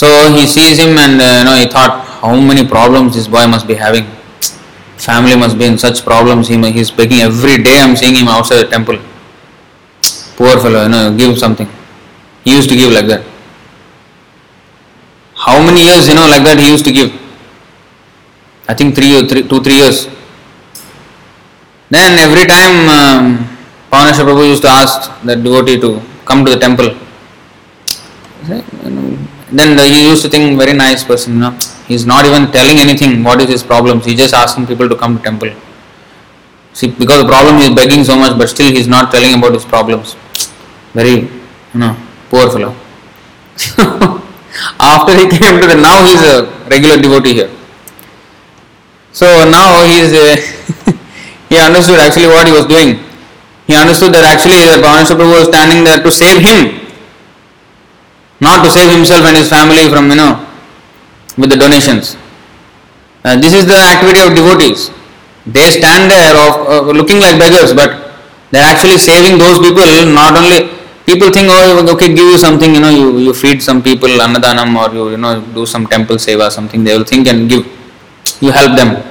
So 0.00 0.06
he 0.32 0.46
sees 0.46 0.78
him 0.78 0.96
and 1.04 1.20
uh, 1.20 1.34
you 1.38 1.44
know 1.46 1.56
he 1.56 1.66
thought 1.66 2.06
how 2.20 2.34
many 2.50 2.64
problems 2.66 3.14
this 3.16 3.26
boy 3.26 3.46
must 3.54 3.66
be 3.66 3.74
having 3.74 4.06
family 5.06 5.34
must 5.36 5.58
be 5.58 5.64
in 5.64 5.76
such 5.78 6.04
problems. 6.04 6.48
He, 6.48 6.56
he's 6.70 6.90
begging 6.90 7.20
every 7.20 7.56
day. 7.62 7.78
I'm 7.80 7.96
seeing 7.96 8.14
him 8.14 8.28
outside 8.28 8.58
the 8.58 8.68
temple. 8.68 8.98
Poor 10.36 10.54
fellow, 10.60 10.82
you 10.84 10.88
know, 10.88 11.16
give 11.16 11.36
something. 11.38 11.68
He 12.44 12.54
used 12.54 12.68
to 12.68 12.76
give 12.76 12.92
like 12.92 13.06
that. 13.06 13.24
How 15.34 15.58
many 15.64 15.82
years, 15.82 16.08
you 16.08 16.14
know, 16.14 16.28
like 16.28 16.44
that 16.44 16.58
he 16.58 16.70
used 16.70 16.84
to 16.84 16.92
give? 16.92 17.10
I 18.68 18.74
think 18.74 18.94
three 18.94 19.18
or 19.18 19.26
three, 19.26 19.42
two, 19.48 19.60
three 19.62 19.78
years. 19.82 20.06
Then 21.90 22.18
every 22.18 22.46
time 22.46 22.76
um, 22.88 23.57
Pavaneshwar 23.90 24.26
Prabhu 24.28 24.48
used 24.48 24.62
to 24.62 24.68
ask 24.68 25.10
the 25.22 25.34
devotee 25.34 25.80
to 25.80 26.00
come 26.26 26.44
to 26.44 26.50
the 26.50 26.58
temple. 26.58 26.90
Then 29.50 29.78
he 29.78 30.08
used 30.08 30.22
to 30.22 30.28
think 30.28 30.58
very 30.58 30.74
nice 30.74 31.04
person, 31.04 31.34
you 31.34 31.40
know. 31.40 31.58
He's 31.86 32.04
not 32.04 32.26
even 32.26 32.52
telling 32.52 32.78
anything 32.78 33.24
what 33.24 33.40
is 33.40 33.48
his 33.48 33.62
problems. 33.62 34.04
He's 34.04 34.18
just 34.18 34.34
asking 34.34 34.66
people 34.66 34.88
to 34.90 34.94
come 34.96 35.16
to 35.16 35.22
temple. 35.22 35.50
See, 36.74 36.90
because 36.90 37.22
the 37.22 37.28
problem 37.28 37.56
is 37.56 37.70
begging 37.70 38.04
so 38.04 38.14
much, 38.16 38.36
but 38.36 38.48
still 38.48 38.70
he's 38.70 38.86
not 38.86 39.10
telling 39.10 39.38
about 39.38 39.54
his 39.54 39.64
problems. 39.64 40.16
Very, 40.92 41.16
you 41.72 41.80
know, 41.80 41.96
poor 42.28 42.50
fellow. 42.50 42.76
After 44.78 45.14
he 45.16 45.28
came 45.28 45.60
to 45.62 45.66
the, 45.66 45.76
now 45.80 46.04
he's 46.04 46.22
a 46.22 46.46
regular 46.68 47.00
devotee 47.00 47.34
here. 47.34 47.50
So 49.12 49.26
now 49.50 49.82
he's, 49.86 50.12
uh, 50.12 50.36
he 51.48 51.58
understood 51.58 51.98
actually 52.00 52.26
what 52.26 52.46
he 52.46 52.52
was 52.52 52.66
doing. 52.66 53.07
He 53.68 53.76
understood 53.76 54.16
that 54.16 54.24
actually 54.24 54.64
the 54.64 54.80
Bhavana 54.80 55.04
Prabhu 55.04 55.28
was 55.28 55.46
standing 55.52 55.84
there 55.84 56.00
to 56.00 56.10
save 56.10 56.40
him, 56.40 56.88
not 58.40 58.64
to 58.64 58.70
save 58.72 58.88
himself 58.88 59.28
and 59.28 59.36
his 59.36 59.48
family 59.52 59.84
from, 59.92 60.08
you 60.08 60.16
know, 60.16 60.40
with 61.36 61.50
the 61.52 61.56
donations. 61.60 62.16
Uh, 63.24 63.36
this 63.36 63.52
is 63.52 63.66
the 63.68 63.76
activity 63.76 64.24
of 64.24 64.32
devotees. 64.32 64.88
They 65.44 65.68
stand 65.76 66.08
there 66.10 66.32
of 66.32 66.52
uh, 66.64 66.80
looking 66.96 67.20
like 67.20 67.36
beggars, 67.36 67.76
but 67.76 68.16
they're 68.50 68.64
actually 68.64 68.96
saving 68.96 69.36
those 69.38 69.60
people. 69.60 69.84
Not 70.16 70.32
only 70.40 70.72
people 71.04 71.28
think, 71.28 71.52
oh, 71.52 71.84
okay, 71.92 72.08
give 72.08 72.24
you 72.24 72.38
something, 72.38 72.72
you 72.74 72.80
know, 72.80 72.88
you, 72.88 73.18
you 73.18 73.34
feed 73.34 73.62
some 73.62 73.82
people 73.82 74.08
annadanam 74.08 74.72
or 74.80 74.88
you 74.96 75.10
you 75.12 75.20
know 75.20 75.44
do 75.52 75.66
some 75.66 75.86
temple 75.86 76.16
seva, 76.16 76.50
something. 76.50 76.84
They 76.84 76.96
will 76.96 77.04
think 77.04 77.28
and 77.28 77.48
give. 77.52 77.68
You 78.40 78.50
help 78.52 78.76
them, 78.80 79.02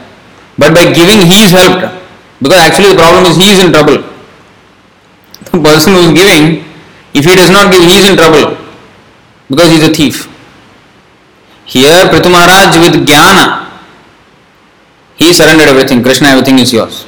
but 0.57 0.73
by 0.73 0.85
giving, 0.93 1.25
he 1.29 1.45
is 1.45 1.51
helped 1.51 1.83
because 2.41 2.57
actually 2.57 2.89
the 2.93 2.95
problem 2.95 3.25
is 3.25 3.35
he 3.35 3.49
is 3.53 3.59
in 3.63 3.71
trouble. 3.71 4.16
The 5.51 5.59
person 5.61 5.93
who 5.93 5.99
is 5.99 6.13
giving, 6.13 6.65
if 7.13 7.25
he 7.25 7.35
does 7.35 7.49
not 7.49 7.71
give, 7.71 7.83
he 7.83 7.97
is 7.97 8.09
in 8.09 8.17
trouble 8.17 8.57
because 9.49 9.69
he 9.69 9.77
is 9.77 9.87
a 9.87 9.93
thief. 9.93 10.27
Here, 11.65 12.07
Prithu 12.11 12.31
Maharaj 12.31 12.77
with 12.79 13.07
Jnana, 13.07 13.67
he 15.15 15.33
surrendered 15.33 15.67
everything. 15.67 16.03
Krishna, 16.03 16.29
everything 16.29 16.59
is 16.59 16.71
yours. 16.71 17.05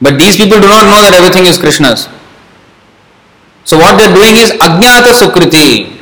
But 0.00 0.18
these 0.18 0.36
people 0.36 0.60
do 0.60 0.68
not 0.68 0.86
know 0.86 1.00
that 1.02 1.14
everything 1.14 1.46
is 1.46 1.58
Krishna's. 1.58 2.08
So 3.64 3.78
what 3.78 3.96
they 3.98 4.10
are 4.10 4.14
doing 4.14 4.34
is 4.34 4.50
Ajnata 4.52 5.12
Sukriti. 5.14 5.98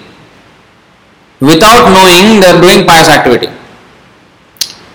Without 1.41 1.93
knowing, 1.93 2.41
they 2.41 2.47
are 2.47 2.61
doing 2.61 2.86
pious 2.86 3.09
activity. 3.09 3.49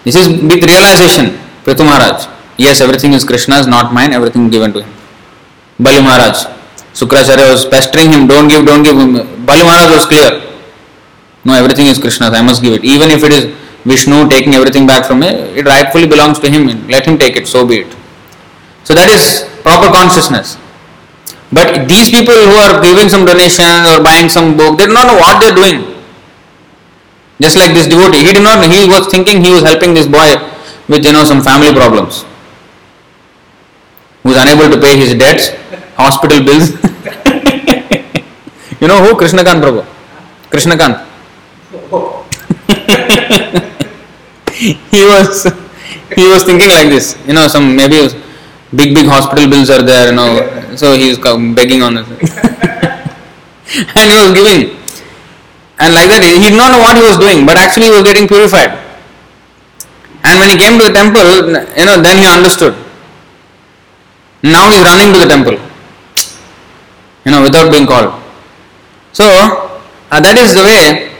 This 0.03 0.15
is 0.15 0.27
with 0.41 0.63
realization, 0.63 1.37
Prithu 1.63 1.85
Maharaj. 1.85 2.27
Yes, 2.57 2.81
everything 2.81 3.13
is 3.13 3.23
Krishna's, 3.23 3.67
not 3.67 3.93
mine, 3.93 4.13
everything 4.13 4.49
given 4.49 4.73
to 4.73 4.83
him. 4.83 4.93
Bali 5.79 6.01
Maharaj. 6.01 6.47
Sukracharya 6.93 7.51
was 7.51 7.65
pestering 7.65 8.11
him, 8.11 8.27
don't 8.27 8.47
give, 8.47 8.65
don't 8.65 8.83
give. 8.83 8.95
Bali 9.45 9.63
Maharaj 9.63 9.91
was 9.91 10.05
clear. 10.05 10.41
No, 11.43 11.53
everything 11.53 11.87
is 11.87 11.99
Krishna's. 11.99 12.33
I 12.33 12.41
must 12.41 12.61
give 12.61 12.73
it. 12.73 12.83
Even 12.83 13.11
if 13.11 13.23
it 13.23 13.31
is 13.31 13.45
Vishnu 13.85 14.27
taking 14.29 14.55
everything 14.55 14.87
back 14.87 15.05
from 15.05 15.19
me, 15.19 15.27
it 15.27 15.65
rightfully 15.65 16.07
belongs 16.07 16.39
to 16.39 16.49
him. 16.49 16.87
Let 16.87 17.05
him 17.05 17.19
take 17.19 17.35
it. 17.37 17.47
So 17.47 17.65
be 17.67 17.85
it. 17.85 17.95
So 18.83 18.95
that 18.95 19.09
is 19.09 19.45
proper 19.61 19.93
consciousness. 19.93 20.57
But 21.53 21.87
these 21.87 22.09
people 22.09 22.33
who 22.33 22.57
are 22.57 22.81
giving 22.81 23.09
some 23.09 23.25
donation 23.25 23.85
or 23.85 24.01
buying 24.01 24.27
some 24.27 24.57
book, 24.57 24.79
they 24.79 24.87
do 24.87 24.93
not 24.93 25.05
know 25.05 25.17
what 25.21 25.39
they 25.39 25.53
are 25.53 25.55
doing. 25.55 25.95
Just 27.39 27.57
like 27.57 27.73
this 27.73 27.85
devotee, 27.87 28.25
he 28.25 28.33
did 28.33 28.41
not. 28.41 28.65
He 28.65 28.89
was 28.89 29.07
thinking 29.07 29.43
he 29.43 29.51
was 29.51 29.61
helping 29.61 29.93
this 29.93 30.07
boy 30.07 30.33
with 30.89 31.05
you 31.05 31.13
know 31.13 31.23
some 31.23 31.43
family 31.43 31.73
problems. 31.73 32.25
Who 34.23 34.31
is 34.31 34.37
unable 34.41 34.73
to 34.73 34.81
pay 34.81 34.97
his 34.97 35.13
debts, 35.13 35.53
hospital 35.95 36.43
bills. 36.43 36.71
you 38.81 38.87
know 38.87 38.99
who? 39.03 39.15
Krishnakant 39.15 39.61
Prabhu. 39.63 39.83
Krishnakant. 40.51 41.03
he 44.91 45.01
was 45.03 45.47
he 46.15 46.27
was 46.27 46.43
thinking 46.43 46.69
like 46.69 46.89
this. 46.89 47.17
You 47.27 47.33
know, 47.33 47.47
some 47.47 47.75
maybe 47.75 48.07
big 48.75 48.93
big 48.95 49.07
hospital 49.07 49.49
bills 49.49 49.69
are 49.69 49.83
there. 49.83 50.09
You 50.09 50.15
know, 50.15 50.75
so 50.75 50.93
he's 50.95 51.17
begging 51.19 51.81
on 51.81 51.97
it, 51.97 52.07
and 53.99 54.05
he 54.11 54.17
was 54.19 54.31
giving. 54.35 54.75
And 55.77 55.93
like 55.93 56.07
that, 56.07 56.23
he 56.23 56.39
did 56.39 56.55
not 56.55 56.71
know 56.71 56.79
what 56.79 56.95
he 56.95 57.03
was 57.03 57.19
doing, 57.19 57.45
but 57.45 57.57
actually 57.57 57.91
he 57.91 57.91
was 57.91 58.03
getting 58.03 58.27
purified. 58.27 58.71
And 60.23 60.39
when 60.39 60.49
he 60.49 60.57
came 60.57 60.79
to 60.79 60.87
the 60.87 60.93
temple, 60.95 61.51
you 61.51 61.85
know, 61.85 61.99
then 62.01 62.17
he 62.17 62.25
understood. 62.25 62.73
Now 64.41 64.71
he 64.71 64.77
is 64.79 64.83
running 64.87 65.11
to 65.11 65.19
the 65.19 65.27
temple, 65.27 65.57
you 67.25 67.31
know, 67.31 67.41
without 67.41 67.71
being 67.71 67.87
called. 67.87 68.13
So, 69.11 69.25
uh, 70.11 70.19
that 70.21 70.37
is 70.37 70.53
the 70.53 70.63
way 70.63 71.11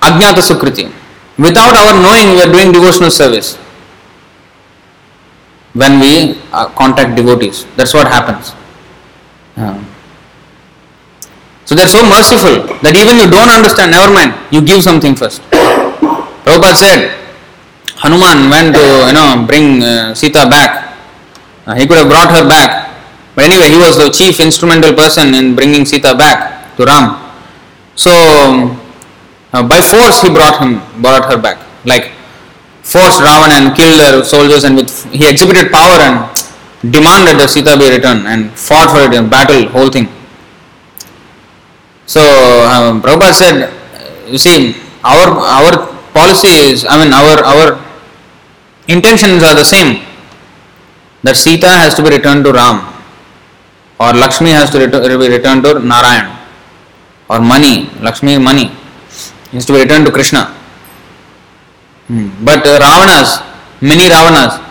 Ajnata 0.00 0.40
Sukriti. 0.40 0.92
Without 1.38 1.74
our 1.76 1.92
knowing, 2.02 2.34
we 2.36 2.42
are 2.42 2.52
doing 2.52 2.72
devotional 2.72 3.10
service. 3.10 3.56
When 5.74 6.00
we 6.00 6.40
uh, 6.52 6.68
contact 6.74 7.16
devotees, 7.16 7.66
that's 7.76 7.94
what 7.94 8.06
happens. 8.06 8.54
Uh, 9.56 9.82
so 11.64 11.74
they're 11.74 11.86
so 11.86 12.00
merciful 12.00 12.64
that 12.80 12.96
even 12.96 13.20
you 13.20 13.28
don't 13.28 13.50
understand, 13.52 13.92
never 13.92 14.08
mind, 14.08 14.32
you 14.50 14.64
give 14.64 14.82
something 14.82 15.14
first. 15.14 15.42
Prabhupada 16.48 16.72
said, 16.74 17.12
Hanuman 18.00 18.48
went 18.48 18.72
to 18.72 18.84
you 19.10 19.12
know 19.12 19.44
bring 19.46 19.82
uh, 19.82 20.14
Sita 20.14 20.48
back. 20.48 20.96
Uh, 21.66 21.74
he 21.74 21.86
could 21.86 21.98
have 21.98 22.08
brought 22.08 22.30
her 22.32 22.48
back, 22.48 22.87
but 23.38 23.46
anyway, 23.46 23.70
he 23.70 23.78
was 23.78 23.94
the 23.94 24.10
chief 24.10 24.40
instrumental 24.40 24.92
person 24.98 25.32
in 25.32 25.54
bringing 25.54 25.86
Sita 25.86 26.12
back 26.18 26.74
to 26.74 26.82
Ram. 26.84 27.14
So 27.94 28.10
uh, 29.54 29.62
by 29.62 29.78
force 29.78 30.18
he 30.20 30.28
brought 30.28 30.58
him, 30.58 30.82
brought 31.00 31.30
her 31.30 31.38
back, 31.38 31.62
like 31.86 32.10
forced 32.82 33.22
Ravana 33.22 33.54
and 33.62 33.76
killed 33.76 34.00
their 34.00 34.24
soldiers, 34.24 34.64
and 34.64 34.74
with 34.74 34.90
he 35.14 35.30
exhibited 35.30 35.70
power 35.70 36.02
and 36.02 36.26
demanded 36.90 37.38
that 37.38 37.50
Sita 37.54 37.78
be 37.78 37.86
returned 37.86 38.26
and 38.26 38.50
fought 38.58 38.90
for 38.90 39.06
it 39.06 39.14
in 39.14 39.30
battle, 39.30 39.70
whole 39.70 39.88
thing. 39.88 40.08
So 42.06 42.20
um, 42.66 43.00
Prabhupada 43.00 43.34
said, 43.34 43.70
you 44.26 44.38
see, 44.38 44.74
our 45.04 45.30
our 45.30 45.86
policy 46.10 46.74
is, 46.74 46.84
I 46.84 46.98
mean, 46.98 47.14
our 47.14 47.38
our 47.46 47.78
intentions 48.88 49.44
are 49.44 49.54
the 49.54 49.62
same. 49.64 50.02
That 51.22 51.36
Sita 51.36 51.68
has 51.68 51.94
to 51.94 52.02
be 52.02 52.10
returned 52.10 52.42
to 52.44 52.52
Ram, 52.52 52.97
or 54.00 54.12
Lakshmi 54.12 54.50
has 54.50 54.70
to 54.70 54.78
be 54.78 55.28
returned 55.28 55.64
to 55.64 55.78
Narayan, 55.80 56.36
or 57.28 57.40
money, 57.40 57.90
Lakshmi 58.00 58.38
money, 58.38 58.66
has 59.52 59.66
to 59.66 59.72
be 59.72 59.80
returned 59.80 60.06
to 60.06 60.12
Krishna. 60.12 60.54
Hmm. 62.06 62.30
But 62.44 62.64
Ravanas, 62.64 63.42
many 63.82 64.08
Ravanas, 64.08 64.62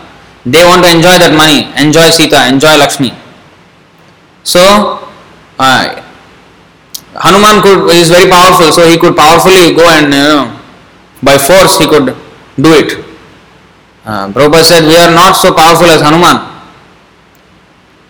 they 0.46 0.64
want 0.64 0.84
to 0.84 0.90
enjoy 0.90 1.18
that 1.20 1.34
money, 1.36 1.68
enjoy 1.82 2.10
Sita, 2.10 2.48
enjoy 2.48 2.76
Lakshmi. 2.78 3.12
So, 4.44 5.08
uh, 5.58 6.02
Hanuman 7.14 7.60
could 7.62 7.90
is 7.90 8.08
very 8.08 8.30
powerful, 8.30 8.72
so 8.72 8.88
he 8.88 8.96
could 8.96 9.16
powerfully 9.16 9.74
go 9.74 9.84
and 9.90 10.06
you 10.06 10.22
know, 10.22 10.60
by 11.22 11.36
force 11.36 11.78
he 11.78 11.86
could 11.86 12.16
do 12.56 12.72
it. 12.72 13.04
Uh, 14.04 14.32
Prabhupada 14.32 14.64
said 14.64 14.82
we 14.84 14.96
are 14.96 15.12
not 15.12 15.36
so 15.36 15.52
powerful 15.52 15.86
as 15.86 16.00
Hanuman. 16.00 16.48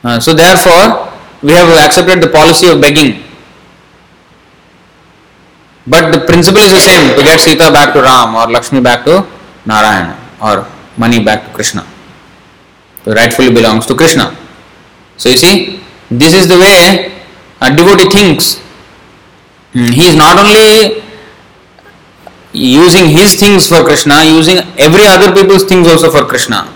Uh, 0.05 0.21
so 0.21 0.33
therefore 0.33 1.08
we 1.43 1.53
have 1.53 1.69
accepted 1.85 2.23
the 2.23 2.29
policy 2.29 2.69
of 2.69 2.81
begging. 2.81 3.23
But 5.87 6.13
the 6.13 6.21
principle 6.27 6.61
is 6.61 6.73
the 6.73 6.81
same 6.81 7.17
to 7.17 7.23
get 7.23 7.41
Sita 7.41 7.71
back 7.73 7.95
to 7.95 8.03
Ram 8.03 8.35
or 8.35 8.51
Lakshmi 8.51 8.81
back 8.81 9.05
to 9.05 9.27
Narayana 9.65 10.19
or 10.43 10.67
money 10.99 11.23
back 11.25 11.47
to 11.47 11.55
Krishna. 11.55 11.87
So 13.05 13.13
rightfully 13.13 13.53
belongs 13.53 13.87
to 13.87 13.95
Krishna. 13.95 14.37
So 15.17 15.31
you 15.31 15.37
see, 15.37 15.81
this 16.11 16.35
is 16.35 16.49
the 16.49 16.59
way 16.59 17.23
a 17.63 17.75
devotee 17.75 18.11
thinks 18.11 18.61
Hmm, 19.73 19.93
he 19.93 20.09
is 20.09 20.17
not 20.17 20.39
only 20.39 21.03
using 22.53 23.09
his 23.09 23.35
things 23.39 23.69
for 23.69 23.85
Krishna, 23.85 24.25
using 24.25 24.59
every 24.79 25.07
other 25.07 25.33
people's 25.33 25.65
things 25.65 25.87
also 25.87 26.11
for 26.11 26.25
Krishna. 26.25 26.73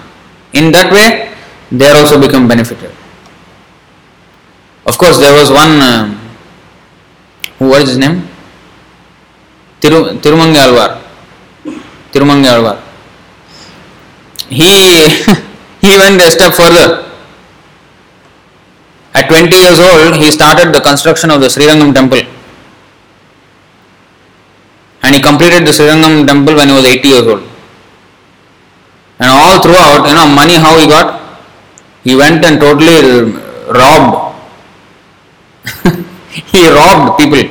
In 0.53 0.71
that 0.73 0.93
way, 0.93 1.35
they 1.71 1.87
are 1.87 1.97
also 1.97 2.21
become 2.21 2.47
benefited. 2.47 2.93
Of 4.87 4.99
course, 4.99 5.19
there 5.19 5.35
was 5.35 5.51
one, 5.51 5.81
uh, 5.81 6.09
who 7.59 7.69
what 7.69 7.83
is 7.83 7.91
his 7.91 7.99
name? 7.99 8.29
Tiru, 9.81 10.21
Tirumangai 10.21 10.67
Alvar. 10.67 11.03
Tirumangai 12.13 12.53
Alvar. 12.57 12.83
He, 14.49 15.25
he 15.81 15.99
went 15.99 16.21
a 16.21 16.31
step 16.31 16.53
further. 16.55 17.09
At 19.15 19.29
20 19.29 19.55
years 19.55 19.79
old, 19.79 20.17
he 20.17 20.31
started 20.31 20.75
the 20.75 20.81
construction 20.81 21.31
of 21.31 21.41
the 21.41 21.47
Srirangam 21.49 21.95
temple 21.95 22.23
and 25.03 25.15
he 25.15 25.21
completed 25.21 25.67
the 25.67 25.73
Srirangam 25.73 26.27
temple 26.27 26.55
when 26.55 26.69
he 26.69 26.75
was 26.75 26.87
80 26.87 27.09
years 27.09 27.27
old. 27.27 27.43
And 29.19 29.29
all 29.31 29.61
throughout, 29.63 30.07
you 30.09 30.15
know, 30.15 30.27
money 30.27 30.55
how 30.55 30.79
he 30.79 30.87
got? 30.87 31.21
He 32.05 32.17
went 32.17 32.45
and 32.45 32.59
totally 32.61 33.33
robbed. 33.69 34.22
He 36.53 36.69
robbed 36.69 37.19
people, 37.19 37.43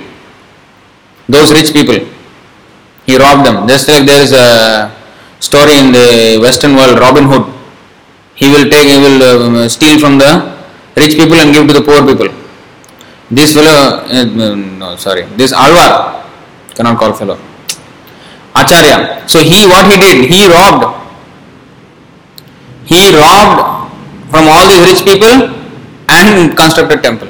those 1.27 1.51
rich 1.51 1.73
people. 1.73 1.99
He 3.05 3.17
robbed 3.17 3.45
them. 3.45 3.67
Just 3.67 3.87
like 3.87 4.05
there 4.05 4.21
is 4.21 4.31
a 4.31 4.91
story 5.39 5.75
in 5.77 5.91
the 5.91 6.39
Western 6.41 6.75
world, 6.75 6.99
Robin 6.99 7.25
Hood. 7.25 7.45
He 8.35 8.47
will 8.47 8.69
take, 8.69 8.87
he 8.87 8.97
will 8.97 9.21
uh, 9.57 9.69
steal 9.69 9.99
from 9.99 10.17
the 10.17 10.31
rich 10.95 11.15
people 11.17 11.35
and 11.35 11.53
give 11.53 11.67
to 11.67 11.73
the 11.73 11.81
poor 11.81 12.05
people. 12.05 12.29
This 13.29 13.53
fellow, 13.53 14.03
uh, 14.05 14.55
no, 14.55 14.95
sorry, 14.97 15.23
this 15.35 15.51
Alvar, 15.51 16.29
cannot 16.75 16.97
call 16.99 17.13
fellow. 17.13 17.39
Acharya. 18.55 19.27
So 19.27 19.39
he 19.39 19.65
what 19.65 19.89
he 19.89 19.97
did? 19.97 20.29
He 20.29 20.47
robbed. 20.47 20.83
He 22.85 23.15
robbed 23.15 23.89
from 24.29 24.47
all 24.47 24.67
these 24.67 24.83
rich 24.91 25.05
people 25.05 25.57
and 26.09 26.57
constructed 26.57 27.01
temple. 27.01 27.29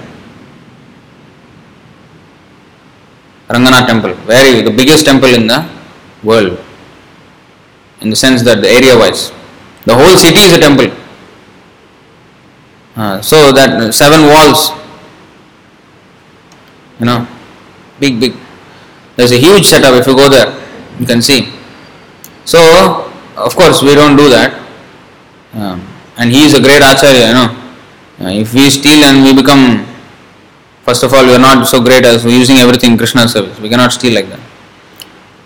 Ranganath 3.52 3.88
temple, 3.88 4.14
very 4.26 4.62
the 4.62 4.72
biggest 4.72 5.06
temple 5.06 5.30
in 5.30 5.48
the 5.48 5.60
world. 6.24 6.60
In 8.02 8.10
the 8.10 8.16
sense 8.16 8.44
that 8.44 8.62
the 8.62 8.70
area 8.70 8.98
wise. 8.98 9.32
The 9.86 9.96
whole 9.96 10.16
city 10.16 10.42
is 10.42 10.54
a 10.54 10.60
temple. 10.60 10.90
Uh, 12.96 13.22
so 13.22 13.52
that 13.52 13.94
seven 13.94 14.28
walls, 14.28 14.72
you 17.00 17.06
know, 17.06 17.28
big, 18.00 18.20
big. 18.20 18.34
There's 19.16 19.32
a 19.32 19.38
huge 19.38 19.66
setup 19.66 19.94
if 19.94 20.08
you 20.08 20.16
go 20.16 20.30
there, 20.30 20.50
you 21.00 21.06
can 21.06 21.22
see. 21.22 21.54
So, 22.46 23.12
of 23.38 23.56
course, 23.56 23.82
we 23.82 23.96
don't 23.96 24.16
do 24.16 24.30
that. 24.30 24.60
Um, 25.54 25.86
and 26.18 26.32
he 26.32 26.44
is 26.44 26.54
a 26.54 26.62
great 26.62 26.82
acharya, 26.82 27.28
you 27.28 27.34
know. 27.34 27.50
Uh, 28.22 28.30
if 28.30 28.54
we 28.54 28.70
steal 28.70 29.04
and 29.04 29.24
we 29.24 29.34
become, 29.34 29.86
first 30.86 31.04
of 31.04 31.14
all, 31.14 31.26
we 31.26 31.34
are 31.34 31.40
not 31.40 31.68
so 31.68 31.82
great 31.82 32.06
as 32.06 32.26
using 32.26 32.58
everything 32.58 32.98
Krishna 32.98 33.28
service. 33.28 33.60
We 33.60 33.70
cannot 33.70 33.94
steal 33.94 34.14
like 34.14 34.30
that. 34.30 34.40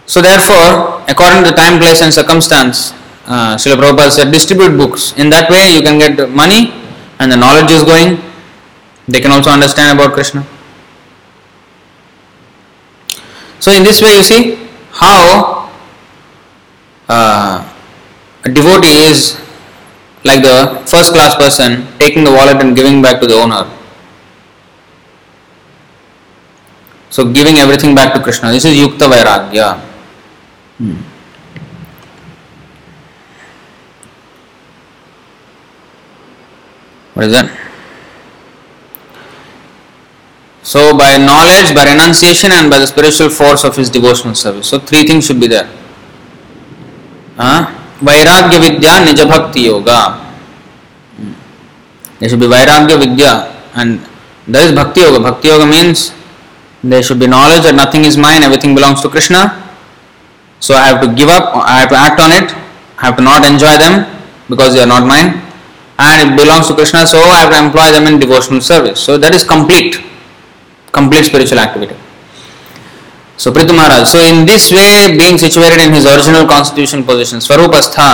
So, 0.06 0.22
therefore, 0.22 1.04
according 1.10 1.44
to 1.46 1.52
time, 1.52 1.80
place, 1.80 2.02
and 2.02 2.14
circumstance, 2.14 2.92
uh, 3.26 3.56
Srila 3.56 3.82
Prabhupada 3.82 4.12
said, 4.12 4.32
distribute 4.32 4.78
books. 4.78 5.14
In 5.18 5.30
that 5.32 5.50
way, 5.50 5.74
you 5.74 5.82
can 5.82 5.98
get 5.98 6.30
money 6.30 6.72
and 7.20 7.32
the 7.32 7.38
knowledge 7.38 7.72
is 7.72 7.84
going. 7.84 8.22
They 9.08 9.20
can 9.20 9.32
also 9.32 9.50
understand 9.50 9.98
about 9.98 10.14
Krishna. 10.14 10.46
So, 13.60 13.72
in 13.72 13.84
this 13.84 14.02
way, 14.02 14.16
you 14.16 14.24
see 14.24 14.70
how 14.92 15.72
uh, 17.10 17.74
a 18.44 18.50
devotee 18.50 19.10
is 19.10 19.42
like 20.24 20.42
the 20.42 20.84
first 20.86 21.14
class 21.14 21.36
person 21.36 21.88
taking 22.00 22.24
the 22.24 22.32
wallet 22.32 22.58
and 22.58 22.76
giving 22.76 23.02
back 23.02 23.20
to 23.22 23.28
the 23.28 23.34
owner. 23.34 23.70
So, 27.16 27.24
giving 27.32 27.56
everything 27.64 27.96
back 27.96 28.14
to 28.14 28.20
Krishna. 28.20 28.52
This 28.52 28.66
is 28.66 28.76
Yukta 28.76 29.08
Vairagya. 29.08 29.80
Hmm. 30.80 31.00
What 37.14 37.28
is 37.28 37.32
that? 37.32 37.48
So, 40.62 40.92
by 40.98 41.16
knowledge, 41.16 41.74
by 41.74 41.86
renunciation, 41.86 42.52
and 42.52 42.70
by 42.70 42.80
the 42.80 42.88
spiritual 42.88 43.30
force 43.30 43.64
of 43.64 43.78
his 43.78 43.90
devotional 43.90 44.36
service. 44.36 44.68
So, 44.68 44.78
three 44.78 45.08
things 45.08 45.26
should 45.26 45.40
be 45.40 45.48
there. 45.48 45.72
Huh? 47.38 47.72
Vairagya 48.04 48.60
Vidya, 48.60 49.00
Nija 49.08 49.26
Bhakti 49.26 49.62
Yoga. 49.62 50.20
Hmm. 51.16 51.32
There 52.20 52.28
should 52.28 52.42
be 52.42 52.48
Vairagya 52.48 53.00
Vidya, 53.00 53.56
and 53.74 54.06
there 54.46 54.68
is 54.68 54.74
Bhakti 54.74 55.00
Yoga. 55.00 55.22
Bhakti 55.22 55.48
Yoga 55.48 55.66
means 55.66 56.12
there 56.92 57.04
should 57.04 57.20
be 57.20 57.28
knowledge 57.28 57.64
that 57.64 57.76
nothing 57.76 58.06
is 58.06 58.18
mine, 58.18 58.44
everything 58.44 58.76
belongs 58.76 59.02
to 59.02 59.10
Krishna. 59.10 59.62
So, 60.60 60.74
I 60.76 60.88
have 60.88 61.02
to 61.02 61.14
give 61.14 61.30
up, 61.30 61.56
I 61.56 61.80
have 61.82 61.90
to 61.90 61.96
act 61.96 62.20
on 62.20 62.32
it, 62.32 62.52
I 62.98 63.08
have 63.08 63.18
to 63.18 63.24
not 63.24 63.46
enjoy 63.46 63.78
them 63.78 64.06
because 64.50 64.74
they 64.74 64.82
are 64.82 64.88
not 64.88 65.06
mine, 65.06 65.42
and 66.00 66.16
it 66.32 66.38
belongs 66.38 66.68
to 66.68 66.76
Krishna, 66.76 67.06
so 67.06 67.20
I 67.20 67.46
have 67.46 67.52
to 67.52 67.60
employ 67.60 67.92
them 67.92 68.08
in 68.08 68.20
devotional 68.20 68.62
service. 68.62 69.00
So, 69.00 69.18
that 69.18 69.36
is 69.36 69.44
complete 69.44 70.02
complete 70.96 71.26
spiritual 71.26 71.60
activity. 71.60 71.96
So 73.36 73.52
Prithu 73.52 73.76
Maharaj, 73.76 74.08
so 74.08 74.20
in 74.24 74.46
this 74.46 74.72
way, 74.72 75.18
being 75.20 75.38
situated 75.38 75.84
in 75.84 75.92
his 75.92 76.06
original 76.08 76.48
constitution 76.48 77.04
position, 77.04 77.40
Swarupastha, 77.40 78.12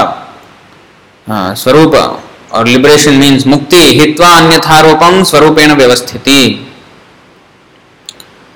uh, 1.28 1.52
Swarupa 1.54 2.18
or 2.54 2.66
liberation 2.66 3.20
means 3.20 3.46
mukti, 3.46 3.84
hitva 4.00 4.30
anyatharupam 4.42 5.22
swarupena 5.32 5.78
vyavasthiti. 5.78 6.71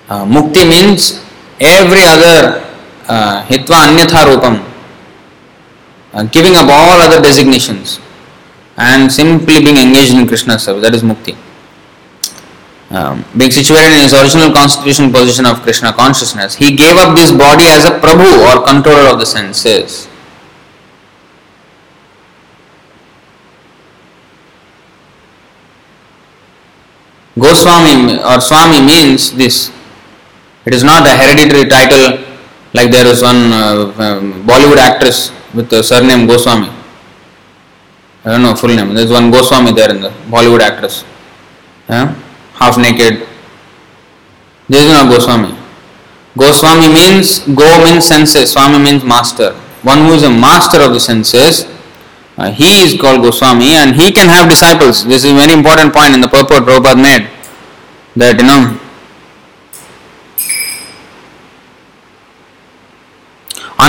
Uh, 0.08 0.26
mukti 0.26 0.62
means 0.70 1.26
every 1.60 2.04
other 2.06 2.62
uh, 3.08 3.42
hitva 3.50 3.90
anyatharupam, 3.90 4.62
uh, 6.14 6.24
giving 6.30 6.56
up 6.56 6.68
all 6.70 7.02
other 7.02 7.22
designations 7.22 8.00
and 8.78 9.12
simply 9.12 9.64
being 9.64 9.78
engaged 9.78 10.14
in 10.14 10.28
Krishna's 10.28 10.64
service, 10.64 10.84
that 10.84 10.94
is 10.94 11.02
mukti. 11.02 11.36
Um, 12.92 13.26
being 13.36 13.50
situated 13.52 13.94
in 13.94 14.02
his 14.02 14.14
original 14.14 14.52
constitutional 14.54 15.12
position 15.12 15.46
of 15.46 15.62
Krishna 15.64 15.92
consciousness, 15.92 16.54
he 16.56 16.76
gave 16.76 16.96
up 16.98 17.16
this 17.16 17.32
body 17.32 17.66
as 17.66 17.86
a 17.86 17.98
Prabhu 18.00 18.30
or 18.46 18.64
controller 18.64 19.10
of 19.12 19.20
the 19.20 19.26
senses. 19.26 20.08
Goswami 27.38 28.24
or 28.24 28.40
Swami 28.40 28.86
means 28.86 29.32
this. 29.34 29.72
It 30.66 30.74
is 30.74 30.84
not 30.84 31.06
a 31.06 31.12
hereditary 31.16 31.70
title 31.70 32.26
like 32.74 32.92
there 32.92 33.08
is 33.08 33.22
one 33.22 33.54
uh, 33.54 33.94
um, 33.98 34.44
Bollywood 34.48 34.78
actress 34.78 35.32
with 35.54 35.70
the 35.70 35.82
surname 35.84 36.28
Goswami. 36.28 36.70
I 38.26 38.32
don't 38.32 38.42
know 38.42 38.56
full 38.56 38.74
name. 38.76 38.94
There 38.94 39.06
is 39.06 39.12
one 39.12 39.30
Goswami 39.32 39.72
there 39.74 39.92
in 39.92 40.02
the 40.02 40.10
Bollywood 40.34 40.62
actress. 40.62 41.06
Yeah? 41.88 42.14
Half 42.54 42.78
naked. 42.78 43.28
This 44.68 44.84
is 44.84 44.92
not 44.92 45.08
Goswami. 45.10 45.56
Goswami 46.38 46.90
means 46.90 47.40
go 47.56 47.84
means 47.86 48.06
senses, 48.06 48.52
Swami 48.52 48.80
means 48.80 49.04
master. 49.04 49.54
One 49.84 50.00
who 50.00 50.14
is 50.14 50.24
a 50.24 50.30
master 50.30 50.82
of 50.82 50.92
the 50.92 51.00
senses, 51.00 51.66
uh, 52.38 52.52
he 52.52 52.82
is 52.84 53.00
called 53.00 53.22
Goswami 53.22 53.70
and 53.76 53.96
he 53.96 54.12
can 54.12 54.28
have 54.28 54.50
disciples. 54.50 55.06
This 55.06 55.24
is 55.24 55.32
a 55.32 55.36
very 55.36 55.54
important 55.54 55.94
point 55.94 56.14
in 56.16 56.22
the 56.22 56.28
purport 56.28 56.64
Prabhupada 56.64 57.02
made. 57.02 57.30
That 58.18 58.40
you 58.42 58.48
know 58.48 58.80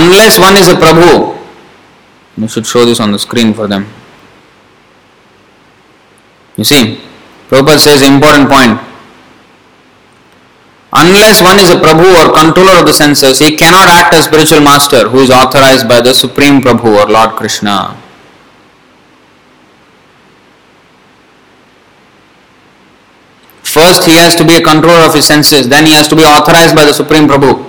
unless 0.07 0.39
one 0.39 0.55
is 0.55 0.67
a 0.67 0.75
Prabhu, 0.75 1.35
you 2.37 2.47
should 2.47 2.65
show 2.65 2.85
this 2.85 2.99
on 2.99 3.11
the 3.11 3.19
screen 3.19 3.53
for 3.53 3.67
them. 3.67 3.85
You 6.55 6.63
see, 6.63 7.01
Prabhupada 7.49 7.79
says 7.79 8.01
important 8.01 8.49
point. 8.49 8.79
Unless 10.93 11.43
one 11.43 11.59
is 11.59 11.69
a 11.69 11.75
Prabhu 11.75 12.07
or 12.15 12.33
controller 12.33 12.79
of 12.79 12.85
the 12.85 12.93
senses, 12.93 13.39
he 13.39 13.55
cannot 13.55 13.87
act 13.87 14.13
as 14.15 14.25
spiritual 14.25 14.61
master 14.61 15.09
who 15.09 15.19
is 15.19 15.29
authorized 15.29 15.87
by 15.87 16.01
the 16.01 16.13
Supreme 16.13 16.61
Prabhu 16.61 17.03
or 17.03 17.11
Lord 17.11 17.31
Krishna. 17.35 17.95
First, 23.63 24.05
he 24.05 24.15
has 24.15 24.35
to 24.37 24.45
be 24.45 24.55
a 24.55 24.61
controller 24.61 25.05
of 25.05 25.13
his 25.13 25.25
senses, 25.25 25.67
then, 25.67 25.85
he 25.85 25.93
has 25.93 26.07
to 26.07 26.15
be 26.15 26.23
authorized 26.23 26.75
by 26.75 26.85
the 26.85 26.93
Supreme 26.93 27.27
Prabhu. 27.27 27.66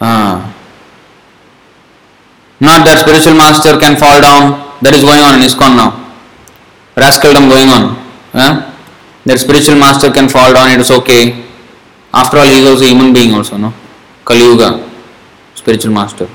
Ah. 0.00 0.54
Not 2.60 2.86
that 2.86 3.00
spiritual 3.00 3.34
master 3.34 3.78
can 3.78 3.96
fall 3.96 4.20
down, 4.20 4.78
that 4.82 4.94
is 4.94 5.02
going 5.02 5.20
on 5.20 5.34
in 5.36 5.42
ISKCON 5.42 5.76
now. 5.76 5.90
Rascaldom 6.96 7.48
going 7.48 7.68
on. 7.68 7.96
Ah? 8.34 8.74
That 9.24 9.38
spiritual 9.38 9.76
master 9.76 10.10
can 10.10 10.28
fall 10.28 10.52
down, 10.52 10.70
it 10.70 10.80
is 10.80 10.90
okay. 10.90 11.44
After 12.12 12.38
all, 12.38 12.44
he 12.46 12.60
is 12.62 12.66
also 12.68 12.84
a 12.84 12.88
human 12.88 13.12
being, 13.12 13.34
also, 13.34 13.56
no? 13.56 13.72
Kali 14.24 14.40
Yuga, 14.40 14.80
spiritual 15.54 15.92
master. 15.92 16.28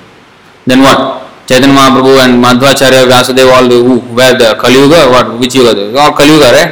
Then 0.66 0.82
what? 0.82 1.26
Chaitanya 1.47 1.74
Mahaprabhu 1.74 2.20
and 2.22 2.43
Madhvacharya, 2.43 3.07
Vyasadeva, 3.10 3.51
all 3.53 3.68
the 3.68 3.78
who 3.82 3.99
were 4.14 4.38
there? 4.38 4.55
Kali 4.55 4.76
Yuga, 4.76 5.10
what? 5.10 5.39
Which 5.39 5.55
Yuga? 5.55 5.97
All 5.97 6.14
Kali 6.14 6.30
Yuga, 6.30 6.51
right? 6.51 6.72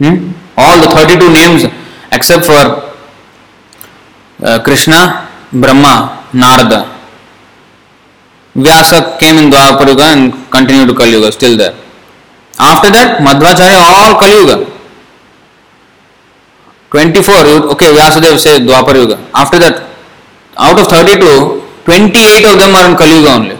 Hmm? 0.00 0.32
All 0.56 0.80
the 0.80 0.88
32 0.88 1.32
names 1.32 1.64
except 2.12 2.44
for 2.44 2.92
uh, 4.42 4.62
Krishna, 4.62 5.29
Vyasa 8.54 9.16
came 9.18 9.38
in 9.38 9.50
Dwapar 9.50 9.86
Yuga 9.86 10.04
and 10.04 10.50
continued 10.50 10.88
to 10.88 10.94
Kali 10.94 11.12
Yuga, 11.12 11.30
still 11.32 11.56
there. 11.56 11.74
After 12.58 12.90
that, 12.90 13.20
Madhvacharya, 13.22 13.78
all 13.78 14.18
Kali 14.18 14.34
Yuga. 14.34 14.66
24, 16.90 17.34
okay, 17.72 17.86
Vyasadeva 17.94 18.38
said 18.38 18.62
Dwapar 18.62 18.94
Yuga. 18.94 19.16
After 19.34 19.58
that, 19.58 19.88
out 20.58 20.78
of 20.78 20.86
32, 20.88 21.62
28 21.84 22.44
of 22.52 22.58
them 22.58 22.74
are 22.74 22.90
in 22.90 22.96
Kali 22.96 23.16
Yuga 23.18 23.30
only. 23.30 23.56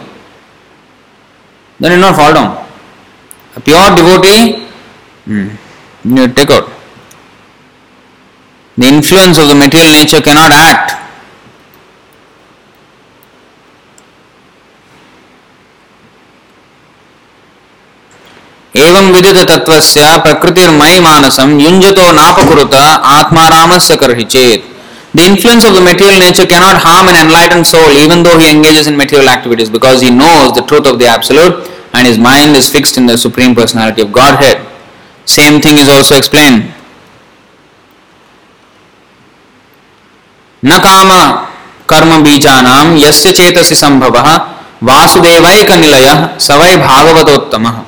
Then 1.79 1.93
it 1.93 1.95
will 1.95 2.01
not 2.01 2.15
fall 2.15 2.33
down. 2.33 2.67
A 3.55 3.59
pure 3.59 3.95
devotee, 3.95 4.67
hmm, 5.25 5.49
you 6.15 6.27
take 6.33 6.51
out. 6.51 6.69
The 8.77 8.87
influence 8.87 9.37
of 9.39 9.47
the 9.47 9.55
material 9.55 9.91
nature 9.91 10.21
cannot 10.21 10.51
act. 10.51 11.01
एवं 18.75 19.00
विदित 19.13 19.37
तत्वस्य 19.49 20.17
प्रकृतिर्मयि 20.25 20.99
मानसम 21.07 21.59
युंजतो 21.59 22.11
नापकुरुत 22.19 22.75
आत्मारामस्य 22.75 23.95
करहि 24.03 24.23
चेत 24.35 24.69
The 25.13 25.25
influence 25.25 25.65
of 25.65 25.73
the 25.73 25.81
material 25.81 26.19
nature 26.19 26.45
cannot 26.45 26.77
harm 26.77 27.09
an 27.09 27.17
enlightened 27.21 27.67
soul 27.67 27.91
even 27.91 28.23
though 28.23 28.37
he 28.37 28.49
engages 28.49 28.87
in 28.87 28.95
material 28.95 29.27
activities 29.27 29.69
because 29.69 29.99
he 29.99 30.09
knows 30.09 30.53
the 30.55 30.61
truth 30.61 30.87
of 30.87 30.99
the 30.99 31.05
Absolute 31.05 31.67
and 31.93 32.07
his 32.07 32.17
mind 32.17 32.55
is 32.55 32.69
fixed 32.69 32.97
in 32.97 33.05
the 33.05 33.17
Supreme 33.17 33.53
Personality 33.53 34.01
of 34.01 34.13
Godhead. 34.13 34.65
Same 35.25 35.59
thing 35.59 35.77
is 35.77 35.89
also 35.89 36.15
explained. 36.15 36.73
न 40.63 40.77
काम 40.79 41.11
कर्म 41.89 42.23
बीजानाम 42.23 42.97
यस्य 42.97 43.31
चेतसि 43.37 43.75
संभवः 43.75 44.27
वासुदेवैक 44.89 45.71
निलयः 45.83 46.19
सवै 46.47 46.75
भागवतोत्तमः 46.87 47.79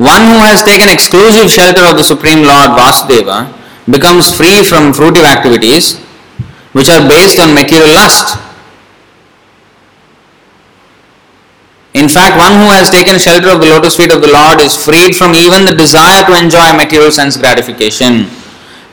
One 0.00 0.32
who 0.32 0.40
has 0.48 0.64
taken 0.64 0.88
exclusive 0.88 1.52
shelter 1.52 1.84
of 1.84 2.00
the 2.00 2.02
Supreme 2.02 2.40
Lord 2.40 2.72
Vasudeva 2.72 3.52
becomes 3.84 4.32
free 4.32 4.64
from 4.64 4.96
fruitive 4.96 5.28
activities 5.28 6.00
which 6.72 6.88
are 6.88 7.04
based 7.04 7.38
on 7.38 7.52
material 7.52 7.92
lust. 7.92 8.40
In 11.92 12.08
fact, 12.08 12.40
one 12.40 12.64
who 12.64 12.72
has 12.72 12.88
taken 12.88 13.18
shelter 13.18 13.50
of 13.52 13.60
the 13.60 13.68
lotus 13.68 13.98
feet 14.00 14.10
of 14.10 14.22
the 14.22 14.32
Lord 14.32 14.62
is 14.62 14.72
freed 14.72 15.14
from 15.14 15.34
even 15.34 15.66
the 15.66 15.76
desire 15.76 16.24
to 16.24 16.32
enjoy 16.32 16.72
material 16.72 17.12
sense 17.12 17.36
gratification. 17.36 18.24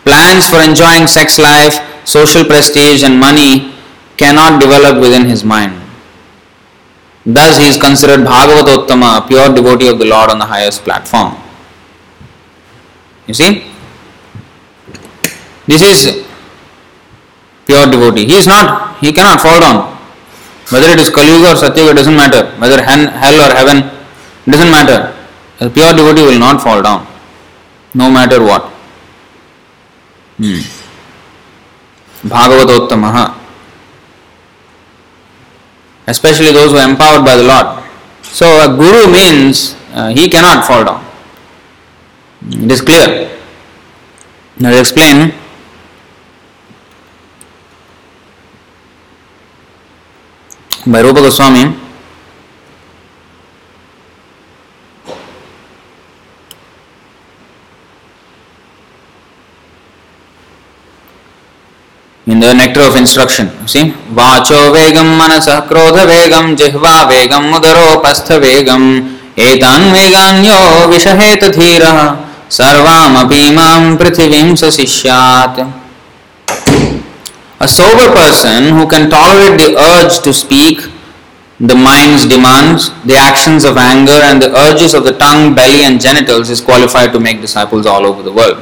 Plans 0.03 0.49
for 0.49 0.59
enjoying 0.59 1.07
sex 1.07 1.39
life, 1.39 1.79
social 2.03 2.43
prestige, 2.43 3.03
and 3.07 3.17
money 3.17 3.71
cannot 4.17 4.59
develop 4.59 4.99
within 4.99 5.23
his 5.23 5.45
mind. 5.45 5.86
Thus, 7.27 7.57
he 7.57 7.67
is 7.67 7.75
considered 7.75 8.21
Bhagavatottama, 8.25 9.19
a 9.19 9.27
pure 9.27 9.53
devotee 9.53 9.89
of 9.89 9.99
the 9.99 10.05
Lord 10.05 10.29
on 10.29 10.39
the 10.39 10.45
highest 10.45 10.85
platform. 10.85 11.35
You 13.27 13.33
see? 13.33 13.69
This 15.67 15.81
is 15.81 16.25
pure 17.65 17.85
devotee. 17.91 18.25
He 18.25 18.35
is 18.35 18.47
not, 18.47 18.97
he 18.99 19.11
cannot 19.11 19.41
fall 19.41 19.59
down. 19.59 19.97
Whether 20.69 20.87
it 20.87 20.99
is 20.99 21.09
Kali 21.09 21.27
Yuga 21.27 21.51
or 21.51 21.55
Satyuga, 21.55 21.95
doesn't 21.97 22.15
matter. 22.15 22.49
Whether 22.59 22.81
hell 22.81 23.41
or 23.41 23.53
heaven, 23.53 23.91
doesn't 24.49 24.71
matter. 24.71 25.13
A 25.59 25.69
pure 25.69 25.91
devotee 25.93 26.23
will 26.23 26.39
not 26.39 26.61
fall 26.61 26.81
down, 26.81 27.05
no 27.93 28.09
matter 28.09 28.41
what. 28.41 28.63
Hmm. 30.37 30.63
Bhagavatottamaha 32.23 33.36
especially 36.07 36.51
those 36.51 36.71
who 36.71 36.77
are 36.77 36.89
empowered 36.89 37.23
by 37.23 37.35
the 37.35 37.43
Lord. 37.43 37.83
So, 38.23 38.47
a 38.63 38.67
guru 38.75 39.11
means 39.11 39.75
uh, 39.93 40.09
he 40.09 40.29
cannot 40.29 40.65
fall 40.65 40.83
down. 40.83 41.03
It 42.49 42.71
is 42.71 42.81
clear. 42.81 43.37
Now, 44.57 44.71
I 44.71 44.79
explain. 44.79 45.33
By 50.85 51.01
Rupa 51.01 51.19
Goswami, 51.19 51.75
in 62.27 62.39
the 62.39 62.53
nectar 62.53 62.81
of 62.81 62.95
instruction. 62.95 63.47
See, 63.67 63.91
vacho 64.11 64.71
vegam 64.75 65.17
manasa 65.17 65.65
krodha 65.67 66.05
vegam 66.05 66.55
jihva 66.55 67.07
vegam 67.07 67.51
mudaropastha 67.51 68.39
vegam 68.39 69.17
etan 69.35 69.91
veganyo 69.95 70.91
vishaheta 70.91 71.49
dhira 71.49 72.19
sarvam 72.49 73.15
apimam 73.23 73.97
prithivim 73.97 74.55
sasishyat. 74.59 75.55
A 77.59 77.67
sober 77.67 78.13
person 78.13 78.75
who 78.75 78.85
can 78.87 79.09
tolerate 79.09 79.57
the 79.57 79.75
urge 79.75 80.19
to 80.19 80.31
speak, 80.31 80.81
the 81.59 81.73
mind's 81.73 82.27
demands, 82.27 82.91
the 83.05 83.15
actions 83.15 83.63
of 83.63 83.77
anger, 83.77 84.19
and 84.29 84.39
the 84.39 84.53
urges 84.55 84.93
of 84.93 85.03
the 85.03 85.13
tongue, 85.13 85.55
belly, 85.55 85.81
and 85.83 85.99
genitals 85.99 86.51
is 86.51 86.61
qualified 86.61 87.11
to 87.13 87.19
make 87.19 87.41
disciples 87.41 87.87
all 87.87 88.05
over 88.05 88.21
the 88.21 88.31
world. 88.31 88.61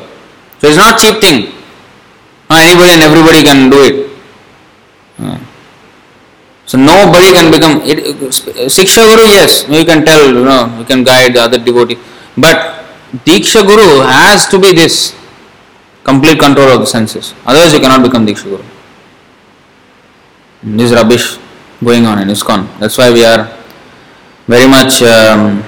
So 0.60 0.68
it's 0.68 0.78
not 0.78 0.98
cheap 0.98 1.20
thing. 1.20 1.55
Anybody 2.50 2.92
and 2.92 3.04
everybody 3.04 3.44
can 3.44 3.70
do 3.70 3.84
it. 3.84 4.06
So 6.66 6.78
nobody 6.80 7.32
can 7.32 7.52
become 7.52 7.82
it, 7.84 8.18
Siksha 8.74 9.06
Guru, 9.06 9.28
yes, 9.30 9.68
you 9.70 9.86
can 9.86 10.04
tell, 10.04 10.34
you 10.34 10.44
know, 10.44 10.78
you 10.80 10.84
can 10.86 11.04
guide 11.04 11.34
the 11.36 11.42
other 11.42 11.60
devotee. 11.60 11.98
But 12.36 12.84
Diksha 13.24 13.62
Guru 13.66 14.02
has 14.02 14.48
to 14.48 14.60
be 14.60 14.74
this 14.74 15.16
complete 16.04 16.40
control 16.40 16.70
of 16.70 16.80
the 16.80 16.88
senses. 16.88 17.36
Otherwise 17.46 17.74
you 17.74 17.80
cannot 17.80 18.02
become 18.02 18.26
Diksha 18.26 18.46
Guru. 18.46 18.64
This 20.64 20.92
rubbish 20.92 21.38
going 21.84 22.06
on 22.06 22.20
in 22.20 22.30
ISKCON. 22.30 22.80
That's 22.80 22.98
why 22.98 23.12
we 23.12 23.24
are 23.24 23.56
very 24.48 24.68
much 24.68 25.04
um, 25.04 25.64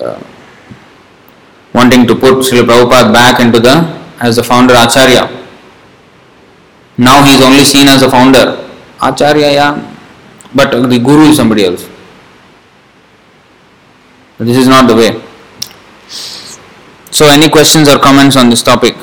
uh, 0.00 0.22
wanting 1.74 2.06
to 2.06 2.14
put 2.14 2.34
Srila 2.46 2.62
Prabhupada 2.66 3.12
back 3.12 3.40
into 3.40 3.58
the 3.58 3.97
as 4.20 4.36
the 4.36 4.42
founder 4.42 4.74
Acharya. 4.74 5.26
Now 6.96 7.24
he 7.24 7.32
is 7.34 7.40
only 7.40 7.64
seen 7.64 7.88
as 7.88 8.02
a 8.02 8.10
founder. 8.10 8.68
Acharya, 9.00 9.52
yeah, 9.52 9.96
but 10.54 10.70
the 10.70 10.98
guru 10.98 11.30
is 11.30 11.36
somebody 11.36 11.64
else. 11.64 11.88
This 14.38 14.56
is 14.56 14.68
not 14.68 14.86
the 14.86 14.94
way. 14.94 15.22
So, 17.10 17.26
any 17.26 17.48
questions 17.48 17.88
or 17.88 17.98
comments 17.98 18.36
on 18.36 18.50
this 18.50 18.62
topic? 18.62 18.94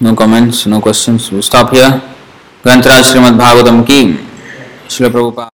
No 0.00 0.16
comments, 0.16 0.66
no 0.66 0.80
questions. 0.80 1.30
We 1.30 1.40
stop 1.42 1.70
here. 1.70 2.02
Granth 2.64 2.90
Srimad 3.06 3.38
Bhagavatam 3.38 3.86
Ki. 3.86 4.18
Shri 4.88 5.08
Prabhupada. 5.08 5.52